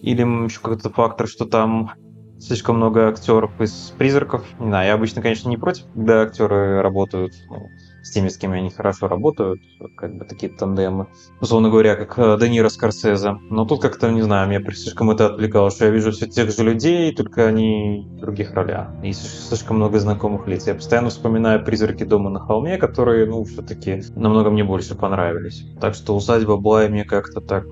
или 0.00 0.22
еще 0.22 0.60
какой-то 0.60 0.88
фактор, 0.88 1.28
что 1.28 1.44
там 1.44 1.92
слишком 2.38 2.76
много 2.76 3.08
актеров 3.08 3.60
из 3.60 3.92
призраков. 3.98 4.46
Не 4.58 4.68
знаю, 4.68 4.86
я 4.86 4.94
обычно, 4.94 5.20
конечно, 5.20 5.50
не 5.50 5.58
против, 5.58 5.84
когда 5.92 6.22
актеры 6.22 6.80
работают 6.80 7.34
ну, 7.50 7.68
с 8.02 8.10
теми, 8.10 8.28
с 8.28 8.36
кем 8.36 8.52
они 8.52 8.70
хорошо 8.70 9.08
работают, 9.08 9.60
как 9.96 10.16
бы 10.16 10.24
такие 10.24 10.52
тандемы. 10.52 11.06
Условно 11.40 11.70
говоря, 11.70 11.96
как 11.96 12.18
э, 12.18 12.38
Де 12.40 12.48
Ниро 12.48 12.68
Скорсезе. 12.68 13.38
Но 13.50 13.64
тут 13.64 13.82
как-то, 13.82 14.10
не 14.10 14.22
знаю, 14.22 14.48
меня 14.48 14.60
слишком 14.72 15.10
это 15.10 15.26
отвлекало, 15.26 15.70
что 15.70 15.86
я 15.86 15.90
вижу 15.90 16.12
все 16.12 16.26
тех 16.26 16.50
же 16.50 16.64
людей, 16.64 17.14
только 17.14 17.46
они 17.46 18.06
в 18.16 18.20
других 18.20 18.54
ролях. 18.54 18.88
И 19.02 19.12
слишком 19.12 19.76
много 19.76 19.98
знакомых 19.98 20.46
лиц. 20.46 20.66
Я 20.66 20.74
постоянно 20.74 21.10
вспоминаю 21.10 21.64
«Призраки 21.64 22.04
дома 22.04 22.30
на 22.30 22.40
холме», 22.40 22.78
которые, 22.78 23.26
ну, 23.26 23.44
все-таки 23.44 24.02
намного 24.14 24.50
мне 24.50 24.64
больше 24.64 24.94
понравились. 24.94 25.64
Так 25.80 25.94
что 25.94 26.16
«Усадьба 26.16 26.56
Блай» 26.56 26.88
мне 26.88 27.04
как-то 27.04 27.40
так... 27.40 27.64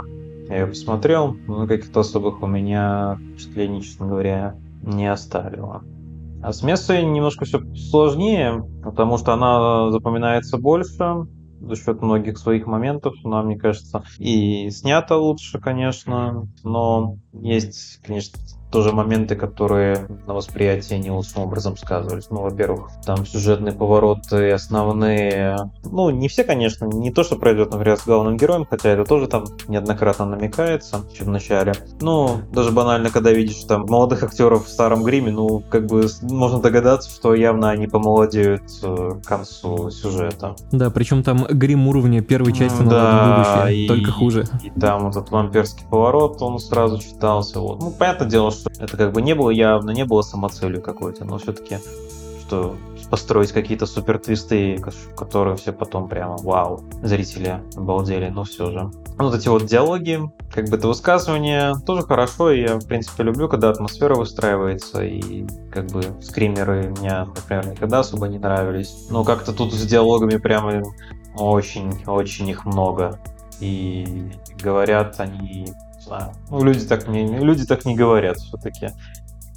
Я 0.48 0.60
ее 0.60 0.66
посмотрел, 0.66 1.36
но 1.46 1.66
каких-то 1.66 2.00
особых 2.00 2.42
у 2.42 2.46
меня 2.46 3.18
впечатлений, 3.34 3.82
честно 3.82 4.06
говоря, 4.06 4.54
не 4.82 5.06
оставила. 5.06 5.82
А 6.42 6.52
с 6.52 6.62
Мессой 6.62 7.04
немножко 7.04 7.44
все 7.44 7.60
сложнее, 7.74 8.64
потому 8.82 9.18
что 9.18 9.32
она 9.32 9.90
запоминается 9.90 10.58
больше 10.58 11.26
за 11.60 11.76
счет 11.76 12.00
многих 12.02 12.38
своих 12.38 12.66
моментов. 12.66 13.14
Она, 13.24 13.42
мне 13.42 13.58
кажется, 13.58 14.04
и 14.18 14.70
снята 14.70 15.16
лучше, 15.16 15.58
конечно, 15.58 16.46
но 16.62 17.16
есть, 17.32 18.00
конечно, 18.04 18.38
тоже 18.70 18.92
моменты, 18.92 19.34
которые 19.34 20.06
на 20.26 20.34
восприятие 20.34 20.98
не 20.98 21.10
лучшим 21.10 21.42
образом 21.42 21.76
сказывались. 21.76 22.28
Ну, 22.30 22.42
во-первых, 22.42 22.90
там 23.04 23.24
сюжетные 23.24 23.72
повороты 23.72 24.50
основные. 24.50 25.56
Ну, 25.84 26.10
не 26.10 26.28
все, 26.28 26.44
конечно, 26.44 26.84
не 26.84 27.10
то, 27.10 27.24
что 27.24 27.36
пройдет, 27.36 27.70
например, 27.70 27.96
с 27.96 28.04
главным 28.04 28.36
героем, 28.36 28.66
хотя 28.68 28.90
это 28.90 29.04
тоже 29.04 29.26
там 29.26 29.44
неоднократно 29.68 30.26
намекается, 30.26 31.04
еще 31.10 31.24
в 31.24 31.28
начале. 31.28 31.74
Ну, 32.00 32.40
даже 32.52 32.70
банально, 32.72 33.10
когда 33.10 33.32
видишь 33.32 33.64
там 33.64 33.86
молодых 33.88 34.22
актеров 34.22 34.66
в 34.66 34.68
старом 34.68 35.02
гриме, 35.02 35.32
ну, 35.32 35.60
как 35.60 35.86
бы 35.86 36.06
можно 36.22 36.60
догадаться, 36.60 37.10
что 37.10 37.34
явно 37.34 37.70
они 37.70 37.86
помолодеют 37.86 38.64
э, 38.82 39.10
к 39.22 39.26
концу 39.26 39.90
сюжета. 39.90 40.56
Да, 40.72 40.90
причем 40.90 41.22
там 41.22 41.46
грим 41.48 41.88
уровня 41.88 42.20
первой 42.22 42.52
части 42.52 42.82
на 42.82 42.90
да, 42.90 43.36
будущее, 43.36 43.84
и, 43.84 43.88
только 43.88 44.10
хуже. 44.10 44.44
И, 44.62 44.66
и 44.66 44.70
там 44.70 45.04
вот 45.04 45.16
этот 45.16 45.30
вампирский 45.30 45.86
поворот, 45.88 46.42
он 46.42 46.58
сразу 46.58 46.98
читался. 47.18 47.60
Вот. 47.60 47.80
Ну, 47.80 47.90
понятное 47.90 48.28
дело, 48.28 48.50
что 48.52 48.70
это 48.78 48.96
как 48.96 49.12
бы 49.12 49.22
не 49.22 49.34
было 49.34 49.50
явно, 49.50 49.90
не 49.90 50.04
было 50.04 50.22
самоцелью 50.22 50.80
какой-то, 50.80 51.24
но 51.24 51.38
все-таки 51.38 51.78
что 52.46 52.76
построить 53.10 53.52
какие-то 53.52 53.84
супер 53.84 54.18
твисты, 54.18 54.82
которые 55.16 55.56
все 55.56 55.70
потом 55.72 56.08
прямо 56.08 56.36
вау, 56.38 56.82
зрители 57.02 57.62
обалдели, 57.76 58.28
но 58.28 58.44
все 58.44 58.70
же. 58.70 58.90
Вот 59.18 59.34
эти 59.34 59.48
вот 59.48 59.66
диалоги, 59.66 60.20
как 60.54 60.68
бы 60.68 60.76
это 60.76 60.88
высказывание, 60.88 61.74
тоже 61.86 62.02
хорошо, 62.02 62.50
и 62.50 62.62
я, 62.62 62.76
в 62.76 62.86
принципе, 62.86 63.22
люблю, 63.22 63.48
когда 63.48 63.68
атмосфера 63.70 64.14
выстраивается, 64.14 65.04
и 65.04 65.46
как 65.70 65.86
бы 65.86 66.02
скримеры 66.22 66.94
мне, 66.98 67.26
например, 67.34 67.66
никогда 67.68 68.00
особо 68.00 68.28
не 68.28 68.38
нравились. 68.38 69.08
Но 69.10 69.24
как-то 69.24 69.52
тут 69.52 69.74
с 69.74 69.86
диалогами 69.86 70.36
прямо 70.36 70.82
очень-очень 71.34 72.48
их 72.48 72.64
много. 72.64 73.18
И 73.60 74.32
говорят 74.62 75.18
они 75.18 75.72
знаю. 76.08 76.32
Ну, 76.50 76.64
люди 76.64 76.84
так 76.86 77.06
не, 77.08 77.26
люди 77.38 77.64
так 77.64 77.84
не 77.84 77.94
говорят 77.94 78.36
все-таки. 78.38 78.88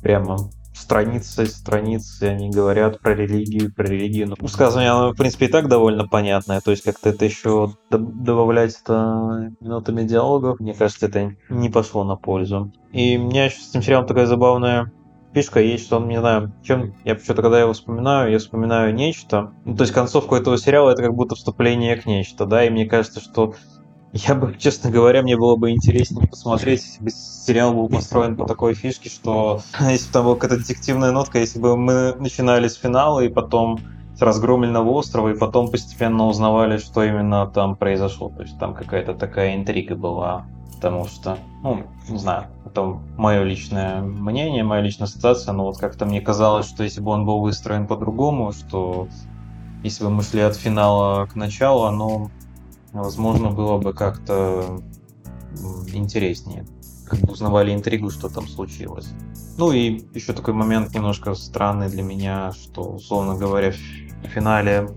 Прямо 0.02 0.38
страницы, 0.74 1.46
страницы, 1.46 2.24
они 2.24 2.50
говорят 2.50 3.00
про 3.00 3.14
религию, 3.14 3.74
про 3.74 3.86
религию. 3.88 4.30
Ну, 4.30 4.36
высказывание, 4.40 4.92
оно, 4.92 5.12
в 5.12 5.16
принципе, 5.18 5.46
и 5.46 5.50
так 5.50 5.68
довольно 5.68 6.08
понятное. 6.08 6.62
То 6.62 6.72
есть, 6.72 6.84
как-то 6.84 7.10
это 7.10 7.26
еще 7.26 7.74
добавлять 7.90 8.80
это 8.82 9.52
минутами 9.60 10.04
диалогов, 10.04 10.60
мне 10.60 10.74
кажется, 10.74 11.08
это 11.08 11.36
не 11.50 11.70
пошло 11.70 12.04
на 12.04 12.16
пользу. 12.16 12.72
И 12.92 13.18
у 13.18 13.28
меня 13.28 13.46
еще 13.46 13.62
с 13.62 13.70
этим 13.70 13.82
сериалом 13.82 14.08
такая 14.08 14.26
забавная 14.26 14.92
фишка 15.34 15.62
есть, 15.62 15.86
что 15.86 15.98
он, 15.98 16.08
не 16.08 16.20
знаю, 16.20 16.54
чем 16.64 16.94
я 17.04 17.18
что-то, 17.18 17.42
когда 17.42 17.58
я 17.58 17.64
его 17.64 17.74
вспоминаю, 17.74 18.32
я 18.32 18.40
вспоминаю 18.40 18.94
нечто. 18.94 19.54
Ну, 19.66 19.76
то 19.76 19.84
есть 19.84 19.94
концовку 19.94 20.36
этого 20.36 20.58
сериала 20.58 20.92
это 20.92 21.04
как 21.04 21.14
будто 21.14 21.36
вступление 21.36 21.96
к 21.96 22.06
нечто, 22.06 22.46
да, 22.46 22.66
и 22.66 22.70
мне 22.70 22.86
кажется, 22.86 23.22
что 23.22 23.54
я 24.14 24.36
бы, 24.36 24.56
честно 24.58 24.92
говоря, 24.92 25.22
мне 25.22 25.38
было 25.38 25.56
бы 25.56 25.72
интереснее 25.72 26.28
посмотреть, 26.28 26.84
если 26.84 27.04
бы 27.04 27.10
сериал 27.12 27.74
был 27.74 27.88
построен 27.88 28.36
по 28.36 28.46
такой 28.46 28.74
фишке, 28.74 29.10
что 29.10 29.62
если 29.80 30.08
бы 30.08 30.14
там 30.14 30.26
была 30.26 30.36
какая-то 30.36 30.58
детективная 30.58 31.12
нотка, 31.12 31.40
если 31.40 31.60
бы 31.60 31.78
мы 31.78 32.14
начинали 32.16 32.68
с 32.68 32.76
финала 32.76 33.22
и 33.22 33.30
потом 33.30 33.80
с 34.16 34.22
разгромленного 34.22 34.90
острова, 34.90 35.30
и 35.30 35.38
потом 35.38 35.72
постепенно 35.72 36.28
узнавали, 36.28 36.78
что 36.78 37.04
именно 37.04 37.48
там 37.48 37.76
произошло. 37.76 38.30
То 38.30 38.44
есть 38.44 38.60
там 38.60 38.74
какая-то 38.74 39.14
такая 39.14 39.56
интрига 39.56 39.96
была. 39.96 40.46
Потому 40.76 41.06
что, 41.06 41.38
ну, 41.62 41.84
не 42.10 42.18
знаю, 42.18 42.48
это 42.66 43.00
мое 43.16 43.44
личное 43.44 44.02
мнение, 44.02 44.64
моя 44.64 44.82
личная 44.82 45.06
ассоциация, 45.06 45.54
но 45.54 45.66
вот 45.66 45.78
как-то 45.78 46.06
мне 46.06 46.20
казалось, 46.22 46.68
что 46.68 46.84
если 46.84 47.02
бы 47.02 47.12
он 47.12 47.24
был 47.26 47.40
выстроен 47.40 47.86
по-другому, 47.86 48.52
что 48.52 49.08
если 49.84 50.04
бы 50.04 50.10
мы 50.10 50.24
шли 50.24 50.42
от 50.42 50.56
финала 50.56 51.28
к 51.28 51.36
началу, 51.36 51.84
оно 51.84 52.32
возможно, 52.94 53.52
было 53.52 53.78
бы 53.78 53.94
как-то 53.94 54.82
интереснее. 55.94 56.66
Как 57.08 57.20
бы 57.20 57.34
узнавали 57.34 57.74
интригу, 57.74 58.10
что 58.10 58.30
там 58.30 58.48
случилось. 58.48 59.10
Ну 59.58 59.72
и 59.72 60.06
еще 60.14 60.34
такой 60.34 60.54
момент 60.54 60.94
немножко 60.94 61.36
странный 61.36 61.90
для 61.90 62.04
меня, 62.04 62.54
что, 62.54 62.84
условно 62.84 63.36
говоря, 63.36 63.72
в 63.72 64.28
финале 64.28 64.90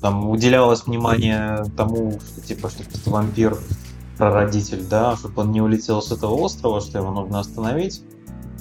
там 0.00 0.28
уделялось 0.28 0.86
внимание 0.86 1.64
тому, 1.76 2.18
что 2.20 2.40
типа, 2.40 2.70
что 2.70 2.82
это 2.82 3.10
вампир 3.10 3.56
прародитель, 4.18 4.84
да, 4.88 5.16
чтобы 5.16 5.42
он 5.42 5.52
не 5.52 5.60
улетел 5.60 6.02
с 6.02 6.10
этого 6.10 6.32
острова, 6.34 6.80
что 6.80 6.98
его 6.98 7.10
нужно 7.10 7.40
остановить. 7.40 8.02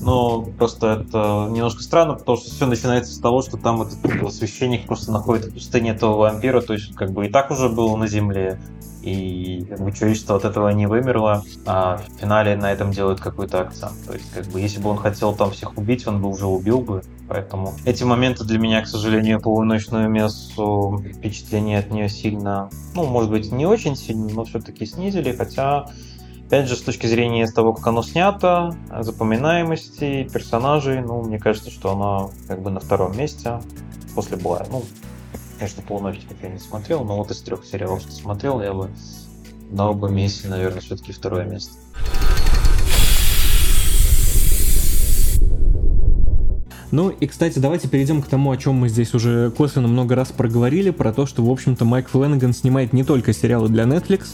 Но 0.02 0.42
просто 0.42 1.06
это 1.06 1.48
немножко 1.52 1.84
странно, 1.84 2.16
потому 2.16 2.38
что 2.38 2.50
все 2.50 2.66
начинается 2.66 3.14
с 3.14 3.20
того, 3.20 3.42
что 3.42 3.58
там 3.58 3.84
этот 3.84 4.34
священник 4.34 4.88
просто 4.88 5.12
находит 5.12 5.46
в 5.46 5.54
пустыне 5.54 5.92
этого 5.92 6.18
вампира, 6.18 6.62
то 6.62 6.74
есть 6.74 6.96
как 6.96 7.12
бы 7.12 7.28
и 7.28 7.30
так 7.30 7.52
уже 7.52 7.70
был 7.70 7.96
на 7.98 8.08
земле, 8.08 8.60
и 9.02 9.66
как 9.70 9.80
бы 9.80 9.92
человечество 9.92 10.36
от 10.36 10.46
этого 10.46 10.70
не 10.70 10.88
вымерло, 10.88 11.44
а 11.66 11.98
в 11.98 12.20
финале 12.20 12.56
на 12.56 12.72
этом 12.72 12.92
делают 12.92 13.20
какой-то 13.20 13.62
акцент. 13.62 13.94
То 14.06 14.14
есть, 14.14 14.32
как 14.32 14.46
бы, 14.48 14.60
если 14.60 14.80
бы 14.80 14.90
он 14.90 14.98
хотел 14.98 15.36
там 15.36 15.52
всех 15.52 15.78
убить, 15.78 16.08
он 16.08 16.22
бы 16.22 16.30
уже 16.30 16.46
убил 16.46 16.82
бы. 16.82 17.02
Поэтому 17.28 17.74
эти 17.86 18.04
моменты 18.04 18.44
для 18.44 18.60
меня, 18.60 18.82
к 18.82 18.88
сожалению, 18.88 19.42
полуночную 19.42 20.10
мессу 20.10 21.04
впечатление 21.16 21.80
от 21.80 21.92
нее 21.92 22.10
сильно, 22.10 22.70
ну, 22.94 23.06
может 23.06 23.32
быть, 23.32 23.52
не 23.52 23.66
очень 23.66 23.96
сильно, 23.96 24.30
но 24.30 24.46
все-таки 24.46 24.86
снизили, 24.86 25.32
хотя 25.32 25.88
Опять 26.52 26.68
же, 26.68 26.76
с 26.76 26.82
точки 26.82 27.08
зрения 27.08 27.48
того, 27.48 27.72
как 27.72 27.88
оно 27.88 28.04
снято, 28.04 28.76
запоминаемости, 29.00 30.28
персонажей, 30.34 31.00
ну, 31.00 31.22
мне 31.22 31.40
кажется, 31.40 31.72
что 31.72 31.94
оно 31.94 32.32
как 32.46 32.62
бы 32.62 32.70
на 32.72 32.82
втором 32.82 33.18
месте 33.18 33.62
после 34.16 34.36
Блая. 34.36 34.68
Ну, 34.70 34.84
конечно, 35.58 35.82
полуночник 35.82 36.36
я 36.44 36.50
не 36.50 36.60
смотрел, 36.60 37.06
но 37.06 37.16
вот 37.16 37.32
из 37.32 37.40
трех 37.40 37.64
сериалов, 37.64 38.02
что 38.02 38.12
смотрел, 38.12 38.62
я 38.62 38.74
бы 38.74 38.90
дал 39.72 39.94
бы 39.94 40.12
Месси, 40.12 40.50
наверное, 40.50 40.82
все-таки 40.82 41.14
второе 41.14 41.46
место. 41.46 41.74
Ну 46.92 47.12
и, 47.12 47.28
кстати, 47.28 47.60
давайте 47.60 47.88
перейдем 47.88 48.22
к 48.22 48.28
тому, 48.28 48.52
о 48.52 48.58
чем 48.58 48.76
мы 48.76 48.90
здесь 48.90 49.14
уже 49.14 49.52
косвенно 49.52 49.88
много 49.88 50.16
раз 50.16 50.34
проговорили, 50.34 50.90
про 50.90 51.14
то, 51.14 51.26
что, 51.26 51.46
в 51.46 51.50
общем-то, 51.50 51.86
Майк 51.86 52.10
Флэннеган 52.10 52.52
снимает 52.52 52.92
не 52.92 53.06
только 53.06 53.32
сериалы 53.32 53.70
для 53.70 53.86
Netflix, 53.86 54.32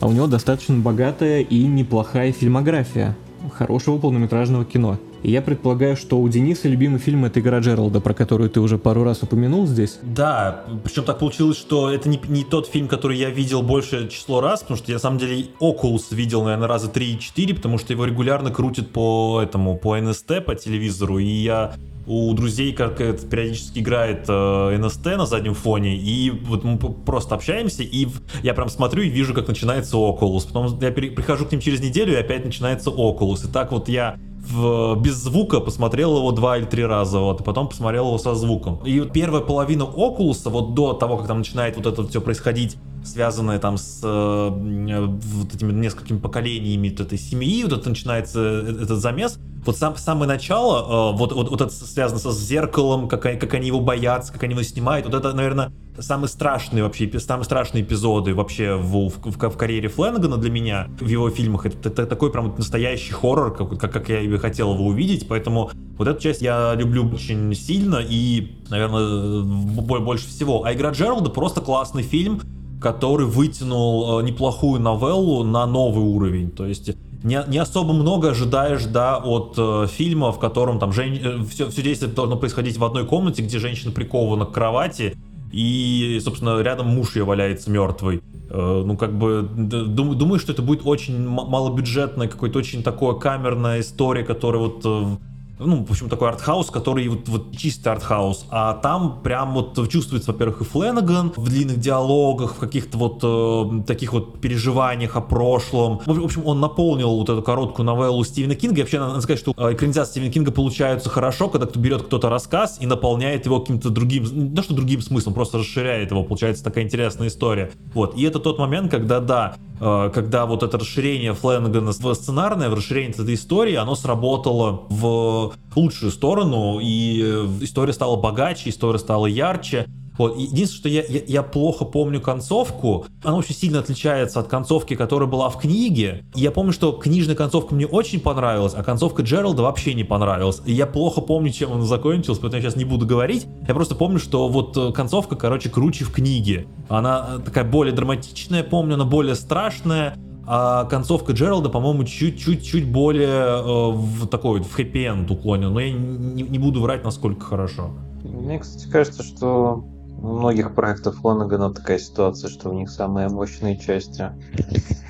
а 0.00 0.08
у 0.08 0.12
него 0.12 0.26
достаточно 0.26 0.76
богатая 0.76 1.40
и 1.40 1.64
неплохая 1.64 2.32
фильмография 2.32 3.16
хорошего 3.52 3.98
полнометражного 3.98 4.64
кино. 4.64 4.98
И 5.22 5.30
я 5.30 5.42
предполагаю, 5.42 5.96
что 5.96 6.20
у 6.20 6.28
Дениса 6.28 6.68
любимый 6.68 6.98
фильм 6.98 7.24
это 7.24 7.40
«Игра 7.40 7.58
Джералда», 7.58 8.00
про 8.00 8.14
которую 8.14 8.50
ты 8.50 8.60
уже 8.60 8.78
пару 8.78 9.02
раз 9.02 9.22
упомянул 9.22 9.66
здесь. 9.66 9.98
Да, 10.02 10.64
причем 10.84 11.04
так 11.04 11.18
получилось, 11.18 11.56
что 11.56 11.90
это 11.90 12.08
не, 12.08 12.20
не 12.28 12.44
тот 12.44 12.68
фильм, 12.68 12.86
который 12.86 13.16
я 13.16 13.30
видел 13.30 13.62
большее 13.62 14.08
число 14.08 14.40
раз, 14.40 14.60
потому 14.60 14.76
что 14.76 14.90
я 14.92 14.96
на 14.96 15.00
самом 15.00 15.18
деле 15.18 15.46
Oculus 15.60 16.14
видел, 16.14 16.44
наверное, 16.44 16.68
раза 16.68 16.88
3-4, 16.88 17.54
потому 17.54 17.78
что 17.78 17.92
его 17.92 18.04
регулярно 18.04 18.50
крутят 18.50 18.90
по 18.90 19.40
этому, 19.42 19.76
по 19.76 19.96
НСТ, 19.96 20.44
по 20.44 20.54
телевизору, 20.54 21.18
и 21.18 21.26
я 21.26 21.74
у 22.06 22.32
друзей 22.34 22.72
как 22.72 23.00
это 23.00 23.26
периодически 23.26 23.80
играет 23.80 24.26
э, 24.28 24.78
НСТ 24.78 25.04
на 25.06 25.26
заднем 25.26 25.54
фоне, 25.54 25.96
и 25.96 26.30
вот 26.30 26.64
мы 26.64 26.78
просто 26.78 27.34
общаемся, 27.34 27.82
и 27.82 28.08
я 28.42 28.54
прям 28.54 28.68
смотрю 28.68 29.02
и 29.02 29.08
вижу, 29.08 29.34
как 29.34 29.48
начинается 29.48 29.96
Oculus. 29.96 30.46
Потом 30.46 30.78
я 30.80 30.92
прихожу 30.92 31.46
к 31.46 31.52
ним 31.52 31.60
через 31.60 31.80
неделю, 31.80 32.12
и 32.12 32.16
опять 32.16 32.44
начинается 32.44 32.90
Oculus. 32.90 33.48
И 33.48 33.52
так 33.52 33.72
вот 33.72 33.88
я 33.88 34.18
в, 34.46 34.96
без 35.00 35.14
звука 35.14 35.60
посмотрел 35.60 36.16
его 36.16 36.30
два 36.32 36.58
или 36.58 36.64
три 36.64 36.84
раза, 36.84 37.18
вот, 37.18 37.40
и 37.40 37.44
потом 37.44 37.68
посмотрел 37.68 38.06
его 38.06 38.18
со 38.18 38.34
звуком. 38.34 38.80
И 38.84 39.00
первая 39.12 39.42
половина 39.42 39.84
Окулуса, 39.84 40.50
вот 40.50 40.74
до 40.74 40.92
того, 40.92 41.16
как 41.16 41.26
там 41.26 41.38
начинает 41.38 41.76
вот 41.76 41.86
это 41.86 42.06
все 42.06 42.20
происходить, 42.20 42.76
связанное 43.06 43.58
там 43.58 43.76
с 43.78 44.00
э, 44.02 45.06
вот 45.06 45.54
этими 45.54 45.72
несколькими 45.72 46.18
поколениями 46.18 46.90
вот 46.90 47.00
этой 47.00 47.18
семьи, 47.18 47.62
вот 47.62 47.72
это 47.72 47.88
начинается 47.88 48.40
э, 48.40 48.82
этот 48.82 48.98
замес, 48.98 49.38
вот 49.64 49.76
сам, 49.76 49.96
самое 49.96 50.28
начало, 50.28 51.12
э, 51.12 51.16
вот, 51.18 51.32
вот, 51.32 51.50
вот 51.50 51.60
это 51.60 51.72
связано 51.72 52.20
со 52.20 52.32
зеркалом, 52.32 53.08
как, 53.08 53.22
как 53.22 53.54
они 53.54 53.66
его 53.68 53.80
боятся, 53.80 54.32
как 54.32 54.42
они 54.44 54.52
его 54.52 54.62
снимают, 54.62 55.06
вот 55.06 55.14
это, 55.14 55.32
наверное, 55.32 55.72
самые 55.98 56.28
страшные 56.28 56.82
вообще, 56.82 57.18
самые 57.18 57.44
страшные 57.44 57.82
эпизоды 57.82 58.34
вообще 58.34 58.74
в, 58.74 59.08
в, 59.08 59.30
в, 59.30 59.50
в 59.50 59.56
карьере 59.56 59.88
Фленгана 59.88 60.36
для 60.36 60.50
меня, 60.50 60.88
в 61.00 61.06
его 61.06 61.30
фильмах. 61.30 61.66
Это, 61.66 61.88
это 61.88 62.06
такой 62.06 62.30
прям 62.30 62.54
настоящий 62.56 63.12
хоррор, 63.12 63.54
как, 63.54 63.78
как, 63.78 63.92
как 63.92 64.08
я 64.08 64.20
и 64.20 64.36
хотел 64.36 64.74
его 64.74 64.86
увидеть, 64.86 65.26
поэтому 65.28 65.70
вот 65.96 66.08
эту 66.08 66.20
часть 66.20 66.42
я 66.42 66.74
люблю 66.74 67.08
очень 67.08 67.54
сильно 67.54 67.96
и, 67.96 68.56
наверное, 68.68 69.42
больше 69.42 70.28
всего. 70.28 70.64
А 70.64 70.72
«Игра 70.72 70.90
Джералда» 70.90 71.30
просто 71.30 71.60
классный 71.60 72.02
фильм, 72.02 72.40
который 72.80 73.26
вытянул 73.26 74.20
э, 74.20 74.22
неплохую 74.22 74.80
новеллу 74.80 75.44
на 75.44 75.66
новый 75.66 76.04
уровень. 76.04 76.50
То 76.50 76.66
есть 76.66 76.90
не, 77.22 77.42
не 77.48 77.58
особо 77.58 77.92
много 77.92 78.30
ожидаешь, 78.30 78.84
да, 78.84 79.18
от 79.18 79.54
э, 79.56 79.86
фильма, 79.90 80.32
в 80.32 80.38
котором 80.38 80.78
там 80.78 80.92
жен... 80.92 81.14
Э, 81.14 81.44
все, 81.44 81.68
все 81.68 81.82
действие 81.82 82.12
должно 82.12 82.36
происходить 82.36 82.76
в 82.76 82.84
одной 82.84 83.04
комнате, 83.06 83.42
где 83.42 83.58
женщина 83.58 83.90
прикована 83.90 84.44
к 84.44 84.52
кровати, 84.52 85.16
и, 85.50 86.20
собственно, 86.22 86.60
рядом 86.60 86.88
муж 86.88 87.16
ее 87.16 87.24
валяется 87.24 87.70
мертвый. 87.70 88.22
Э, 88.50 88.82
ну, 88.86 88.96
как 88.96 89.16
бы, 89.18 89.48
дум, 89.52 90.16
думаю, 90.16 90.38
что 90.38 90.52
это 90.52 90.62
будет 90.62 90.82
очень 90.84 91.26
малобюджетная, 91.26 92.28
какой-то 92.28 92.58
очень 92.58 92.82
такое 92.82 93.14
камерная 93.14 93.80
история, 93.80 94.22
которая 94.22 94.62
вот 94.62 95.18
ну, 95.58 95.84
в 95.84 95.90
общем, 95.90 96.08
такой 96.08 96.28
артхаус, 96.28 96.70
который 96.70 97.08
вот, 97.08 97.28
вот 97.28 97.56
чистый 97.56 97.88
артхаус, 97.88 98.46
а 98.50 98.74
там 98.74 99.20
прям 99.22 99.54
вот 99.54 99.88
чувствуется, 99.88 100.32
во-первых, 100.32 100.60
и 100.60 100.64
Фленаган 100.64 101.32
в 101.34 101.48
длинных 101.48 101.80
диалогах, 101.80 102.56
в 102.56 102.58
каких-то 102.58 102.98
вот 102.98 103.20
э, 103.22 103.82
таких 103.86 104.12
вот 104.12 104.40
переживаниях 104.40 105.16
о 105.16 105.20
прошлом. 105.20 106.00
В 106.04 106.24
общем, 106.24 106.46
он 106.46 106.60
наполнил 106.60 107.16
вот 107.16 107.28
эту 107.28 107.42
короткую 107.42 107.86
новеллу 107.86 108.22
Стивена 108.24 108.54
Кинга. 108.54 108.78
И 108.78 108.80
вообще, 108.80 108.98
надо 108.98 109.20
сказать, 109.20 109.40
что 109.40 109.54
э, 109.56 109.72
экранизации 109.72 110.12
Стивена 110.12 110.32
Кинга 110.32 110.52
получаются 110.52 111.08
хорошо, 111.08 111.48
когда 111.48 111.66
кто 111.66 111.80
берет 111.80 112.02
кто-то 112.02 112.28
рассказ 112.28 112.76
и 112.80 112.86
наполняет 112.86 113.46
его 113.46 113.60
каким-то 113.60 113.90
другим, 113.90 114.24
не 114.50 114.54
то 114.54 114.62
что 114.62 114.74
другим 114.74 115.00
смыслом, 115.00 115.34
просто 115.34 115.58
расширяет 115.58 116.10
его, 116.10 116.22
получается 116.22 116.64
такая 116.64 116.84
интересная 116.84 117.28
история. 117.28 117.70
Вот, 117.94 118.16
и 118.16 118.22
это 118.22 118.38
тот 118.40 118.58
момент, 118.58 118.90
когда, 118.90 119.20
да, 119.20 119.56
когда 119.78 120.46
вот 120.46 120.62
это 120.62 120.78
расширение 120.78 121.34
Фленагана 121.34 121.92
в 121.92 122.14
сценарное, 122.14 122.68
в 122.68 122.74
расширение 122.74 123.12
этой 123.12 123.34
истории, 123.34 123.74
оно 123.74 123.94
сработало 123.94 124.86
в 124.88 125.54
лучшую 125.74 126.10
сторону, 126.10 126.80
и 126.80 127.22
э, 127.22 127.46
история 127.60 127.92
стала 127.92 128.16
богаче, 128.16 128.70
история 128.70 128.98
стала 128.98 129.26
ярче. 129.26 129.86
Вот. 130.18 130.36
Единственное, 130.36 130.78
что 130.78 130.88
я, 130.88 131.02
я, 131.02 131.20
я 131.26 131.42
плохо 131.42 131.84
помню 131.84 132.20
концовку. 132.20 133.06
Она 133.22 133.36
очень 133.36 133.54
сильно 133.54 133.80
отличается 133.80 134.40
от 134.40 134.48
концовки, 134.48 134.94
которая 134.94 135.28
была 135.28 135.48
в 135.48 135.58
книге. 135.58 136.24
И 136.34 136.40
я 136.40 136.50
помню, 136.50 136.72
что 136.72 136.92
книжная 136.92 137.36
концовка 137.36 137.74
мне 137.74 137.86
очень 137.86 138.20
понравилась, 138.20 138.74
а 138.74 138.82
концовка 138.82 139.22
Джералда 139.22 139.62
вообще 139.62 139.94
не 139.94 140.04
понравилась. 140.04 140.62
И 140.64 140.72
я 140.72 140.86
плохо 140.86 141.20
помню, 141.20 141.50
чем 141.50 141.72
она 141.72 141.84
закончилась, 141.84 142.38
поэтому 142.38 142.62
я 142.62 142.68
сейчас 142.68 142.76
не 142.76 142.84
буду 142.84 143.06
говорить. 143.06 143.46
Я 143.66 143.74
просто 143.74 143.94
помню, 143.94 144.18
что 144.18 144.48
вот 144.48 144.76
э, 144.76 144.92
концовка, 144.92 145.36
короче, 145.36 145.68
круче 145.68 146.04
в 146.04 146.12
книге. 146.12 146.66
Она 146.88 147.36
э, 147.36 147.38
такая 147.44 147.64
более 147.64 147.94
драматичная, 147.94 148.62
помню, 148.62 148.94
она 148.94 149.04
более 149.04 149.34
страшная. 149.34 150.16
А 150.48 150.84
концовка 150.84 151.32
Джералда, 151.32 151.68
по-моему, 151.68 152.04
чуть-чуть 152.04 152.86
более 152.86 153.26
э, 153.28 153.90
в 153.90 154.26
такой 154.28 154.62
в 154.62 154.72
хэппи-энд 154.72 155.30
уклонен, 155.30 155.72
но 155.72 155.80
я 155.80 155.92
не, 155.92 156.42
не 156.42 156.58
буду 156.58 156.80
врать, 156.80 157.04
насколько 157.04 157.44
хорошо. 157.44 157.90
Мне, 158.22 158.58
кстати, 158.60 158.88
кажется, 158.88 159.22
что 159.24 159.84
у 160.22 160.26
многих 160.28 160.74
проектов 160.74 161.16
Фланагана 161.16 161.72
такая 161.72 161.98
ситуация, 161.98 162.50
что 162.50 162.70
у 162.70 162.72
них 162.72 162.90
самые 162.90 163.28
мощные 163.28 163.76
части 163.78 164.30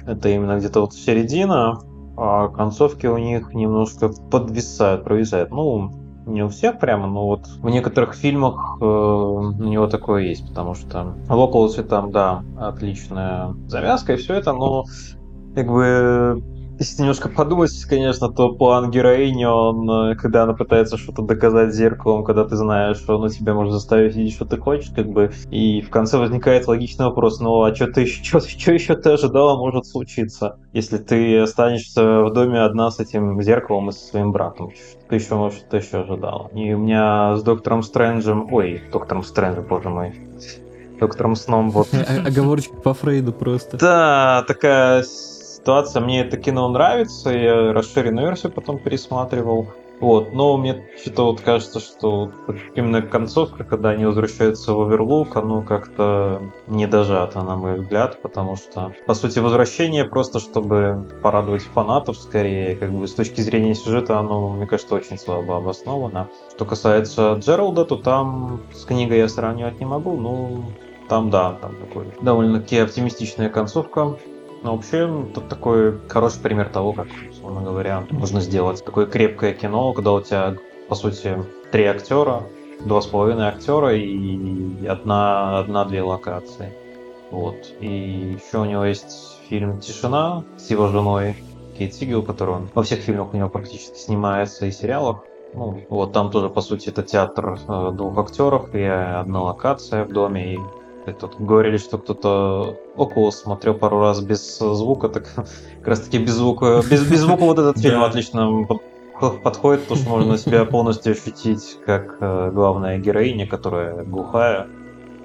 это 0.07 0.29
именно 0.29 0.59
где-то 0.59 0.81
вот 0.81 0.95
середина, 0.95 1.81
а 2.17 2.49
концовки 2.49 3.07
у 3.07 3.19
них 3.19 3.53
немножко 3.53 4.09
подвисают, 4.09 5.05
провисают. 5.05 5.51
Ну, 5.51 5.91
не 6.27 6.43
у 6.43 6.49
всех 6.49 6.81
прямо, 6.81 7.07
но 7.07 7.27
вот 7.27 7.47
в 7.47 7.69
некоторых 7.69 8.15
фильмах 8.15 8.79
э, 8.81 8.85
у 8.85 9.53
него 9.53 9.87
такое 9.87 10.25
есть, 10.25 10.49
потому 10.49 10.75
что 10.75 11.15
в 11.29 11.39
Околусе 11.39 11.83
там, 11.83 12.11
да, 12.11 12.43
отличная 12.59 13.55
завязка 13.69 14.15
и 14.15 14.17
все 14.17 14.35
это, 14.35 14.53
но 14.53 14.85
как 15.55 15.69
бы 15.69 16.43
если 16.79 17.03
немножко 17.03 17.29
подумать, 17.29 17.73
конечно, 17.85 18.31
то 18.31 18.51
план 18.51 18.91
героини, 18.91 19.45
он, 19.45 19.91
э, 19.91 20.17
когда 20.17 20.43
она 20.43 20.53
пытается 20.53 20.99
что-то 20.99 21.23
доказать 21.23 21.75
зеркалом, 21.75 22.25
когда 22.25 22.45
ты 22.45 22.57
знаешь, 22.57 22.99
что 22.99 23.17
оно 23.17 23.29
тебя 23.29 23.55
может 23.55 23.73
заставить 23.73 24.15
видеть, 24.15 24.35
что 24.35 24.45
ты 24.45 24.59
хочешь, 24.59 24.91
как 24.95 25.07
бы, 25.09 25.33
и 25.51 25.81
в 25.81 25.91
конце 25.91 26.19
возникает 26.19 26.67
логичный 26.67 27.07
вопрос, 27.07 27.41
ну 27.41 27.63
а 27.63 27.75
что 27.75 27.87
ты 27.87 28.03
еще, 28.03 28.23
что, 28.23 28.41
что 28.41 28.73
еще 28.73 28.95
ты 28.97 29.11
ожидала 29.11 29.57
может 29.57 29.87
случиться, 29.87 30.59
если 30.73 30.99
ты 30.99 31.39
останешься 31.39 32.23
в 32.23 32.33
доме 32.33 32.61
одна 32.61 32.91
с 32.91 33.01
этим 33.01 33.41
зеркалом 33.41 33.89
и 33.89 33.93
со 33.93 34.07
своим 34.07 34.33
братом? 34.33 34.71
Что 34.71 35.09
ты 35.09 35.15
еще, 35.17 35.35
может, 35.35 35.59
что 35.61 35.71
ты 35.71 35.77
еще 35.79 36.01
ожидала? 36.01 36.49
И 36.55 36.75
у 36.75 36.79
меня 36.79 37.37
с 37.37 37.43
Доктором 37.43 37.83
Стрэнджем, 37.83 38.53
ой, 38.53 38.83
Доктором 38.93 39.23
Стрэнджем, 39.23 39.65
боже 39.65 39.89
мой, 39.89 40.15
Доктором 41.01 41.37
Сном 41.37 41.71
вот... 41.71 41.89
Оговорочка 42.27 42.75
по 42.77 42.93
Фрейду 42.93 43.33
просто. 43.33 43.79
Да, 43.79 44.45
такая 44.47 45.05
ситуация. 45.67 46.01
Мне 46.01 46.21
это 46.21 46.37
кино 46.37 46.69
нравится, 46.69 47.31
я 47.31 47.73
расширенную 47.73 48.29
версию 48.29 48.53
потом 48.53 48.79
пересматривал. 48.79 49.67
Вот, 49.99 50.33
но 50.33 50.57
мне 50.59 50.85
что-то 51.01 51.25
вот 51.25 51.41
кажется, 51.41 51.81
что 51.81 52.31
именно 52.77 53.03
концовка, 53.03 53.65
когда 53.65 53.89
они 53.89 54.05
возвращаются 54.05 54.75
в 54.75 54.81
Оверлук, 54.83 55.35
оно 55.35 55.63
как-то 55.63 56.41
не 56.69 56.87
дожато, 56.87 57.43
на 57.43 57.57
мой 57.57 57.81
взгляд, 57.81 58.21
потому 58.23 58.57
что, 58.57 58.93
по 59.07 59.15
сути, 59.15 59.41
возвращение 59.41 60.05
просто, 60.05 60.39
чтобы 60.39 61.09
порадовать 61.23 61.63
фанатов 61.63 62.19
скорее, 62.19 62.77
как 62.77 62.93
бы 62.93 63.09
с 63.09 63.15
точки 63.15 63.41
зрения 63.41 63.75
сюжета, 63.75 64.19
оно, 64.19 64.51
мне 64.51 64.67
кажется, 64.67 64.95
очень 64.95 65.19
слабо 65.19 65.57
обосновано. 65.57 66.29
Что 66.55 66.65
касается 66.65 67.33
Джералда, 67.41 67.87
то 67.87 67.97
там 67.97 68.61
с 68.73 68.85
книгой 68.85 69.19
я 69.19 69.29
сравнивать 69.29 69.81
не 69.81 69.87
могу, 69.87 70.15
ну, 70.17 70.63
там, 71.09 71.31
да, 71.31 71.57
там 71.61 71.75
такой 71.77 72.07
довольно-таки 72.21 72.79
оптимистичная 72.79 73.49
концовка. 73.49 74.17
Но 74.67 74.75
вообще, 74.75 75.07
тут 75.33 75.49
такой 75.49 75.97
хороший 76.09 76.41
пример 76.41 76.69
того, 76.69 76.93
как, 76.93 77.07
условно 77.31 77.61
говоря, 77.63 78.05
можно 78.11 78.41
сделать 78.41 78.85
такое 78.85 79.07
крепкое 79.07 79.55
кино, 79.55 79.93
когда 79.93 80.13
у 80.13 80.21
тебя, 80.21 80.57
по 80.89 80.97
сути, 80.97 81.37
три 81.71 81.85
актера, 81.85 82.43
два 82.85 83.01
с 83.01 83.07
половиной 83.07 83.47
актера 83.47 83.95
и 83.95 84.85
одна, 84.85 85.61
одна-две 85.61 86.03
локации. 86.03 86.73
Вот. 87.31 87.55
И 87.79 88.37
еще 88.43 88.59
у 88.59 88.65
него 88.65 88.85
есть 88.85 89.39
фильм 89.49 89.79
«Тишина» 89.79 90.43
с 90.57 90.69
его 90.69 90.89
женой 90.89 91.37
Кейт 91.79 91.95
Сигел, 91.95 92.25
который 92.25 92.57
он 92.57 92.69
во 92.75 92.83
всех 92.83 92.99
фильмах 92.99 93.35
у 93.35 93.37
него 93.37 93.49
практически 93.49 93.97
снимается 93.97 94.67
и 94.67 94.73
сериалах. 94.73 95.23
Ну, 95.55 95.81
вот 95.89 96.13
там 96.13 96.33
тоже, 96.33 96.51
по 96.51 96.61
сути, 96.61 96.89
это 96.89 97.05
театр 97.05 97.57
э, 97.69 97.91
двух 97.93 98.19
актеров 98.19 98.75
и 98.75 98.83
одна 98.83 99.43
локация 99.43 100.05
в 100.05 100.09
доме, 100.09 100.55
и 100.55 100.59
Тут 101.13 101.37
говорили, 101.39 101.77
что 101.77 101.99
кто-то 101.99 102.77
около 102.97 103.31
смотрел 103.31 103.75
пару 103.75 104.01
раз 104.01 104.21
без 104.21 104.59
звука, 104.59 105.09
так 105.09 105.29
как 105.35 105.87
раз 105.89 106.01
таки 106.01 106.19
без 106.19 106.33
звука, 106.33 106.83
без, 106.91 107.09
без 107.09 107.21
звука 107.21 107.43
вот 107.43 107.59
этот 107.59 107.79
фильм 107.79 108.03
отлично 108.03 108.67
подходит, 109.43 109.83
потому 109.83 110.01
что 110.01 110.11
можно 110.11 110.39
себя 110.39 110.65
полностью 110.65 111.13
ощутить 111.13 111.79
как 111.87 112.17
э, 112.21 112.51
главная 112.53 112.99
героиня, 112.99 113.47
которая 113.47 114.05
глухая. 114.05 114.67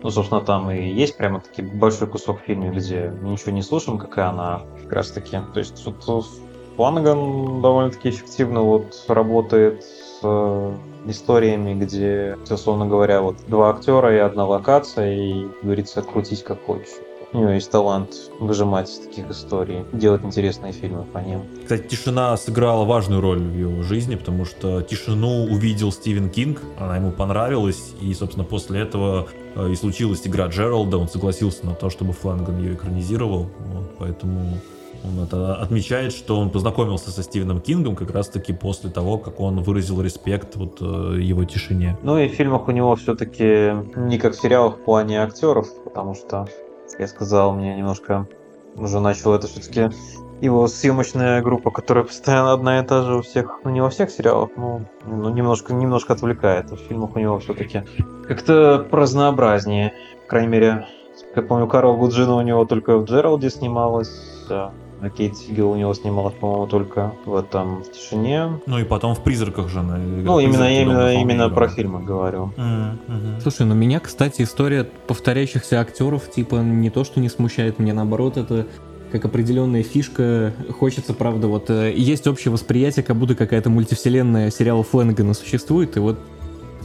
Ну, 0.04 0.10
собственно, 0.10 0.42
там 0.42 0.72
и 0.72 0.90
есть 0.90 1.18
прямо 1.18 1.42
таки 1.42 1.62
большой 1.62 2.08
кусок 2.08 2.40
фильма, 2.40 2.70
где 2.70 3.14
мы 3.22 3.30
ничего 3.30 3.52
не 3.52 3.62
слушаем, 3.62 4.00
какая 4.00 4.30
она 4.30 4.62
как 4.84 4.94
раз 4.94 5.12
таки. 5.12 5.38
То 5.54 5.60
есть 5.60 5.84
тут 5.84 6.26
Фланган 6.76 7.62
довольно-таки 7.62 8.10
эффективно 8.10 8.62
вот 8.62 9.06
работает 9.08 9.86
э, 10.24 10.74
историями, 11.06 11.74
где, 11.74 12.38
условно 12.50 12.88
говоря, 12.88 13.22
вот 13.22 13.38
два 13.48 13.72
актера 13.72 14.14
и 14.16 14.20
одна 14.20 14.46
локация, 14.46 15.14
и, 15.14 15.48
говорится, 15.64 16.02
крутить 16.02 16.44
как 16.44 16.64
хочешь. 16.64 16.90
У 17.34 17.38
него 17.38 17.52
есть 17.52 17.72
талант 17.72 18.30
выжимать 18.40 18.90
из 18.90 19.00
таких 19.00 19.30
историй, 19.30 19.86
делать 19.94 20.22
интересные 20.26 20.74
фильмы 20.74 21.04
по 21.04 21.20
ним. 21.20 21.44
Кстати, 21.64 21.88
тишина 21.88 22.36
сыграла 22.36 22.84
важную 22.84 23.22
роль 23.22 23.40
в 23.40 23.58
его 23.58 23.84
жизни, 23.84 24.16
потому 24.16 24.44
что 24.44 24.82
тишину 24.82 25.46
увидел 25.46 25.94
Стивен 25.94 26.30
Кинг, 26.30 26.60
она 26.78 26.98
ему 26.98 27.12
понравилась, 27.12 27.94
и, 28.02 28.14
собственно, 28.14 28.44
после 28.44 28.82
этого 28.82 29.30
э, 29.56 29.70
и 29.72 29.76
случилась 29.76 30.28
игра 30.28 30.48
Джералда, 30.48 30.98
он 30.98 31.08
согласился 31.08 31.66
на 31.66 31.74
то, 31.74 31.90
чтобы 31.90 32.12
Фланган 32.12 32.58
ее 32.58 32.74
экранизировал, 32.74 33.50
вот, 33.60 33.96
поэтому 33.98 34.58
он 35.04 35.24
это 35.24 35.56
отмечает, 35.56 36.14
что 36.14 36.40
он 36.40 36.50
познакомился 36.50 37.12
со 37.12 37.24
Стивеном 37.24 37.60
Кингом 37.60 37.96
как 37.96 38.12
раз-таки 38.12 38.54
после 38.54 38.90
того, 38.90 39.18
как 39.18 39.40
он 39.40 39.62
выразил 39.62 40.02
респект 40.02 40.56
вот 40.56 40.82
э, 40.82 41.20
его 41.20 41.44
тишине. 41.46 41.98
Ну 42.04 42.18
и 42.18 42.28
в 42.28 42.34
фильмах 42.34 42.68
у 42.68 42.72
него 42.72 42.96
все-таки 42.96 43.74
не 43.96 44.18
как 44.18 44.34
в 44.34 44.42
сериалах 44.42 44.78
в 44.78 44.84
плане 44.84 45.22
актеров, 45.22 45.68
потому 45.84 46.14
что, 46.16 46.48
я 47.00 47.08
сказал, 47.08 47.54
мне 47.54 47.76
немножко 47.76 48.28
уже 48.76 49.00
начал 49.00 49.34
это 49.34 49.48
все-таки 49.48 49.90
его 50.42 50.68
съемочная 50.68 51.42
группа, 51.42 51.70
которая 51.70 52.04
постоянно 52.04 52.54
одна 52.54 52.80
и 52.80 52.86
та 52.86 53.04
же 53.04 53.18
у 53.18 53.22
всех, 53.22 53.60
ну 53.64 53.70
не 53.70 53.82
во 53.82 53.90
всех 53.90 54.10
сериалах, 54.10 54.50
но 54.58 54.82
ну, 55.06 55.30
немножко, 55.30 55.74
немножко 55.74 56.14
отвлекает. 56.14 56.72
В 56.72 56.78
фильмах 56.78 57.16
у 57.16 57.20
него 57.20 57.40
все-таки 57.40 57.84
как-то 58.28 58.88
разнообразнее. 58.92 59.94
По 60.24 60.30
крайней 60.32 60.50
мере, 60.50 60.88
как 61.36 61.48
помню, 61.48 61.68
Карл 61.68 61.96
Гуджина 61.98 62.36
у 62.36 62.42
него 62.42 62.66
только 62.66 62.98
в 62.98 63.06
Джералде 63.06 63.50
снималась, 63.50 64.10
да. 64.50 64.72
А 65.02 65.10
Кейт 65.10 65.36
Сигел 65.36 65.72
у 65.72 65.76
него 65.76 65.94
снималась, 65.96 66.36
по-моему, 66.36 66.68
только 66.68 67.14
в 67.26 67.36
этом 67.36 67.82
в 67.84 67.92
тишине. 67.92 68.60
Ну 68.68 68.78
и 68.78 68.84
потом 68.84 69.16
в 69.16 69.24
призраках 69.24 69.68
же 69.68 69.80
она. 69.80 69.98
Ну, 69.98 70.40
именно, 70.40 70.72
именно, 70.72 71.14
именно 71.14 71.50
про 71.50 71.70
фильмы 71.70 72.04
говорю. 72.04 72.54
Mm-hmm. 72.56 73.42
Слушай, 73.42 73.66
ну 73.66 73.74
меня, 73.74 74.00
кстати, 74.00 74.44
история 74.44 74.88
повторяющихся 75.08 75.82
актеров, 75.82 76.30
типа, 76.30 76.58
не 76.58 76.92
то, 76.92 77.04
что 77.04 77.20
не 77.20 77.30
смущает, 77.30 77.80
мне 77.80 77.94
наоборот, 77.94 78.38
это 78.38 78.68
как 79.12 79.26
определенная 79.26 79.82
фишка. 79.82 80.54
Хочется, 80.80 81.16
правда, 81.16 81.48
вот 81.48 81.72
э, 81.72 81.94
есть 81.96 82.28
общее 82.28 82.52
восприятие, 82.52 83.04
как 83.04 83.18
будто 83.18 83.34
какая-то 83.36 83.72
мультивселенная 83.72 84.52
сериала 84.52 84.84
Флэнагана 84.84 85.34
существует, 85.34 85.98
и 85.98 86.00
вот 86.00 86.20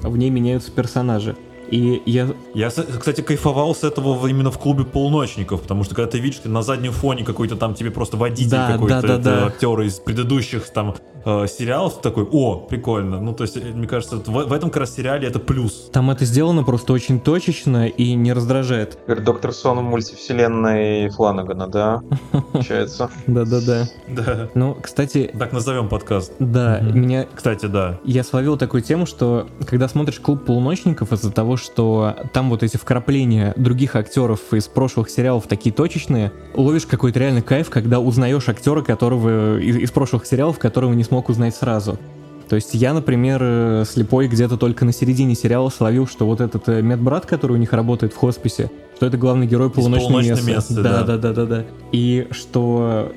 в 0.02 0.16
ней 0.16 0.30
меняются 0.30 0.72
персонажи. 0.72 1.36
И 1.70 2.02
я... 2.06 2.28
Я, 2.54 2.70
кстати, 2.70 3.20
кайфовал 3.20 3.74
с 3.74 3.84
этого 3.84 4.26
именно 4.26 4.50
в 4.50 4.58
клубе 4.58 4.84
полуночников, 4.84 5.62
потому 5.62 5.84
что 5.84 5.94
когда 5.94 6.10
ты 6.10 6.18
видишь, 6.18 6.40
ты 6.40 6.48
на 6.48 6.62
заднем 6.62 6.92
фоне 6.92 7.24
какой-то 7.24 7.56
там 7.56 7.74
тебе 7.74 7.90
просто 7.90 8.16
водитель 8.16 8.50
да, 8.50 8.72
какой-то, 8.72 9.02
да, 9.02 9.18
да, 9.18 9.18
да. 9.18 9.46
актер 9.46 9.80
из 9.80 9.98
предыдущих 9.98 10.68
там 10.70 10.94
э, 11.26 11.46
сериалов, 11.48 12.00
такой, 12.00 12.26
о, 12.30 12.56
прикольно. 12.56 13.20
Ну, 13.20 13.34
то 13.34 13.42
есть, 13.42 13.56
э, 13.56 13.60
мне 13.60 13.86
кажется, 13.86 14.16
в, 14.16 14.30
в 14.30 14.52
этом 14.52 14.70
как 14.70 14.80
раз 14.80 14.94
сериале 14.94 15.28
это 15.28 15.38
плюс. 15.38 15.90
Там 15.92 16.10
это 16.10 16.24
сделано 16.24 16.62
просто 16.64 16.92
очень 16.92 17.20
точечно 17.20 17.88
и 17.88 18.14
не 18.14 18.32
раздражает. 18.32 18.98
Доктор 19.06 19.52
Сон 19.52 19.78
в 19.80 19.82
мультивселенной 19.82 21.10
Фланагана, 21.10 21.66
да? 21.66 22.02
Получается. 22.52 23.10
Да-да-да. 23.26 23.88
Да. 24.08 24.48
Ну, 24.54 24.76
кстати... 24.80 25.30
Так 25.38 25.52
назовем 25.52 25.88
подкаст. 25.88 26.32
Да, 26.38 26.80
меня... 26.80 27.26
Кстати, 27.34 27.66
да. 27.66 27.98
Я 28.04 28.22
словил 28.24 28.56
такую 28.56 28.82
тему, 28.82 29.06
что 29.06 29.48
когда 29.66 29.88
смотришь 29.88 30.20
клуб 30.20 30.44
полуночников 30.44 31.12
из-за 31.12 31.32
того, 31.32 31.56
что 31.56 32.14
там 32.32 32.50
вот 32.50 32.62
эти 32.62 32.76
вкрапления 32.76 33.52
других 33.56 33.96
актеров 33.96 34.52
из 34.52 34.68
прошлых 34.68 35.10
сериалов 35.10 35.46
такие 35.48 35.74
точечные, 35.74 36.32
ловишь 36.54 36.86
какой-то 36.86 37.18
реальный 37.18 37.42
кайф, 37.42 37.68
когда 37.70 37.98
узнаешь 37.98 38.48
актера, 38.48 38.82
которого 38.82 39.58
из, 39.58 39.76
из 39.76 39.90
прошлых 39.90 40.26
сериалов, 40.26 40.58
которого 40.58 40.92
не 40.92 41.04
смог 41.16 41.30
узнать 41.30 41.56
сразу. 41.56 41.98
То 42.46 42.56
есть 42.56 42.74
я, 42.74 42.92
например, 42.92 43.40
э, 43.42 43.84
слепой 43.88 44.28
где-то 44.28 44.58
только 44.58 44.84
на 44.84 44.92
середине 44.92 45.34
сериала 45.34 45.70
словил, 45.70 46.06
что 46.06 46.26
вот 46.26 46.42
этот 46.42 46.68
э, 46.68 46.82
медбрат, 46.82 47.24
который 47.24 47.52
у 47.52 47.56
них 47.56 47.72
работает 47.72 48.12
в 48.12 48.16
хосписе, 48.16 48.70
что 48.96 49.06
это 49.06 49.16
главный 49.16 49.46
герой 49.46 49.70
полуночного 49.70 50.20
места. 50.20 50.44
места. 50.44 50.82
Да, 50.82 51.02
да, 51.04 51.16
да, 51.16 51.32
да, 51.32 51.46
да. 51.46 51.64
И 51.90 52.28
что 52.32 53.12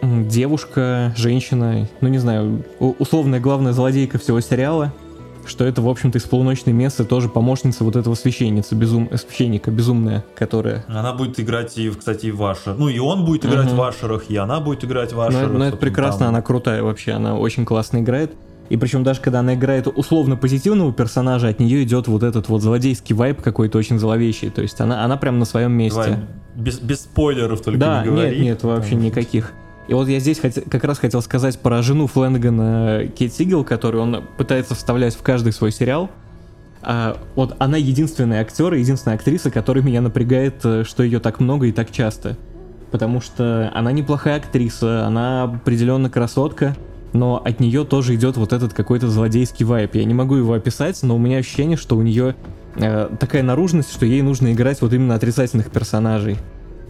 девушка, 0.00 1.12
женщина, 1.16 1.88
ну 2.00 2.08
не 2.08 2.18
знаю, 2.18 2.64
условная 2.78 3.40
главная 3.40 3.72
злодейка 3.72 4.18
всего 4.18 4.40
сериала, 4.40 4.94
что 5.46 5.64
это, 5.64 5.82
в 5.82 5.88
общем-то, 5.88 6.18
из 6.18 6.24
полуночной 6.24 6.72
мессы 6.72 7.04
тоже 7.04 7.28
помощница 7.28 7.84
вот 7.84 7.96
этого 7.96 8.14
священницы, 8.14 8.74
безум... 8.74 9.08
священника 9.16 9.70
безумная, 9.70 10.24
которая... 10.34 10.84
Она 10.88 11.12
будет 11.12 11.40
играть, 11.40 11.76
и, 11.78 11.90
кстати, 11.90 12.26
и 12.26 12.30
в 12.30 12.42
Ашер. 12.44 12.74
Ну, 12.76 12.88
и 12.88 12.98
он 12.98 13.24
будет 13.24 13.44
играть 13.44 13.68
угу. 13.68 13.76
в 13.76 13.82
Ашерах, 13.82 14.24
и 14.28 14.36
она 14.36 14.60
будет 14.60 14.84
играть 14.84 15.12
в 15.12 15.20
Ашерах. 15.20 15.52
Ну, 15.52 15.58
ну 15.58 15.64
это 15.64 15.76
прекрасно, 15.76 16.20
там. 16.20 16.28
она 16.28 16.42
крутая 16.42 16.82
вообще, 16.82 17.12
она 17.12 17.36
очень 17.36 17.64
классно 17.64 17.98
играет. 17.98 18.32
И 18.70 18.76
причем 18.76 19.02
даже 19.02 19.20
когда 19.20 19.40
она 19.40 19.54
играет 19.54 19.88
условно 19.88 20.36
позитивного 20.36 20.92
персонажа, 20.92 21.48
от 21.48 21.58
нее 21.58 21.82
идет 21.82 22.06
вот 22.06 22.22
этот 22.22 22.48
вот 22.48 22.62
злодейский 22.62 23.16
вайб 23.16 23.42
какой-то 23.42 23.76
очень 23.76 23.98
зловещий. 23.98 24.48
То 24.48 24.62
есть 24.62 24.80
она, 24.80 25.04
она 25.04 25.16
прям 25.16 25.40
на 25.40 25.44
своем 25.44 25.72
месте. 25.72 26.00
Давай, 26.00 26.18
без, 26.54 26.78
без 26.78 27.00
спойлеров 27.00 27.62
только 27.62 27.80
да, 27.80 28.02
не 28.02 28.10
говори. 28.10 28.30
нет, 28.36 28.40
нет, 28.40 28.62
вообще 28.62 28.94
никаких. 28.94 29.52
И 29.90 29.92
вот 29.92 30.06
я 30.06 30.20
здесь 30.20 30.38
хот... 30.38 30.52
как 30.70 30.84
раз 30.84 31.00
хотел 31.00 31.20
сказать 31.20 31.58
про 31.58 31.82
жену 31.82 32.06
Флэнагана 32.06 33.08
Кейт 33.08 33.34
Сигел, 33.34 33.64
которую 33.64 34.04
он 34.04 34.24
пытается 34.38 34.76
вставлять 34.76 35.16
в 35.16 35.22
каждый 35.22 35.52
свой 35.52 35.72
сериал. 35.72 36.08
А, 36.80 37.18
вот 37.34 37.56
она 37.58 37.76
единственная 37.76 38.40
актер, 38.40 38.72
единственная 38.74 39.16
актриса, 39.16 39.50
которая 39.50 39.82
меня 39.82 40.00
напрягает, 40.00 40.64
э, 40.64 40.84
что 40.84 41.02
ее 41.02 41.18
так 41.18 41.40
много 41.40 41.66
и 41.66 41.72
так 41.72 41.90
часто. 41.90 42.36
Потому 42.92 43.20
что 43.20 43.72
она 43.74 43.90
неплохая 43.90 44.36
актриса, 44.36 45.04
она 45.06 45.42
определенно 45.42 46.08
красотка, 46.08 46.76
но 47.12 47.42
от 47.44 47.58
нее 47.58 47.84
тоже 47.84 48.14
идет 48.14 48.36
вот 48.36 48.52
этот 48.52 48.72
какой-то 48.72 49.08
злодейский 49.08 49.66
вайп. 49.66 49.96
Я 49.96 50.04
не 50.04 50.14
могу 50.14 50.36
его 50.36 50.52
описать, 50.52 51.02
но 51.02 51.16
у 51.16 51.18
меня 51.18 51.38
ощущение, 51.38 51.76
что 51.76 51.96
у 51.96 52.02
нее 52.02 52.36
э, 52.76 53.08
такая 53.18 53.42
наружность, 53.42 53.92
что 53.92 54.06
ей 54.06 54.22
нужно 54.22 54.52
играть 54.52 54.82
вот 54.82 54.92
именно 54.92 55.16
отрицательных 55.16 55.72
персонажей 55.72 56.38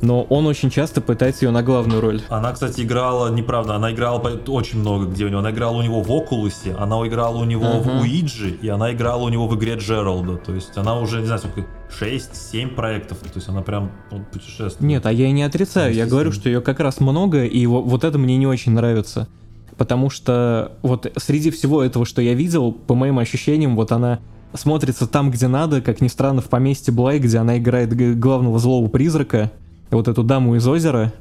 но 0.02 0.22
он 0.22 0.46
очень 0.46 0.70
часто 0.70 1.00
пытается 1.00 1.44
ее 1.44 1.50
на 1.50 1.62
главную 1.62 2.00
роль. 2.00 2.22
Она, 2.28 2.52
кстати, 2.52 2.80
играла, 2.82 3.30
неправда, 3.32 3.74
она 3.74 3.92
играла 3.92 4.18
очень 4.18 4.78
много 4.78 5.06
где 5.06 5.24
у 5.24 5.28
него. 5.28 5.40
Она 5.40 5.50
играла 5.50 5.76
у 5.76 5.82
него 5.82 6.02
в 6.02 6.10
Окулусе, 6.10 6.74
она 6.78 6.96
играла 7.06 7.38
у 7.38 7.44
него 7.44 7.64
uh-huh. 7.64 7.98
в 7.98 8.02
Уиджи, 8.02 8.50
и 8.62 8.68
она 8.68 8.92
играла 8.92 9.22
у 9.22 9.28
него 9.28 9.46
в 9.46 9.56
игре 9.56 9.74
Джералда. 9.74 10.36
То 10.38 10.54
есть 10.54 10.76
она 10.76 10.98
уже, 10.98 11.20
не 11.20 11.26
знаю, 11.26 11.40
сколько, 11.40 11.68
6-7 12.00 12.74
проектов. 12.74 13.18
То 13.18 13.30
есть 13.34 13.48
она 13.48 13.62
прям 13.62 13.92
вот, 14.10 14.26
путешествует. 14.30 14.80
Нет, 14.80 15.06
а 15.06 15.12
я 15.12 15.26
и 15.26 15.32
не 15.32 15.42
отрицаю. 15.42 15.94
Я 15.94 16.06
говорю, 16.06 16.32
что 16.32 16.48
ее 16.48 16.60
как 16.60 16.80
раз 16.80 17.00
много, 17.00 17.44
и 17.44 17.66
вот, 17.66 17.84
вот 17.84 18.04
это 18.04 18.18
мне 18.18 18.36
не 18.36 18.46
очень 18.46 18.72
нравится. 18.72 19.28
Потому 19.76 20.10
что 20.10 20.72
вот 20.82 21.10
среди 21.16 21.50
всего 21.50 21.82
этого, 21.82 22.04
что 22.04 22.20
я 22.20 22.34
видел, 22.34 22.72
по 22.72 22.94
моим 22.94 23.18
ощущениям, 23.18 23.76
вот 23.76 23.92
она 23.92 24.20
смотрится 24.52 25.06
там, 25.06 25.30
где 25.30 25.48
надо, 25.48 25.80
как 25.80 26.00
ни 26.00 26.08
странно, 26.08 26.42
в 26.42 26.48
поместье 26.48 26.92
Блай, 26.92 27.18
где 27.18 27.38
она 27.38 27.58
играет 27.58 28.18
главного 28.18 28.58
злого 28.58 28.88
призрака, 28.88 29.50
вот 29.90 30.08
эту 30.08 30.22
даму 30.22 30.56
из 30.56 30.66
озера, 30.66 31.12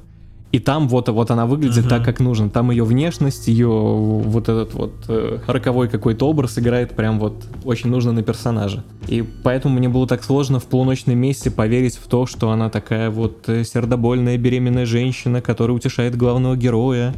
и 0.52 0.58
там 0.58 0.88
вот, 0.88 1.08
вот 1.10 1.30
она 1.30 1.46
выглядит 1.46 1.86
uh-huh. 1.86 1.90
так, 1.90 2.04
как 2.04 2.20
нужно. 2.20 2.50
Там 2.50 2.72
ее 2.72 2.84
внешность, 2.84 3.48
ее 3.48 3.68
вот 3.68 4.50
этот 4.50 4.74
вот 4.74 4.94
э, 5.08 5.38
роковой 5.46 5.90
какой-то 5.90 6.28
образ 6.28 6.58
играет 6.58 6.96
прям 6.96 7.20
вот 7.20 7.46
очень 7.64 7.92
нужно 7.92 8.14
на 8.14 8.24
персонажа. 8.24 8.84
И 9.08 9.24
поэтому 9.44 9.78
мне 9.78 9.90
было 9.90 10.08
так 10.08 10.24
сложно 10.24 10.60
в 10.60 10.66
полуночном 10.66 11.18
месте 11.18 11.52
поверить 11.52 11.98
в 11.98 12.08
то, 12.08 12.26
что 12.26 12.50
она 12.50 12.72
такая 12.72 13.12
вот 13.12 13.48
э, 13.48 13.64
сердобольная 13.64 14.38
беременная 14.40 14.88
женщина, 14.88 15.40
которая 15.40 15.78
утешает 15.78 16.16
главного 16.16 16.58
героя. 16.58 17.14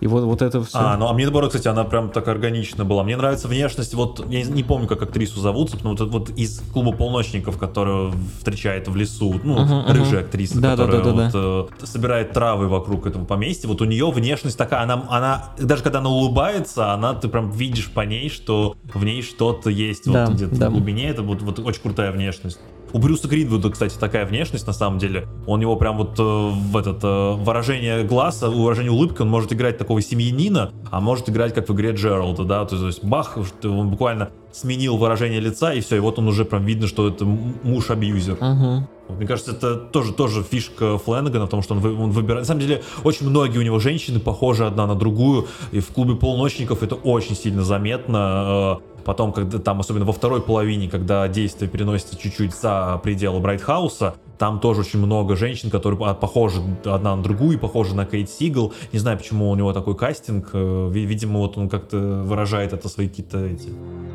И 0.00 0.06
вот, 0.06 0.24
вот 0.24 0.42
это 0.42 0.62
все. 0.62 0.78
А, 0.78 0.96
ну 0.96 1.08
а 1.08 1.12
мне 1.12 1.24
наоборот, 1.24 1.50
кстати, 1.50 1.68
она 1.68 1.84
прям 1.84 2.10
так 2.10 2.28
органично 2.28 2.84
была. 2.84 3.02
Мне 3.02 3.16
нравится 3.16 3.48
внешность, 3.48 3.94
вот, 3.94 4.24
я 4.28 4.42
не 4.42 4.62
помню, 4.62 4.86
как 4.86 5.02
актрису 5.02 5.40
зовут, 5.40 5.82
но 5.82 5.90
вот, 5.90 6.00
вот 6.00 6.30
из 6.30 6.60
клуба 6.72 6.92
полночников, 6.92 7.58
которую 7.58 8.12
встречает 8.38 8.88
в 8.88 8.96
лесу, 8.96 9.40
ну, 9.42 9.58
uh-huh, 9.58 9.92
рыжая 9.92 10.22
uh-huh. 10.22 10.26
актриса, 10.26 10.60
да, 10.60 10.70
которая 10.70 11.02
да, 11.02 11.04
да, 11.04 11.10
да, 11.10 11.24
вот, 11.24 11.68
да. 11.70 11.74
Э, 11.82 11.86
собирает 11.86 12.32
травы 12.32 12.68
вокруг 12.68 13.06
этого 13.06 13.24
поместья, 13.24 13.68
вот 13.68 13.80
у 13.80 13.84
нее 13.84 14.10
внешность 14.10 14.56
такая, 14.56 14.82
она, 14.82 15.04
она, 15.08 15.50
даже 15.58 15.82
когда 15.82 15.98
она 15.98 16.10
улыбается, 16.10 16.92
она, 16.92 17.14
ты 17.14 17.28
прям 17.28 17.50
видишь 17.50 17.90
по 17.90 18.00
ней, 18.02 18.30
что 18.30 18.76
в 18.94 19.04
ней 19.04 19.22
что-то 19.22 19.70
есть 19.70 20.10
да, 20.10 20.26
вот 20.26 20.34
где-то 20.34 20.56
да. 20.56 20.70
в 20.70 20.72
глубине, 20.72 21.08
это 21.08 21.22
вот, 21.22 21.42
вот 21.42 21.58
очень 21.58 21.82
крутая 21.82 22.12
внешность. 22.12 22.60
У 22.92 22.98
Брюса 22.98 23.28
Гринвуда, 23.28 23.70
кстати, 23.70 23.96
такая 23.98 24.24
внешность, 24.26 24.66
на 24.66 24.72
самом 24.72 24.98
деле. 24.98 25.28
Он 25.46 25.60
его 25.60 25.76
прям 25.76 25.98
вот 25.98 26.18
э, 26.18 26.22
в 26.22 26.76
этот 26.76 27.00
э, 27.02 27.32
выражение 27.32 28.04
глаза, 28.04 28.48
выражение 28.48 28.92
улыбки, 28.92 29.22
он 29.22 29.28
может 29.28 29.52
играть 29.52 29.78
такого 29.78 30.00
семьянина, 30.00 30.72
а 30.90 31.00
может 31.00 31.28
играть 31.28 31.54
как 31.54 31.68
в 31.68 31.74
игре 31.74 31.92
Джералда, 31.92 32.44
да, 32.44 32.64
то 32.64 32.86
есть 32.86 33.04
бах, 33.04 33.38
он 33.64 33.90
буквально 33.90 34.30
сменил 34.52 34.96
выражение 34.96 35.40
лица, 35.40 35.72
и 35.74 35.80
все, 35.80 35.96
и 35.96 36.00
вот 36.00 36.18
он 36.18 36.28
уже 36.28 36.44
прям 36.44 36.64
видно, 36.64 36.86
что 36.86 37.08
это 37.08 37.24
муж-абьюзер. 37.24 38.34
Uh-huh. 38.34 38.82
Мне 39.16 39.26
кажется, 39.26 39.52
это 39.52 39.76
тоже, 39.76 40.12
тоже 40.12 40.42
фишка 40.42 40.98
Флэнагана 40.98 41.46
в 41.46 41.48
том, 41.48 41.62
что 41.62 41.74
он, 41.74 41.80
вы, 41.80 41.94
он 41.94 42.10
выбирает... 42.10 42.42
На 42.42 42.46
самом 42.46 42.60
деле, 42.60 42.82
очень 43.04 43.28
многие 43.28 43.58
у 43.58 43.62
него 43.62 43.78
женщины 43.78 44.20
похожи 44.20 44.66
одна 44.66 44.86
на 44.86 44.94
другую, 44.94 45.46
и 45.72 45.80
в 45.80 45.88
клубе 45.88 46.14
полночников 46.14 46.82
это 46.82 46.94
очень 46.94 47.36
сильно 47.36 47.62
заметно. 47.62 48.78
Э, 48.80 48.97
Потом, 49.08 49.32
когда 49.32 49.58
там, 49.58 49.80
особенно 49.80 50.04
во 50.04 50.12
второй 50.12 50.42
половине, 50.42 50.86
когда 50.86 51.26
действие 51.28 51.70
переносится 51.70 52.14
чуть-чуть 52.14 52.54
за 52.54 53.00
пределы 53.02 53.40
Брайтхауса, 53.40 54.16
Там 54.36 54.60
тоже 54.60 54.82
очень 54.82 54.98
много 54.98 55.34
женщин, 55.34 55.70
которые 55.70 55.98
похожи 56.14 56.60
одна 56.84 57.16
на 57.16 57.22
другую, 57.22 57.58
похожи 57.58 57.94
на 57.94 58.04
Кейт 58.04 58.28
Сигл. 58.28 58.74
Не 58.92 58.98
знаю, 58.98 59.16
почему 59.16 59.48
у 59.48 59.56
него 59.56 59.72
такой 59.72 59.96
кастинг. 59.96 60.50
Э, 60.52 60.90
видимо, 60.92 61.38
вот 61.38 61.56
он 61.56 61.70
как-то 61.70 61.96
выражает 61.96 62.74
это 62.74 62.86
свои 62.90 63.08
какие-то 63.08 63.46
эти 63.46 63.70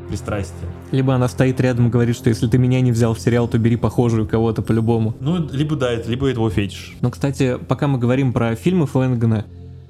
пристрастия. 0.10 0.70
Либо 0.92 1.16
она 1.16 1.28
стоит 1.28 1.60
рядом 1.60 1.88
и 1.88 1.90
говорит, 1.90 2.16
что 2.16 2.30
если 2.30 2.46
ты 2.46 2.60
меня 2.60 2.80
не 2.80 2.92
взял 2.92 3.16
в 3.16 3.20
сериал, 3.20 3.48
то 3.48 3.58
бери 3.58 3.78
похожую 3.78 4.28
кого-то 4.28 4.62
по-любому. 4.62 5.16
Ну, 5.20 5.44
либо 5.52 5.76
да, 5.76 5.96
либо 5.96 6.28
это 6.28 6.40
его 6.40 6.52
фетиш. 6.52 6.94
Ну, 7.02 7.10
кстати, 7.10 7.58
пока 7.68 7.88
мы 7.88 7.98
говорим 7.98 8.32
про 8.32 8.56
фильмы 8.56 8.86
Флэнгана, 8.86 9.46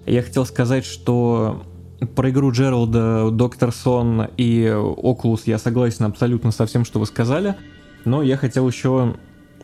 я 0.06 0.24
хотел 0.24 0.46
сказать, 0.46 0.86
что 0.86 1.62
про 2.06 2.30
игру 2.30 2.52
Джералда, 2.52 3.32
Доктор 3.32 3.72
Сон 3.72 4.28
и 4.38 4.68
Окулус 4.74 5.44
я 5.46 5.58
согласен 5.58 6.06
абсолютно 6.06 6.52
со 6.52 6.66
всем, 6.66 6.86
что 6.86 7.00
вы 7.00 7.06
сказали. 7.06 7.56
Но 8.06 8.22
я 8.22 8.38
хотел 8.38 8.68
еще 8.68 9.16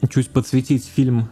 чуть 0.10 0.30
подсветить 0.30 0.86
фильм, 0.86 1.30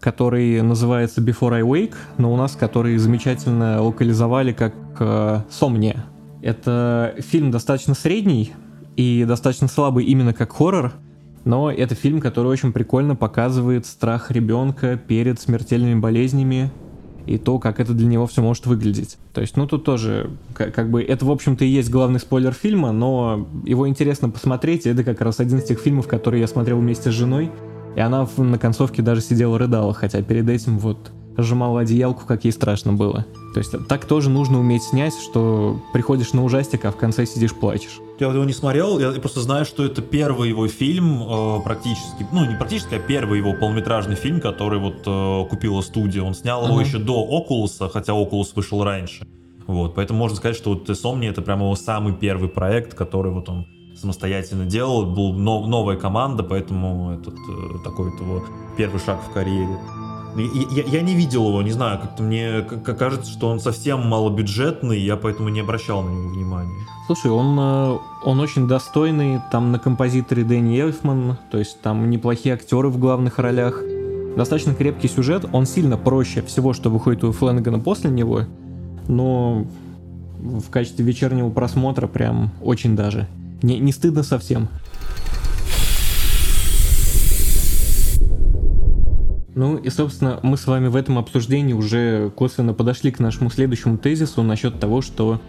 который 0.00 0.60
называется 0.62 1.20
Before 1.20 1.54
I 1.54 1.62
Wake, 1.62 1.94
но 2.18 2.32
у 2.32 2.36
нас 2.36 2.56
который 2.56 2.96
замечательно 2.96 3.80
локализовали 3.82 4.52
как 4.52 4.74
э, 4.98 5.42
Сомния. 5.50 6.04
Это 6.42 7.14
фильм 7.18 7.50
достаточно 7.52 7.94
средний 7.94 8.52
и 8.96 9.24
достаточно 9.26 9.68
слабый 9.68 10.04
именно 10.04 10.34
как 10.34 10.52
хоррор, 10.52 10.92
но 11.44 11.70
это 11.70 11.94
фильм, 11.94 12.20
который 12.20 12.48
очень 12.48 12.72
прикольно 12.72 13.14
показывает 13.14 13.86
страх 13.86 14.30
ребенка 14.30 14.96
перед 14.96 15.40
смертельными 15.40 15.98
болезнями 15.98 16.70
и 17.26 17.38
то, 17.38 17.58
как 17.58 17.80
это 17.80 17.92
для 17.92 18.06
него 18.06 18.26
все 18.26 18.42
может 18.42 18.66
выглядеть. 18.66 19.16
То 19.32 19.40
есть, 19.40 19.56
ну 19.56 19.66
тут 19.66 19.84
тоже, 19.84 20.30
как, 20.54 20.74
как 20.74 20.90
бы, 20.90 21.02
это, 21.02 21.24
в 21.24 21.30
общем-то, 21.30 21.64
и 21.64 21.68
есть 21.68 21.90
главный 21.90 22.20
спойлер 22.20 22.52
фильма, 22.52 22.92
но 22.92 23.46
его 23.64 23.88
интересно 23.88 24.28
посмотреть, 24.28 24.86
и 24.86 24.90
это 24.90 25.04
как 25.04 25.20
раз 25.20 25.40
один 25.40 25.58
из 25.58 25.64
тех 25.64 25.78
фильмов, 25.78 26.08
которые 26.08 26.40
я 26.40 26.46
смотрел 26.46 26.78
вместе 26.78 27.10
с 27.10 27.14
женой, 27.14 27.50
и 27.96 28.00
она 28.00 28.28
на 28.36 28.58
концовке 28.58 29.02
даже 29.02 29.20
сидела 29.20 29.58
рыдала, 29.58 29.92
хотя 29.94 30.22
перед 30.22 30.48
этим 30.48 30.78
вот 30.78 31.12
сжимала 31.36 31.80
одеялку, 31.80 32.26
как 32.26 32.44
ей 32.44 32.52
страшно 32.52 32.92
было. 32.92 33.26
То 33.54 33.58
есть 33.58 33.74
так 33.88 34.06
тоже 34.06 34.30
нужно 34.30 34.60
уметь 34.60 34.82
снять, 34.82 35.14
что 35.14 35.80
приходишь 35.92 36.32
на 36.32 36.44
ужастик, 36.44 36.84
а 36.84 36.90
в 36.90 36.96
конце 36.96 37.26
сидишь 37.26 37.54
плачешь. 37.54 38.00
Я 38.18 38.28
его 38.28 38.44
не 38.44 38.52
смотрел, 38.52 38.98
я 38.98 39.12
просто 39.20 39.40
знаю, 39.40 39.64
что 39.64 39.84
это 39.84 40.00
первый 40.00 40.48
его 40.50 40.68
фильм 40.68 41.22
э, 41.22 41.60
практически, 41.64 42.26
ну 42.32 42.44
не 42.44 42.54
практически, 42.54 42.94
а 42.94 42.98
первый 42.98 43.38
его 43.38 43.52
полнометражный 43.52 44.16
фильм, 44.16 44.40
который 44.40 44.78
вот 44.78 45.02
э, 45.06 45.48
купила 45.50 45.80
студия. 45.80 46.22
Он 46.22 46.34
снял 46.34 46.66
его 46.66 46.80
uh-huh. 46.80 46.84
еще 46.84 46.98
до 46.98 47.14
Окулуса, 47.14 47.88
хотя 47.88 48.14
Окулус 48.14 48.54
вышел 48.54 48.84
раньше. 48.84 49.26
Вот, 49.66 49.94
поэтому 49.94 50.18
можно 50.18 50.36
сказать, 50.36 50.56
что 50.56 50.70
вот 50.74 50.96
Сомни 50.96 51.28
это 51.28 51.42
прямо 51.42 51.64
его 51.64 51.76
самый 51.76 52.14
первый 52.14 52.48
проект, 52.48 52.94
который 52.94 53.32
вот 53.32 53.48
он 53.48 53.66
самостоятельно 53.96 54.66
делал, 54.66 55.06
был 55.06 55.32
нов, 55.32 55.66
новая 55.66 55.96
команда, 55.96 56.42
поэтому 56.42 57.12
этот 57.12 57.34
э, 57.34 57.84
такой 57.84 58.10
вот 58.10 58.20
его 58.20 58.44
первый 58.76 59.00
шаг 59.00 59.20
в 59.22 59.32
карьере. 59.32 59.78
Я, 60.36 60.82
я 60.84 61.02
не 61.02 61.14
видел 61.14 61.48
его, 61.48 61.62
не 61.62 61.72
знаю, 61.72 62.00
как-то 62.00 62.22
мне 62.22 62.62
кажется, 62.62 63.30
что 63.30 63.48
он 63.48 63.60
совсем 63.60 64.06
малобюджетный, 64.06 64.98
я 64.98 65.16
поэтому 65.16 65.48
не 65.48 65.60
обращал 65.60 66.02
на 66.02 66.10
него 66.10 66.28
внимания. 66.28 66.86
Слушай, 67.06 67.30
он, 67.30 67.58
э, 67.58 67.98
он 68.24 68.40
очень 68.40 68.66
достойный, 68.66 69.40
там 69.50 69.72
на 69.72 69.78
композиторе 69.78 70.44
Дэнни 70.44 70.80
Эльфман, 70.80 71.36
то 71.50 71.58
есть 71.58 71.80
там 71.82 72.08
неплохие 72.08 72.54
актеры 72.54 72.88
в 72.88 72.98
главных 72.98 73.38
ролях, 73.38 73.82
достаточно 74.36 74.74
крепкий 74.74 75.08
сюжет, 75.08 75.44
он 75.52 75.66
сильно 75.66 75.96
проще 75.96 76.42
всего, 76.42 76.72
что 76.72 76.90
выходит 76.90 77.24
у 77.24 77.32
Флэнагана 77.32 77.80
после 77.80 78.10
него, 78.10 78.42
но 79.08 79.66
в 80.38 80.70
качестве 80.70 81.04
вечернего 81.04 81.50
просмотра 81.50 82.06
прям 82.06 82.50
очень 82.62 82.96
даже. 82.96 83.28
Не, 83.62 83.78
не 83.78 83.92
стыдно 83.92 84.22
совсем. 84.22 84.68
Ну 89.54 89.76
и, 89.76 89.90
собственно, 89.90 90.40
мы 90.42 90.56
с 90.56 90.66
вами 90.66 90.88
в 90.88 90.96
этом 90.96 91.18
обсуждении 91.18 91.74
уже 91.74 92.30
косвенно 92.30 92.72
подошли 92.72 93.10
к 93.10 93.18
нашему 93.18 93.50
следующему 93.50 93.98
тезису 93.98 94.42
насчет 94.42 94.80
того, 94.80 95.02
что 95.02 95.40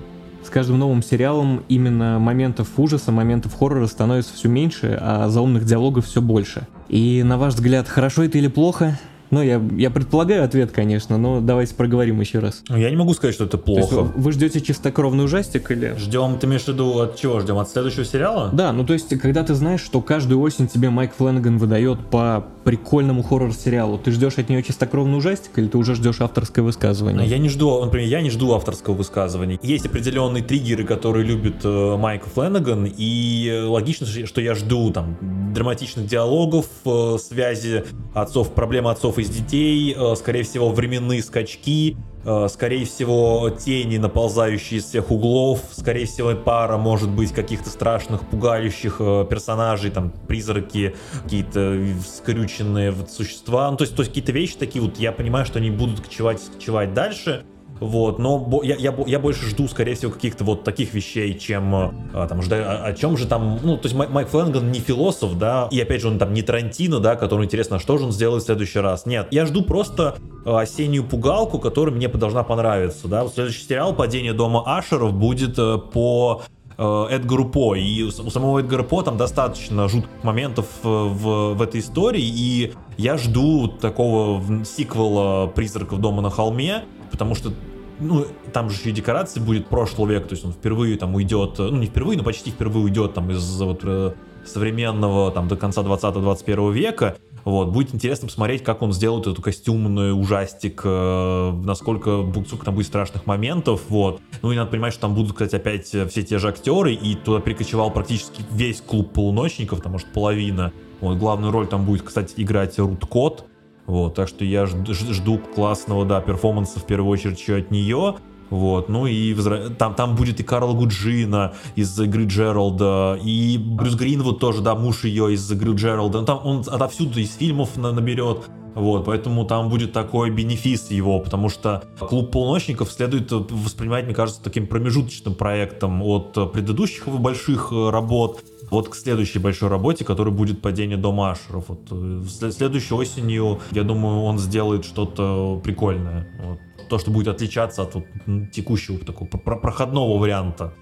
с 0.44 0.50
каждым 0.50 0.80
новым 0.80 1.02
сериалом 1.02 1.64
именно 1.70 2.20
моментов 2.20 2.68
ужаса, 2.78 3.12
моментов 3.12 3.54
хоррора 3.58 3.88
становится 3.88 4.34
все 4.34 4.50
меньше, 4.50 4.98
а 5.00 5.30
заумных 5.30 5.64
диалогов 5.64 6.06
все 6.06 6.22
больше. 6.22 6.68
И 6.90 7.24
на 7.24 7.38
ваш 7.38 7.54
взгляд, 7.54 7.88
хорошо 7.88 8.24
это 8.24 8.38
или 8.38 8.48
плохо? 8.50 9.00
Ну, 9.34 9.42
я, 9.42 9.60
я 9.76 9.90
предполагаю 9.90 10.44
ответ, 10.44 10.72
конечно, 10.72 11.18
но 11.18 11.42
давайте 11.42 11.74
проговорим 11.74 12.20
еще 12.20 12.38
раз. 12.38 12.62
Ну, 12.70 12.78
я 12.78 12.92
не 12.92 12.96
могу 12.96 13.16
сказать, 13.16 13.34
что 13.34 13.46
это 13.46 13.58
плохо. 13.58 13.96
Есть, 13.96 14.16
вы 14.16 14.32
ждете 14.32 14.62
чистокровный 14.62 15.26
ужастик 15.26 15.72
или... 15.72 15.96
Ждем, 15.98 16.38
ты 16.38 16.46
имеешь 16.46 16.66
в 16.66 16.68
виду 16.68 17.00
от 17.00 17.16
чего 17.16 17.40
ждем? 17.40 17.58
От 17.58 17.68
следующего 17.70 18.06
сериала? 18.06 18.52
Да, 18.54 18.72
ну 18.72 18.86
то 18.86 18.94
есть, 18.94 19.10
когда 19.20 19.44
ты 19.44 19.56
знаешь, 19.56 19.82
что 19.82 20.02
каждую 20.02 20.40
осень 20.40 20.68
тебе 20.68 20.92
Майк 20.92 21.16
Фленнеган 21.18 21.58
выдает 21.58 22.00
по 22.12 22.46
прикольному 22.64 23.24
хоррор-сериалу, 23.24 23.98
ты 23.98 24.12
ждешь 24.12 24.38
от 24.38 24.50
нее 24.50 24.62
чистокровный 24.62 25.18
ужастик 25.18 25.58
или 25.58 25.68
ты 25.68 25.80
уже 25.80 25.96
ждешь 25.96 26.22
авторское 26.22 26.64
высказывание? 26.64 27.28
Я 27.28 27.40
не 27.40 27.50
жду, 27.50 27.84
например, 27.84 28.08
я 28.08 28.22
не 28.22 28.30
жду 28.30 28.54
авторского 28.54 28.94
высказывания. 28.94 29.60
Есть 29.64 29.88
определенные 29.88 30.44
триггеры, 30.44 30.84
которые 30.84 31.26
любит 31.26 31.56
э, 31.64 31.98
Майк 31.98 32.24
Фленнеган, 32.26 32.88
и 32.96 33.64
логично, 33.66 34.06
что 34.06 34.42
я 34.42 34.54
жду 34.54 34.92
там 34.92 35.18
драматичных 35.54 36.06
диалогов, 36.06 36.68
э, 36.86 37.18
связи 37.20 37.84
отцов, 38.14 38.54
проблемы 38.54 38.92
отцов 38.92 39.18
и 39.20 39.23
из 39.24 39.30
детей, 39.30 39.96
э, 39.98 40.16
скорее 40.16 40.44
всего, 40.44 40.70
временные 40.70 41.24
скачки, 41.24 41.98
э, 42.24 42.48
скорее 42.50 42.86
всего, 42.86 43.50
тени, 43.50 43.98
наползающие 43.98 44.80
из 44.80 44.86
всех 44.86 45.12
углов, 45.12 45.62
скорее 45.72 46.06
всего, 46.06 46.34
пара 46.36 46.78
может 46.78 47.10
быть 47.10 47.34
каких-то 47.34 47.70
страшных, 47.70 48.28
пугающих 48.30 48.98
э, 49.00 49.26
персонажей, 49.30 49.92
там, 49.92 50.12
призраки, 50.28 50.96
какие-то 51.24 51.80
скрюченные 52.06 52.94
существа, 53.10 53.72
ну, 53.72 53.78
то 53.78 53.84
есть, 53.84 53.96
то 53.96 54.02
есть 54.02 54.12
какие-то 54.12 54.32
вещи 54.32 54.56
такие 54.58 54.84
вот, 54.84 55.00
я 55.00 55.12
понимаю, 55.12 55.46
что 55.46 55.60
они 55.60 55.72
будут 55.72 56.02
кочевать, 56.02 56.40
кочевать 56.54 56.94
дальше, 56.94 57.46
вот, 57.80 58.20
но 58.20 58.62
я, 58.64 58.76
я, 58.76 58.96
я 59.06 59.20
больше 59.20 59.48
жду, 59.48 59.68
скорее 59.68 59.96
всего, 59.96 60.12
каких-то 60.12 60.44
вот 60.44 60.64
таких 60.64 60.94
вещей, 60.94 61.38
чем 61.38 61.74
а, 61.76 62.28
там 62.28 62.42
ждаю, 62.42 62.64
о, 62.66 62.86
о 62.86 62.94
чем 62.94 63.18
же 63.18 63.28
там, 63.28 63.60
ну, 63.62 63.78
то 63.78 63.88
есть 63.88 63.96
Майк, 63.96 64.10
Майк 64.10 64.30
Флэнган 64.30 64.72
не 64.72 64.80
философ, 64.80 65.38
да, 65.38 65.68
и 65.72 65.82
опять 65.82 66.02
же 66.02 66.08
он 66.08 66.20
там 66.20 66.34
не 66.34 66.42
Тарантино, 66.42 67.00
да, 67.00 67.16
который 67.16 67.46
интересно, 67.46 67.80
что 67.80 67.98
же 67.98 68.06
он 68.06 68.12
сделает 68.12 68.44
в 68.44 68.46
следующий 68.46 68.80
раз. 68.80 69.06
Нет, 69.06 69.28
я 69.32 69.46
жду 69.46 69.64
просто 69.64 70.16
а, 70.46 70.62
осеннюю 70.62 71.04
пугалку, 71.04 71.60
которая 71.60 71.96
мне 71.96 72.08
должна 72.08 72.44
понравиться, 72.44 73.08
да. 73.08 73.28
Следующий 73.28 73.66
сериал 73.66 73.94
«Падение 73.94 74.34
дома 74.34 74.64
Ашеров» 74.66 75.14
будет 75.14 75.58
э, 75.58 75.78
по 75.78 76.44
э, 76.78 77.08
Эдгару 77.12 77.46
По. 77.50 77.76
И 77.76 78.04
у 78.04 78.12
самого 78.12 78.60
Эдгара 78.60 78.84
По 78.84 79.02
там 79.02 79.18
достаточно 79.18 79.88
жутких 79.88 80.24
моментов 80.24 80.66
э, 80.84 80.88
в, 80.88 81.54
в 81.54 81.62
этой 81.62 81.82
истории. 81.82 82.24
И 82.24 82.74
я 82.98 83.18
жду 83.18 83.68
такого 83.68 84.42
сиквела 84.66 85.48
«Призраков 85.48 86.00
дома 86.00 86.22
на 86.22 86.30
холме», 86.30 86.84
потому 87.14 87.36
что 87.36 87.54
ну, 88.00 88.26
там 88.52 88.72
же 88.72 88.80
еще 88.80 88.92
декорации 88.92 89.40
будет 89.40 89.68
прошлого 89.68 90.10
века, 90.10 90.30
то 90.30 90.34
есть 90.34 90.44
он 90.44 90.52
впервые 90.52 90.98
там 90.98 91.14
уйдет, 91.14 91.60
ну 91.60 91.78
не 91.78 91.86
впервые, 91.86 92.18
но 92.18 92.24
почти 92.24 92.50
впервые 92.50 92.86
уйдет 92.86 93.14
там 93.14 93.30
из 93.30 93.62
вот 93.62 93.82
э, 93.84 94.14
современного 94.46 95.32
там 95.32 95.48
до 95.48 95.56
конца 95.56 95.84
20-21 95.84 96.74
века, 96.74 97.18
вот, 97.46 97.70
будет 97.70 97.94
интересно 97.94 98.28
посмотреть, 98.28 98.64
как 98.64 98.82
он 98.82 98.94
сделает 98.94 99.28
эту 99.28 99.42
костюмную 99.44 100.16
ужастик, 100.16 100.82
э, 100.84 101.52
насколько, 101.64 102.26
сколько 102.48 102.66
там 102.66 102.74
будет 102.74 102.88
страшных 102.88 103.28
моментов, 103.28 103.82
вот. 103.90 104.20
Ну 104.42 104.52
и 104.52 104.56
надо 104.56 104.72
понимать, 104.72 104.94
что 104.94 105.04
там 105.04 105.14
будут, 105.14 105.34
кстати, 105.34 105.56
опять 105.56 105.86
все 105.86 106.24
те 106.24 106.40
же 106.40 106.50
актеры, 106.50 106.96
и 106.96 107.14
туда 107.14 107.42
прикочевал 107.42 107.92
практически 107.92 108.44
весь 108.50 108.82
клуб 108.82 109.14
полуночников, 109.14 109.78
потому 109.78 110.00
что 110.00 110.10
половина. 110.10 110.74
Вот, 111.00 111.18
главную 111.18 111.52
роль 111.52 111.68
там 111.68 111.86
будет, 111.86 112.02
кстати, 112.02 112.34
играть 112.38 112.80
Рут 112.80 113.06
Кот, 113.06 113.46
вот, 113.86 114.16
так 114.16 114.28
что 114.28 114.46
я 114.46 114.66
жду, 114.66 115.40
классного, 115.56 116.06
да, 116.06 116.22
перформанса 116.22 116.80
в 116.80 116.86
первую 116.86 117.12
очередь 117.12 117.40
еще 117.40 117.58
от 117.58 117.72
нее. 117.72 118.16
Вот, 118.50 118.88
ну 118.88 119.08
и 119.08 119.36
там, 119.80 119.96
там 119.96 120.16
будет 120.16 120.40
и 120.40 120.44
Карл 120.44 120.76
Гуджина 120.76 121.54
из 121.76 122.00
игры 122.00 122.26
Джералда, 122.26 123.20
и 123.24 123.58
Брюс 123.58 123.96
Гринвуд 123.96 124.40
тоже, 124.40 124.62
да, 124.62 124.76
муж 124.76 125.06
ее 125.06 125.34
из 125.34 125.52
игры 125.52 125.74
Джералда. 125.74 126.20
Ну, 126.20 126.26
там 126.26 126.40
он 126.44 126.64
отовсюду 126.68 127.20
из 127.20 127.36
фильмов 127.36 127.76
наберет. 127.78 128.50
Вот, 128.76 129.06
поэтому 129.06 129.46
там 129.46 129.70
будет 129.70 129.94
такой 129.94 130.30
бенефис 130.32 130.90
его, 130.90 131.20
потому 131.20 131.50
что 131.50 131.84
клуб 132.00 132.32
полночников 132.32 132.92
следует 132.92 133.32
воспринимать, 133.32 134.06
мне 134.06 134.16
кажется, 134.16 134.44
таким 134.44 134.66
промежуточным 134.66 135.36
проектом 135.36 136.02
от 136.02 136.52
предыдущих 136.52 137.08
больших 137.08 137.72
работ 137.72 138.44
вот 138.74 138.90
к 138.90 138.96
следующей 138.96 139.40
большой 139.40 139.70
работе, 139.70 140.04
которая 140.04 140.34
будет 140.34 140.62
падение 140.62 140.98
дома 140.98 141.32
Ашеров. 141.32 141.70
Вот, 141.70 141.88
э, 141.92 142.52
следующей 142.52 142.96
осенью, 142.96 143.60
я 143.72 143.84
думаю, 143.84 144.24
он 144.24 144.40
сделает 144.40 144.84
что-то 144.84 145.62
прикольное. 145.64 146.28
Вот. 146.44 146.60
То, 146.90 146.98
что 146.98 147.12
будет 147.12 147.28
отличаться 147.28 147.84
от 147.84 147.96
вот, 147.96 148.06
текущего 148.52 148.98
такого 149.00 149.28
проходного 149.28 150.18
варианта 150.18 150.74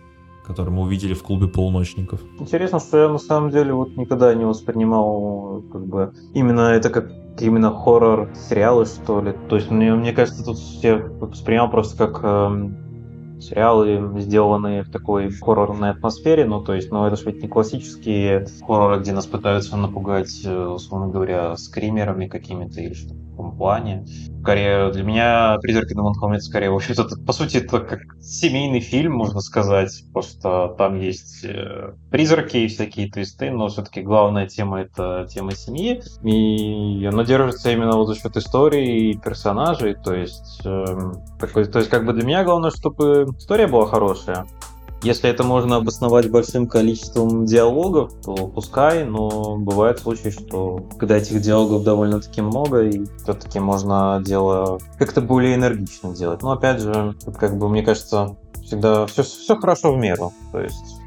который 0.44 0.72
мы 0.72 0.82
увидели 0.82 1.14
в 1.14 1.24
клубе 1.24 1.48
полуночников. 1.48 2.20
Интересно, 2.39 2.80
что 2.80 2.98
я 2.98 3.10
на 3.10 3.20
самом 3.20 3.52
деле 3.52 3.74
вот 3.74 3.96
никогда 3.96 4.34
не 4.34 4.44
воспринимал 4.44 5.64
как 5.72 5.86
бы 5.86 6.14
именно 6.34 6.72
это 6.72 6.89
как 6.89 7.12
именно 7.39 7.72
хоррор 7.72 8.30
сериалы, 8.50 8.86
что 8.86 9.22
ли. 9.22 9.34
То 9.50 9.56
есть 9.56 9.70
мне, 9.72 9.94
мне 9.94 10.12
кажется, 10.12 10.44
тут 10.44 10.58
я 10.82 10.98
воспринимал 10.98 11.70
просто 11.70 11.96
как 11.96 12.24
эм, 12.24 12.91
сериалы 13.42 14.20
сделаны 14.20 14.84
в 14.84 14.92
такой 14.92 15.32
хоррорной 15.32 15.92
атмосфере, 15.92 16.46
ну, 16.46 16.64
то 16.64 16.74
есть, 16.74 16.92
ну, 16.92 17.06
это 17.06 17.16
же 17.16 17.26
ведь 17.26 17.42
не 17.42 17.48
классические 17.48 18.46
хорроры, 18.66 19.00
где 19.00 19.12
нас 19.12 19.26
пытаются 19.26 19.78
напугать, 19.78 20.42
э, 20.46 20.66
условно 20.68 21.08
говоря, 21.08 21.58
скримерами 21.58 22.28
какими-то 22.28 22.82
или 22.82 22.94
что-то 22.94 23.16
таком 23.42 23.58
плане. 23.58 24.06
Скорее, 24.42 24.92
для 24.92 25.04
меня 25.04 25.58
«Призраки 25.62 25.94
Дома 25.94 26.14
Холме» 26.14 26.38
это 26.38 26.46
скорее, 26.46 26.72
в 26.72 26.76
общем-то, 26.76 27.08
по 27.26 27.34
сути, 27.34 27.58
это 27.58 27.80
как 27.80 28.00
семейный 28.22 28.80
фильм, 28.80 29.14
можно 29.14 29.39
сказать, 29.39 30.04
просто 30.14 30.74
там 30.78 31.00
есть 31.00 31.44
э, 31.44 31.94
призраки 32.10 32.58
и 32.58 32.68
всякие 32.68 33.10
твисты, 33.12 33.52
но 33.52 33.68
все-таки 33.68 34.02
главная 34.02 34.48
тема— 34.48 34.82
это 34.82 35.28
тема 35.30 35.54
семьи, 35.54 36.02
и 36.24 37.06
она 37.06 37.24
держится 37.24 37.72
именно 37.72 37.96
вот 37.96 38.08
за 38.08 38.16
счет 38.16 38.36
истории 38.38 39.12
и 39.12 39.18
персонажей, 39.18 39.96
то 39.96 40.14
есть, 40.14 40.62
э, 40.66 40.86
такой, 41.39 41.66
то 41.66 41.80
есть 41.80 41.92
как 41.92 42.06
бы 42.06 42.14
для 42.14 42.26
меня 42.26 42.44
главное, 42.44 42.72
чтобы 42.72 43.28
история 43.38 43.68
была 43.68 43.86
хорошая, 43.86 44.48
если 45.04 45.30
это 45.30 45.43
можно 45.43 45.78
обосновать 45.78 46.30
большим 46.30 46.68
количеством 46.68 47.45
диалогов, 47.45 48.14
то 48.24 48.36
пускай, 48.47 49.04
но 49.04 49.58
бывает 49.58 49.99
случаи, 49.99 50.30
что 50.30 50.86
когда 50.97 51.18
этих 51.18 51.41
диалогов 51.41 51.84
довольно-таки 51.84 52.41
много, 52.41 52.84
и 52.84 53.06
все-таки 53.24 53.60
можно 53.60 54.22
дело 54.24 54.80
как-то 54.97 55.22
более 55.22 55.56
энергично 55.56 56.14
делать. 56.14 56.41
Но 56.43 56.52
опять 56.52 56.82
же, 56.82 57.16
как 57.38 57.58
бы 57.58 57.68
мне 57.70 57.84
кажется, 57.84 58.36
всегда 58.64 59.06
все, 59.08 59.24
все 59.24 59.56
хорошо 59.56 59.93
в 59.93 59.97
меру. 59.97 60.34
То 60.52 60.60
есть 60.60 60.97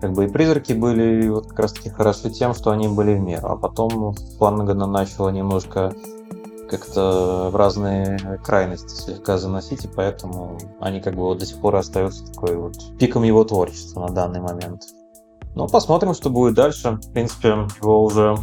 как 0.00 0.12
бы 0.12 0.24
и 0.24 0.28
призраки 0.28 0.72
были 0.72 1.28
вот 1.28 1.48
как 1.48 1.60
раз 1.60 1.72
таки 1.72 1.90
хороши 1.90 2.30
тем, 2.30 2.54
что 2.54 2.70
они 2.70 2.88
были 2.88 3.14
в 3.14 3.20
меру. 3.20 3.48
А 3.48 3.56
потом 3.56 4.14
Флангана 4.38 4.86
начала 4.86 5.30
немножко 5.30 5.92
как-то 6.70 7.50
в 7.50 7.56
разные 7.56 8.38
крайности 8.44 8.94
слегка 8.94 9.36
заносить, 9.38 9.84
и 9.84 9.88
поэтому 9.88 10.56
они 10.80 11.00
как 11.00 11.16
бы 11.16 11.22
вот 11.22 11.38
до 11.38 11.46
сих 11.46 11.58
пор 11.60 11.76
остаются 11.76 12.24
такой 12.32 12.56
вот 12.56 12.76
пиком 12.98 13.24
его 13.24 13.44
творчества 13.44 14.06
на 14.06 14.14
данный 14.14 14.40
момент. 14.40 14.82
Ну, 15.56 15.66
посмотрим, 15.66 16.14
что 16.14 16.30
будет 16.30 16.54
дальше. 16.54 16.92
В 17.02 17.12
принципе, 17.12 17.66
его 17.82 18.04
уже... 18.04 18.36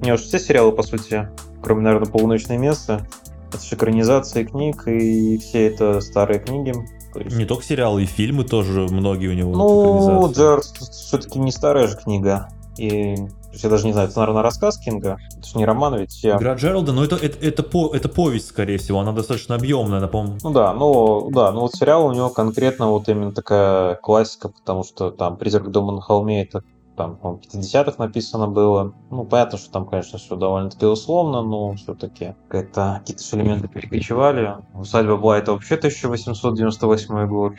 Не 0.00 0.12
уж 0.12 0.22
все 0.22 0.38
сериалы, 0.38 0.72
по 0.72 0.82
сути, 0.82 1.28
кроме, 1.62 1.82
наверное, 1.82 2.10
«Полуночное 2.10 2.58
место», 2.58 3.06
это 3.52 3.62
же 3.62 3.76
экранизации 3.76 4.44
книг, 4.44 4.88
и 4.88 5.38
все 5.38 5.68
это 5.68 6.00
старые 6.00 6.40
книги. 6.40 6.74
есть... 7.18 7.36
Не 7.36 7.44
только 7.44 7.64
сериалы, 7.64 8.02
и 8.02 8.06
фильмы 8.06 8.44
тоже 8.44 8.88
многие 8.90 9.28
у 9.28 9.34
него. 9.34 9.52
Ну, 9.54 10.32
Джерд 10.32 10.64
все-таки 10.64 11.38
не 11.38 11.52
старая 11.52 11.86
же 11.86 11.96
книга. 11.96 12.48
И 12.76 13.14
я 13.62 13.68
даже 13.68 13.86
не 13.86 13.92
знаю, 13.92 14.08
это, 14.08 14.18
наверное, 14.18 14.42
рассказ 14.42 14.78
Кинга. 14.78 15.18
Это 15.36 15.46
же 15.46 15.58
не 15.58 15.64
роман, 15.64 15.96
ведь 15.96 16.22
я... 16.22 16.36
Игра 16.36 16.54
Джералда, 16.54 16.92
но 16.92 17.04
это, 17.04 17.16
это, 17.16 17.38
это, 17.44 17.62
по, 17.62 17.94
это 17.94 18.08
повесть, 18.08 18.48
скорее 18.48 18.78
всего, 18.78 19.00
она 19.00 19.12
достаточно 19.12 19.54
объемная, 19.54 20.00
напомню. 20.00 20.38
Ну 20.42 20.52
да, 20.52 20.72
ну 20.72 21.30
да, 21.30 21.52
ну 21.52 21.60
вот 21.60 21.74
сериал 21.74 22.06
у 22.06 22.12
него 22.12 22.30
конкретно 22.30 22.88
вот 22.88 23.08
именно 23.08 23.32
такая 23.32 23.94
классика, 23.96 24.48
потому 24.48 24.84
что 24.84 25.10
там 25.10 25.36
«Призрак 25.36 25.70
дома 25.70 25.92
на 25.92 26.00
холме» 26.00 26.42
это 26.42 26.62
там, 26.96 27.16
по 27.16 27.40
50-х 27.42 27.94
написано 27.98 28.46
было. 28.46 28.94
Ну, 29.10 29.24
понятно, 29.24 29.58
что 29.58 29.70
там, 29.70 29.86
конечно, 29.86 30.18
все 30.18 30.36
довольно-таки 30.36 30.86
условно, 30.86 31.42
но 31.42 31.74
все-таки 31.74 32.34
какие-то 32.48 33.02
элементы 33.32 33.68
перекочевали. 33.68 34.54
Усадьба 34.74 35.16
была 35.16 35.38
это 35.38 35.52
вообще 35.52 35.74
1898 35.74 37.26
год 37.26 37.54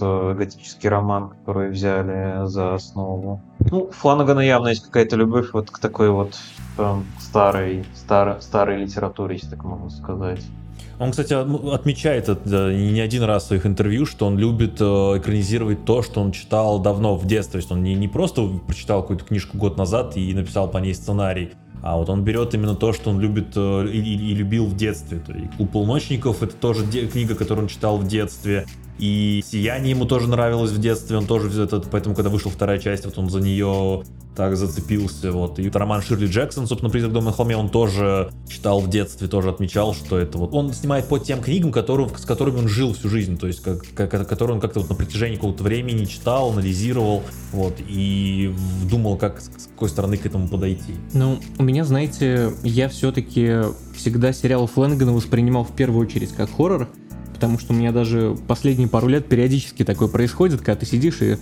готический 0.00 0.88
роман, 0.88 1.30
который 1.30 1.70
взяли 1.70 2.46
за 2.46 2.74
основу. 2.74 3.40
Ну, 3.70 3.90
Фланагана 3.92 4.40
явно 4.40 4.68
есть 4.68 4.84
какая-то 4.84 5.16
любовь 5.16 5.52
вот 5.52 5.70
к 5.70 5.78
такой 5.78 6.10
вот 6.10 6.36
там, 6.76 7.04
старой, 7.18 7.84
старой, 7.94 8.40
старой 8.40 8.82
литературе, 8.82 9.36
если 9.36 9.50
так 9.50 9.64
можно 9.64 9.90
сказать. 9.90 10.40
Он, 10.98 11.12
кстати, 11.12 11.32
отмечает 11.32 12.28
это 12.28 12.74
не 12.74 13.00
один 13.00 13.22
раз 13.22 13.44
в 13.44 13.46
своих 13.46 13.64
интервью, 13.64 14.04
что 14.04 14.26
он 14.26 14.36
любит 14.36 14.82
э, 14.82 14.84
экранизировать 14.84 15.86
то, 15.86 16.02
что 16.02 16.20
он 16.20 16.30
читал 16.30 16.78
давно 16.78 17.16
в 17.16 17.26
детстве. 17.26 17.52
То 17.52 17.58
есть 17.58 17.72
он 17.72 17.82
не, 17.82 17.94
не 17.94 18.06
просто 18.06 18.46
прочитал 18.66 19.00
какую-то 19.00 19.24
книжку 19.24 19.56
год 19.56 19.78
назад 19.78 20.18
и 20.18 20.34
написал 20.34 20.68
по 20.68 20.76
ней 20.76 20.94
сценарий, 20.94 21.52
а 21.82 21.96
вот 21.96 22.08
он 22.08 22.24
берет 22.24 22.54
именно 22.54 22.74
то, 22.74 22.92
что 22.92 23.10
он 23.10 23.20
любит 23.20 23.52
э, 23.56 23.86
и, 23.90 23.98
и 23.98 24.34
любил 24.34 24.66
в 24.66 24.76
детстве. 24.76 25.18
То 25.18 25.32
есть 25.32 25.56
«Клуб 25.56 25.70
полночников»— 25.70 26.42
это 26.44 26.54
тоже 26.54 26.86
книга, 26.86 27.34
которую 27.34 27.64
он 27.64 27.68
читал 27.68 27.96
в 27.98 28.06
детстве. 28.06 28.66
И 28.98 29.42
«Сияние» 29.46 29.90
ему 29.92 30.04
тоже 30.04 30.28
нравилось 30.28 30.72
в 30.72 30.78
детстве, 30.78 31.16
он 31.16 31.26
тоже 31.26 31.62
этот, 31.62 31.90
поэтому, 31.90 32.14
когда 32.14 32.28
вышла 32.28 32.50
вторая 32.50 32.78
часть, 32.78 33.06
вот 33.06 33.16
он 33.16 33.30
за 33.30 33.40
нее 33.40 34.02
так 34.40 34.56
зацепился, 34.56 35.32
вот. 35.32 35.58
И 35.58 35.68
роман 35.68 36.00
Ширли 36.00 36.26
Джексон, 36.26 36.66
собственно, 36.66 36.90
«Призрак 36.90 37.12
дома 37.12 37.26
на 37.26 37.32
холме», 37.32 37.58
он 37.58 37.68
тоже 37.68 38.32
читал 38.48 38.80
в 38.80 38.88
детстве, 38.88 39.28
тоже 39.28 39.50
отмечал, 39.50 39.94
что 39.94 40.18
это 40.18 40.38
вот... 40.38 40.54
Он 40.54 40.72
снимает 40.72 41.08
по 41.08 41.18
тем 41.18 41.42
книгам, 41.42 41.72
которые, 41.72 42.08
с 42.08 42.24
которыми 42.24 42.56
он 42.56 42.66
жил 42.66 42.94
всю 42.94 43.10
жизнь, 43.10 43.36
то 43.36 43.46
есть, 43.46 43.60
как, 43.60 43.82
как, 43.94 44.10
которые 44.26 44.54
он 44.54 44.60
как-то 44.62 44.80
вот 44.80 44.88
на 44.88 44.94
протяжении 44.94 45.36
какого-то 45.36 45.62
времени 45.62 46.06
читал, 46.06 46.52
анализировал, 46.52 47.22
вот, 47.52 47.74
и 47.86 48.54
думал, 48.90 49.18
как, 49.18 49.42
с 49.42 49.68
какой 49.74 49.90
стороны 49.90 50.16
к 50.16 50.24
этому 50.24 50.48
подойти. 50.48 50.94
Ну, 51.12 51.38
у 51.58 51.62
меня, 51.62 51.84
знаете, 51.84 52.50
я 52.62 52.88
все-таки 52.88 53.58
всегда 53.94 54.32
сериал 54.32 54.66
Флэнгана 54.66 55.12
воспринимал 55.12 55.64
в 55.64 55.76
первую 55.76 56.06
очередь 56.06 56.32
как 56.32 56.48
хоррор, 56.56 56.88
потому 57.34 57.58
что 57.58 57.74
у 57.74 57.76
меня 57.76 57.92
даже 57.92 58.38
последние 58.48 58.88
пару 58.88 59.08
лет 59.08 59.28
периодически 59.28 59.84
такое 59.84 60.08
происходит, 60.08 60.60
когда 60.60 60.76
ты 60.76 60.86
сидишь 60.86 61.20
и 61.20 61.36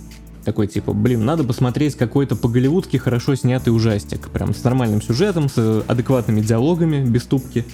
такой 0.45 0.67
типа, 0.67 0.93
блин, 0.93 1.25
надо 1.25 1.43
посмотреть 1.43 1.95
какой-то 1.95 2.35
по-голливудски 2.35 2.97
хорошо 2.97 3.35
снятый 3.35 3.75
ужастик, 3.75 4.29
прям 4.29 4.53
с 4.53 4.63
нормальным 4.63 5.01
сюжетом, 5.01 5.49
с 5.49 5.83
адекватными 5.87 6.41
диалогами, 6.41 7.05
без 7.05 7.23
тупки. 7.23 7.65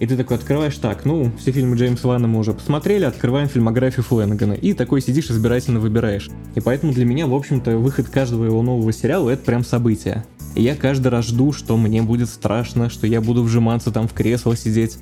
И 0.00 0.06
ты 0.06 0.16
такой 0.16 0.36
открываешь 0.36 0.76
так, 0.76 1.04
ну, 1.04 1.30
все 1.38 1.52
фильмы 1.52 1.76
Джеймса 1.76 2.08
Ванна 2.08 2.26
мы 2.26 2.40
уже 2.40 2.52
посмотрели, 2.52 3.04
открываем 3.04 3.48
фильмографию 3.48 4.02
Флэнагана, 4.02 4.54
и 4.54 4.72
такой 4.72 5.00
сидишь 5.00 5.30
избирательно 5.30 5.78
выбираешь. 5.78 6.30
И 6.56 6.60
поэтому 6.60 6.92
для 6.92 7.04
меня, 7.04 7.28
в 7.28 7.34
общем-то, 7.34 7.78
выход 7.78 8.08
каждого 8.08 8.44
его 8.44 8.60
нового 8.62 8.92
сериала— 8.92 9.30
это 9.30 9.44
прям 9.44 9.64
событие. 9.64 10.24
И 10.56 10.62
я 10.62 10.74
каждый 10.74 11.08
раз 11.08 11.26
жду, 11.26 11.52
что 11.52 11.76
мне 11.76 12.02
будет 12.02 12.28
страшно, 12.28 12.90
что 12.90 13.06
я 13.06 13.20
буду 13.20 13.42
вжиматься 13.42 13.92
там 13.92 14.08
в 14.08 14.12
кресло 14.12 14.56
сидеть. 14.56 14.98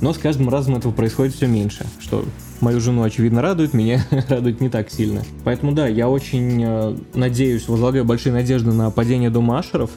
Но 0.00 0.12
с 0.12 0.18
каждым 0.18 0.48
разом 0.48 0.76
этого 0.76 0.92
происходит 0.92 1.34
все 1.34 1.46
меньше, 1.46 1.86
что 1.98 2.24
мою 2.60 2.80
жену, 2.80 3.02
очевидно, 3.02 3.42
радует, 3.42 3.74
меня 3.74 4.04
радует 4.28 4.60
не 4.60 4.68
так 4.68 4.90
сильно. 4.90 5.22
Поэтому 5.44 5.72
да, 5.72 5.86
я 5.86 6.08
очень 6.08 6.62
э, 6.64 6.96
надеюсь, 7.14 7.68
возлагаю 7.68 8.04
большие 8.04 8.32
надежды 8.32 8.72
на 8.72 8.90
падение 8.90 9.30
дома 9.30 9.58
Ашеров, 9.58 9.90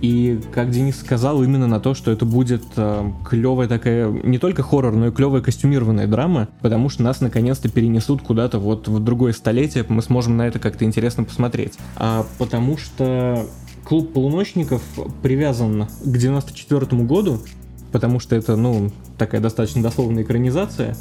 и, 0.00 0.38
как 0.52 0.70
Денис 0.70 0.98
сказал, 0.98 1.42
именно 1.42 1.66
на 1.66 1.80
то, 1.80 1.94
что 1.94 2.10
это 2.10 2.26
будет 2.26 2.62
э, 2.76 3.10
клевая 3.28 3.66
такая, 3.66 4.10
не 4.10 4.38
только 4.38 4.62
хоррор, 4.62 4.94
но 4.94 5.08
и 5.08 5.10
клевая 5.10 5.40
костюмированная 5.40 6.06
драма, 6.06 6.48
потому 6.60 6.90
что 6.90 7.02
нас 7.02 7.20
наконец-то 7.20 7.68
перенесут 7.70 8.20
куда-то 8.20 8.58
вот 8.58 8.88
в 8.88 9.02
другое 9.02 9.32
столетие, 9.32 9.84
мы 9.88 10.02
сможем 10.02 10.36
на 10.36 10.46
это 10.46 10.58
как-то 10.58 10.84
интересно 10.84 11.24
посмотреть. 11.24 11.74
А 11.96 12.26
потому 12.38 12.76
что 12.76 13.46
клуб 13.84 14.12
полуночников 14.12 14.82
привязан 15.22 15.86
к 15.86 16.16
94 16.16 17.02
году, 17.04 17.40
потому 17.92 18.20
что 18.20 18.36
это, 18.36 18.56
ну, 18.56 18.90
такая 19.18 19.40
достаточно 19.40 19.82
дословная 19.82 20.22
экранизация. 20.22 20.96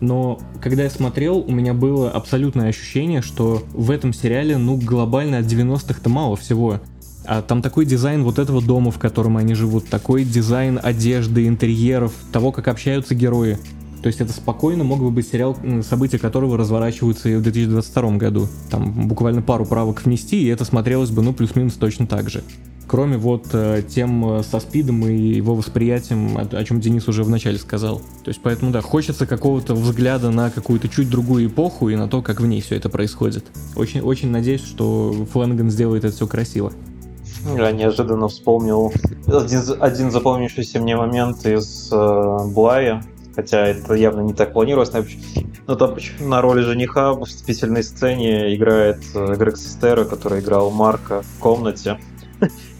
Но 0.00 0.38
когда 0.60 0.84
я 0.84 0.90
смотрел, 0.90 1.38
у 1.38 1.50
меня 1.50 1.72
было 1.72 2.10
абсолютное 2.10 2.68
ощущение, 2.68 3.22
что 3.22 3.62
в 3.72 3.90
этом 3.90 4.12
сериале, 4.12 4.58
ну, 4.58 4.76
глобально 4.76 5.38
от 5.38 5.46
90-х-то 5.46 6.08
мало 6.08 6.36
всего. 6.36 6.80
А 7.24 7.42
там 7.42 7.62
такой 7.62 7.86
дизайн 7.86 8.22
вот 8.22 8.38
этого 8.38 8.62
дома, 8.62 8.90
в 8.90 8.98
котором 8.98 9.36
они 9.36 9.54
живут, 9.54 9.88
такой 9.88 10.24
дизайн 10.24 10.78
одежды, 10.82 11.48
интерьеров, 11.48 12.12
того, 12.30 12.52
как 12.52 12.68
общаются 12.68 13.14
герои. 13.14 13.58
То 14.02 14.08
есть 14.08 14.20
это 14.20 14.32
спокойно 14.32 14.84
мог 14.84 15.00
бы 15.00 15.10
быть 15.10 15.26
сериал, 15.28 15.56
события 15.82 16.18
которого 16.18 16.56
разворачиваются 16.56 17.28
и 17.28 17.34
в 17.34 17.42
2022 17.42 18.10
году. 18.18 18.48
Там 18.70 19.08
буквально 19.08 19.42
пару 19.42 19.64
правок 19.64 20.04
внести, 20.04 20.44
и 20.44 20.46
это 20.46 20.64
смотрелось 20.64 21.10
бы, 21.10 21.22
ну, 21.22 21.32
плюс-минус 21.32 21.74
точно 21.74 22.06
так 22.06 22.30
же 22.30 22.44
кроме 22.86 23.16
вот 23.16 23.46
э, 23.52 23.82
тем 23.88 24.38
э, 24.38 24.42
со 24.42 24.60
спидом 24.60 25.06
и 25.06 25.14
его 25.14 25.54
восприятием, 25.54 26.36
о, 26.36 26.64
чем 26.64 26.80
Денис 26.80 27.08
уже 27.08 27.24
вначале 27.24 27.58
сказал. 27.58 27.98
То 28.24 28.28
есть 28.28 28.40
поэтому, 28.42 28.70
да, 28.70 28.80
хочется 28.80 29.26
какого-то 29.26 29.74
взгляда 29.74 30.30
на 30.30 30.50
какую-то 30.50 30.88
чуть 30.88 31.10
другую 31.10 31.48
эпоху 31.48 31.88
и 31.88 31.96
на 31.96 32.08
то, 32.08 32.22
как 32.22 32.40
в 32.40 32.46
ней 32.46 32.60
все 32.60 32.76
это 32.76 32.88
происходит. 32.88 33.44
Очень, 33.74 34.00
очень 34.00 34.30
надеюсь, 34.30 34.64
что 34.64 35.26
Флэнган 35.32 35.70
сделает 35.70 36.04
это 36.04 36.14
все 36.14 36.26
красиво. 36.26 36.72
Я 37.56 37.70
неожиданно 37.70 38.28
вспомнил 38.28 38.92
один, 39.26 39.60
один 39.80 40.10
запомнившийся 40.10 40.80
мне 40.80 40.96
момент 40.96 41.46
из 41.46 41.90
э, 41.92 42.38
Блая, 42.46 43.04
хотя 43.34 43.66
это 43.66 43.94
явно 43.94 44.20
не 44.22 44.32
так 44.32 44.52
планировалось, 44.52 44.90
но 45.66 45.74
там 45.74 45.96
на 46.20 46.40
роли 46.40 46.62
жениха 46.62 47.12
в 47.12 47.24
вступительной 47.24 47.84
сцене 47.84 48.54
играет 48.54 48.98
э, 49.14 49.34
Грег 49.36 49.56
Сестера, 49.56 50.04
который 50.04 50.40
играл 50.40 50.70
Марка 50.70 51.22
в 51.22 51.38
комнате. 51.40 51.98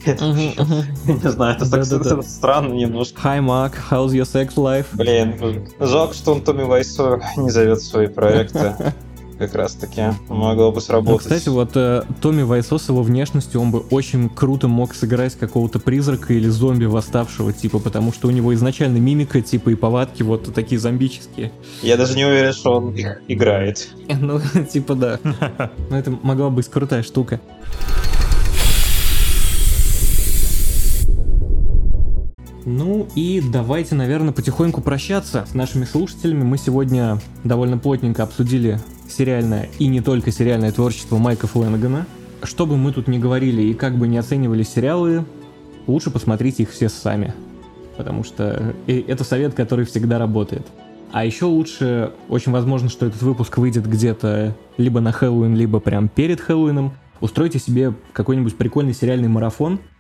Не 0.07 1.31
знаю, 1.31 1.57
это 1.57 1.71
так 1.71 2.23
странно 2.25 2.75
немножко. 2.75 3.21
Hi, 3.23 3.41
Mark, 3.41 3.75
how's 3.91 4.13
your 4.13 4.25
sex 4.25 4.55
life? 4.57 4.87
Блин, 4.93 5.69
жалко, 5.81 6.15
что 6.15 6.33
он 6.33 6.43
Томми 6.43 6.63
Вайсо 6.63 7.21
не 7.37 7.51
зовет 7.51 7.81
свои 7.81 8.07
проекты. 8.07 8.75
как 9.39 9.55
раз 9.55 9.75
таки 9.75 10.03
могло 10.29 10.73
бы 10.73 10.81
сработать. 10.81 11.13
Ну, 11.13 11.19
кстати, 11.19 11.49
вот 11.49 11.73
э, 11.75 12.03
Томми 12.21 12.43
Вайсо 12.43 12.79
с 12.79 12.89
его 12.89 13.03
внешностью, 13.03 13.61
он 13.61 13.71
бы 13.71 13.81
очень 13.91 14.29
круто 14.29 14.69
мог 14.69 14.95
сыграть 14.95 15.35
какого-то 15.35 15.79
призрака 15.79 16.33
или 16.33 16.49
зомби 16.49 16.87
восставшего 16.87 17.53
типа, 17.53 17.79
потому 17.79 18.13
что 18.13 18.29
у 18.29 18.31
него 18.31 18.55
изначально 18.55 18.99
мимика 18.99 19.43
типа 19.43 19.71
и 19.71 19.75
повадки 19.75 20.23
вот 20.23 20.53
такие 20.55 20.81
зомбические. 20.81 21.53
Я 21.83 21.97
даже 21.97 22.17
не 22.17 22.25
уверен, 22.25 22.53
что 22.53 22.77
он 22.77 22.95
их 22.95 23.21
играет. 23.29 23.89
Ну, 24.19 24.41
типа 24.73 24.95
да. 24.95 25.21
Но 25.91 25.99
это 25.99 26.11
могла 26.23 26.49
быть 26.51 26.67
крутая 26.69 27.03
штука. 27.03 27.41
Ну 32.67 33.07
и 33.15 33.41
давайте, 33.41 33.95
наверное, 33.95 34.33
потихоньку 34.33 34.81
прощаться 34.81 35.47
с 35.49 35.55
нашими 35.55 35.85
слушателями. 35.85 36.43
Мы 36.43 36.59
сегодня 36.59 37.21
довольно 37.45 37.79
плотненько 37.79 38.25
обсудили 38.25 38.81
сериальное 39.09 39.69
и 39.79 39.87
не 39.87 40.01
только 40.01 40.33
сериальное 40.33 40.73
творчество 40.73 41.17
Майка 41.17 41.47
Флэнагана. 41.47 42.09
Что 42.43 42.67
бы 42.67 42.77
мы 42.77 42.93
тут 42.93 43.07
ни 43.07 43.19
говорили 43.19 43.63
и 43.63 43.73
как 43.73 43.97
бы 43.97 44.09
не 44.09 44.19
оценивали 44.19 44.65
сериалы, 44.65 45.25
лучше 45.87 46.11
посмотрите 46.11 46.65
их 46.65 46.73
все 46.73 46.89
сами. 46.89 47.35
Потому 47.97 48.25
что 48.25 48.75
э, 48.89 49.01
это 49.07 49.23
совет, 49.23 49.55
который 49.55 49.85
всегда 49.85 50.19
работает. 50.19 50.67
А 51.13 51.25
еще 51.25 51.45
лучше, 51.45 52.15
очень 52.29 52.51
возможно, 52.51 52.89
что 52.89 53.07
этот 53.07 53.23
выпуск 53.23 53.59
выйдет 53.59 53.89
где-то 53.89 54.57
либо 54.77 54.99
на 54.99 55.13
Хэллоуин, 55.13 55.55
либо 55.55 55.79
прям 55.79 56.09
перед 56.09 56.41
Хэллоуином. 56.41 56.95
Устройте 57.21 57.61
себе 57.61 57.95
какой-нибудь 58.13 58.57
прикольный 58.57 58.93
сериальный 58.93 59.29
марафон– 59.29 59.79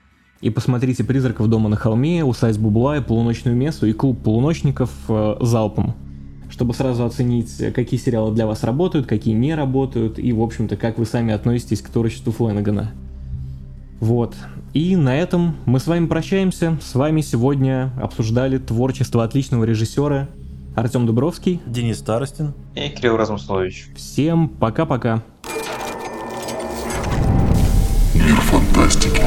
и 0.41 0.51
посмотрите 0.51 1.05
«Призраков 1.05 1.49
дома 1.49 1.69
на 1.69 1.77
холме», 1.77 2.25
«Усадьбу 2.25 2.71
Бублая», 2.71 3.01
«Полуночную 3.01 3.57
месту» 3.57 3.87
и 3.87 3.93
«Клуб 3.93 4.23
полуночников» 4.23 4.91
э, 5.09 5.37
залпом, 5.41 5.95
чтобы 6.51 6.75
сразу 6.75 7.05
оценить, 7.05 7.73
какие 7.75 7.99
сериалы 7.99 8.35
для 8.35 8.47
вас 8.47 8.63
работают, 8.63 9.07
какие 9.07 9.35
не 9.35 9.55
работают, 9.55 10.19
и, 10.19 10.33
в 10.33 10.43
общем-то, 10.43 10.77
как 10.77 10.99
вы 10.99 11.07
сами 11.07 11.33
относитесь 11.33 11.81
к 11.81 11.89
творчеству 11.89 12.33
Флэнагана. 12.33 12.93
Вот. 14.01 14.35
И 14.75 14.95
на 14.95 15.17
этом 15.17 15.57
мы 15.65 15.81
с 15.81 15.87
вами 15.87 16.07
прощаемся. 16.07 16.79
С 16.83 16.95
вами 16.95 17.23
сегодня 17.23 17.93
обсуждали 18.01 18.59
творчество 18.59 19.25
отличного 19.25 19.65
режиссера 19.65 20.29
Артем 20.75 21.07
Дубровский, 21.07 21.63
Денис 21.67 21.97
Старостин 21.99 22.53
и 22.75 22.91
Кирилл 22.91 23.17
Размуслович. 23.17 23.89
Всем 23.97 24.51
пока-пока. 24.51 25.23
Мир 28.15 28.37
фантастики. 28.43 29.26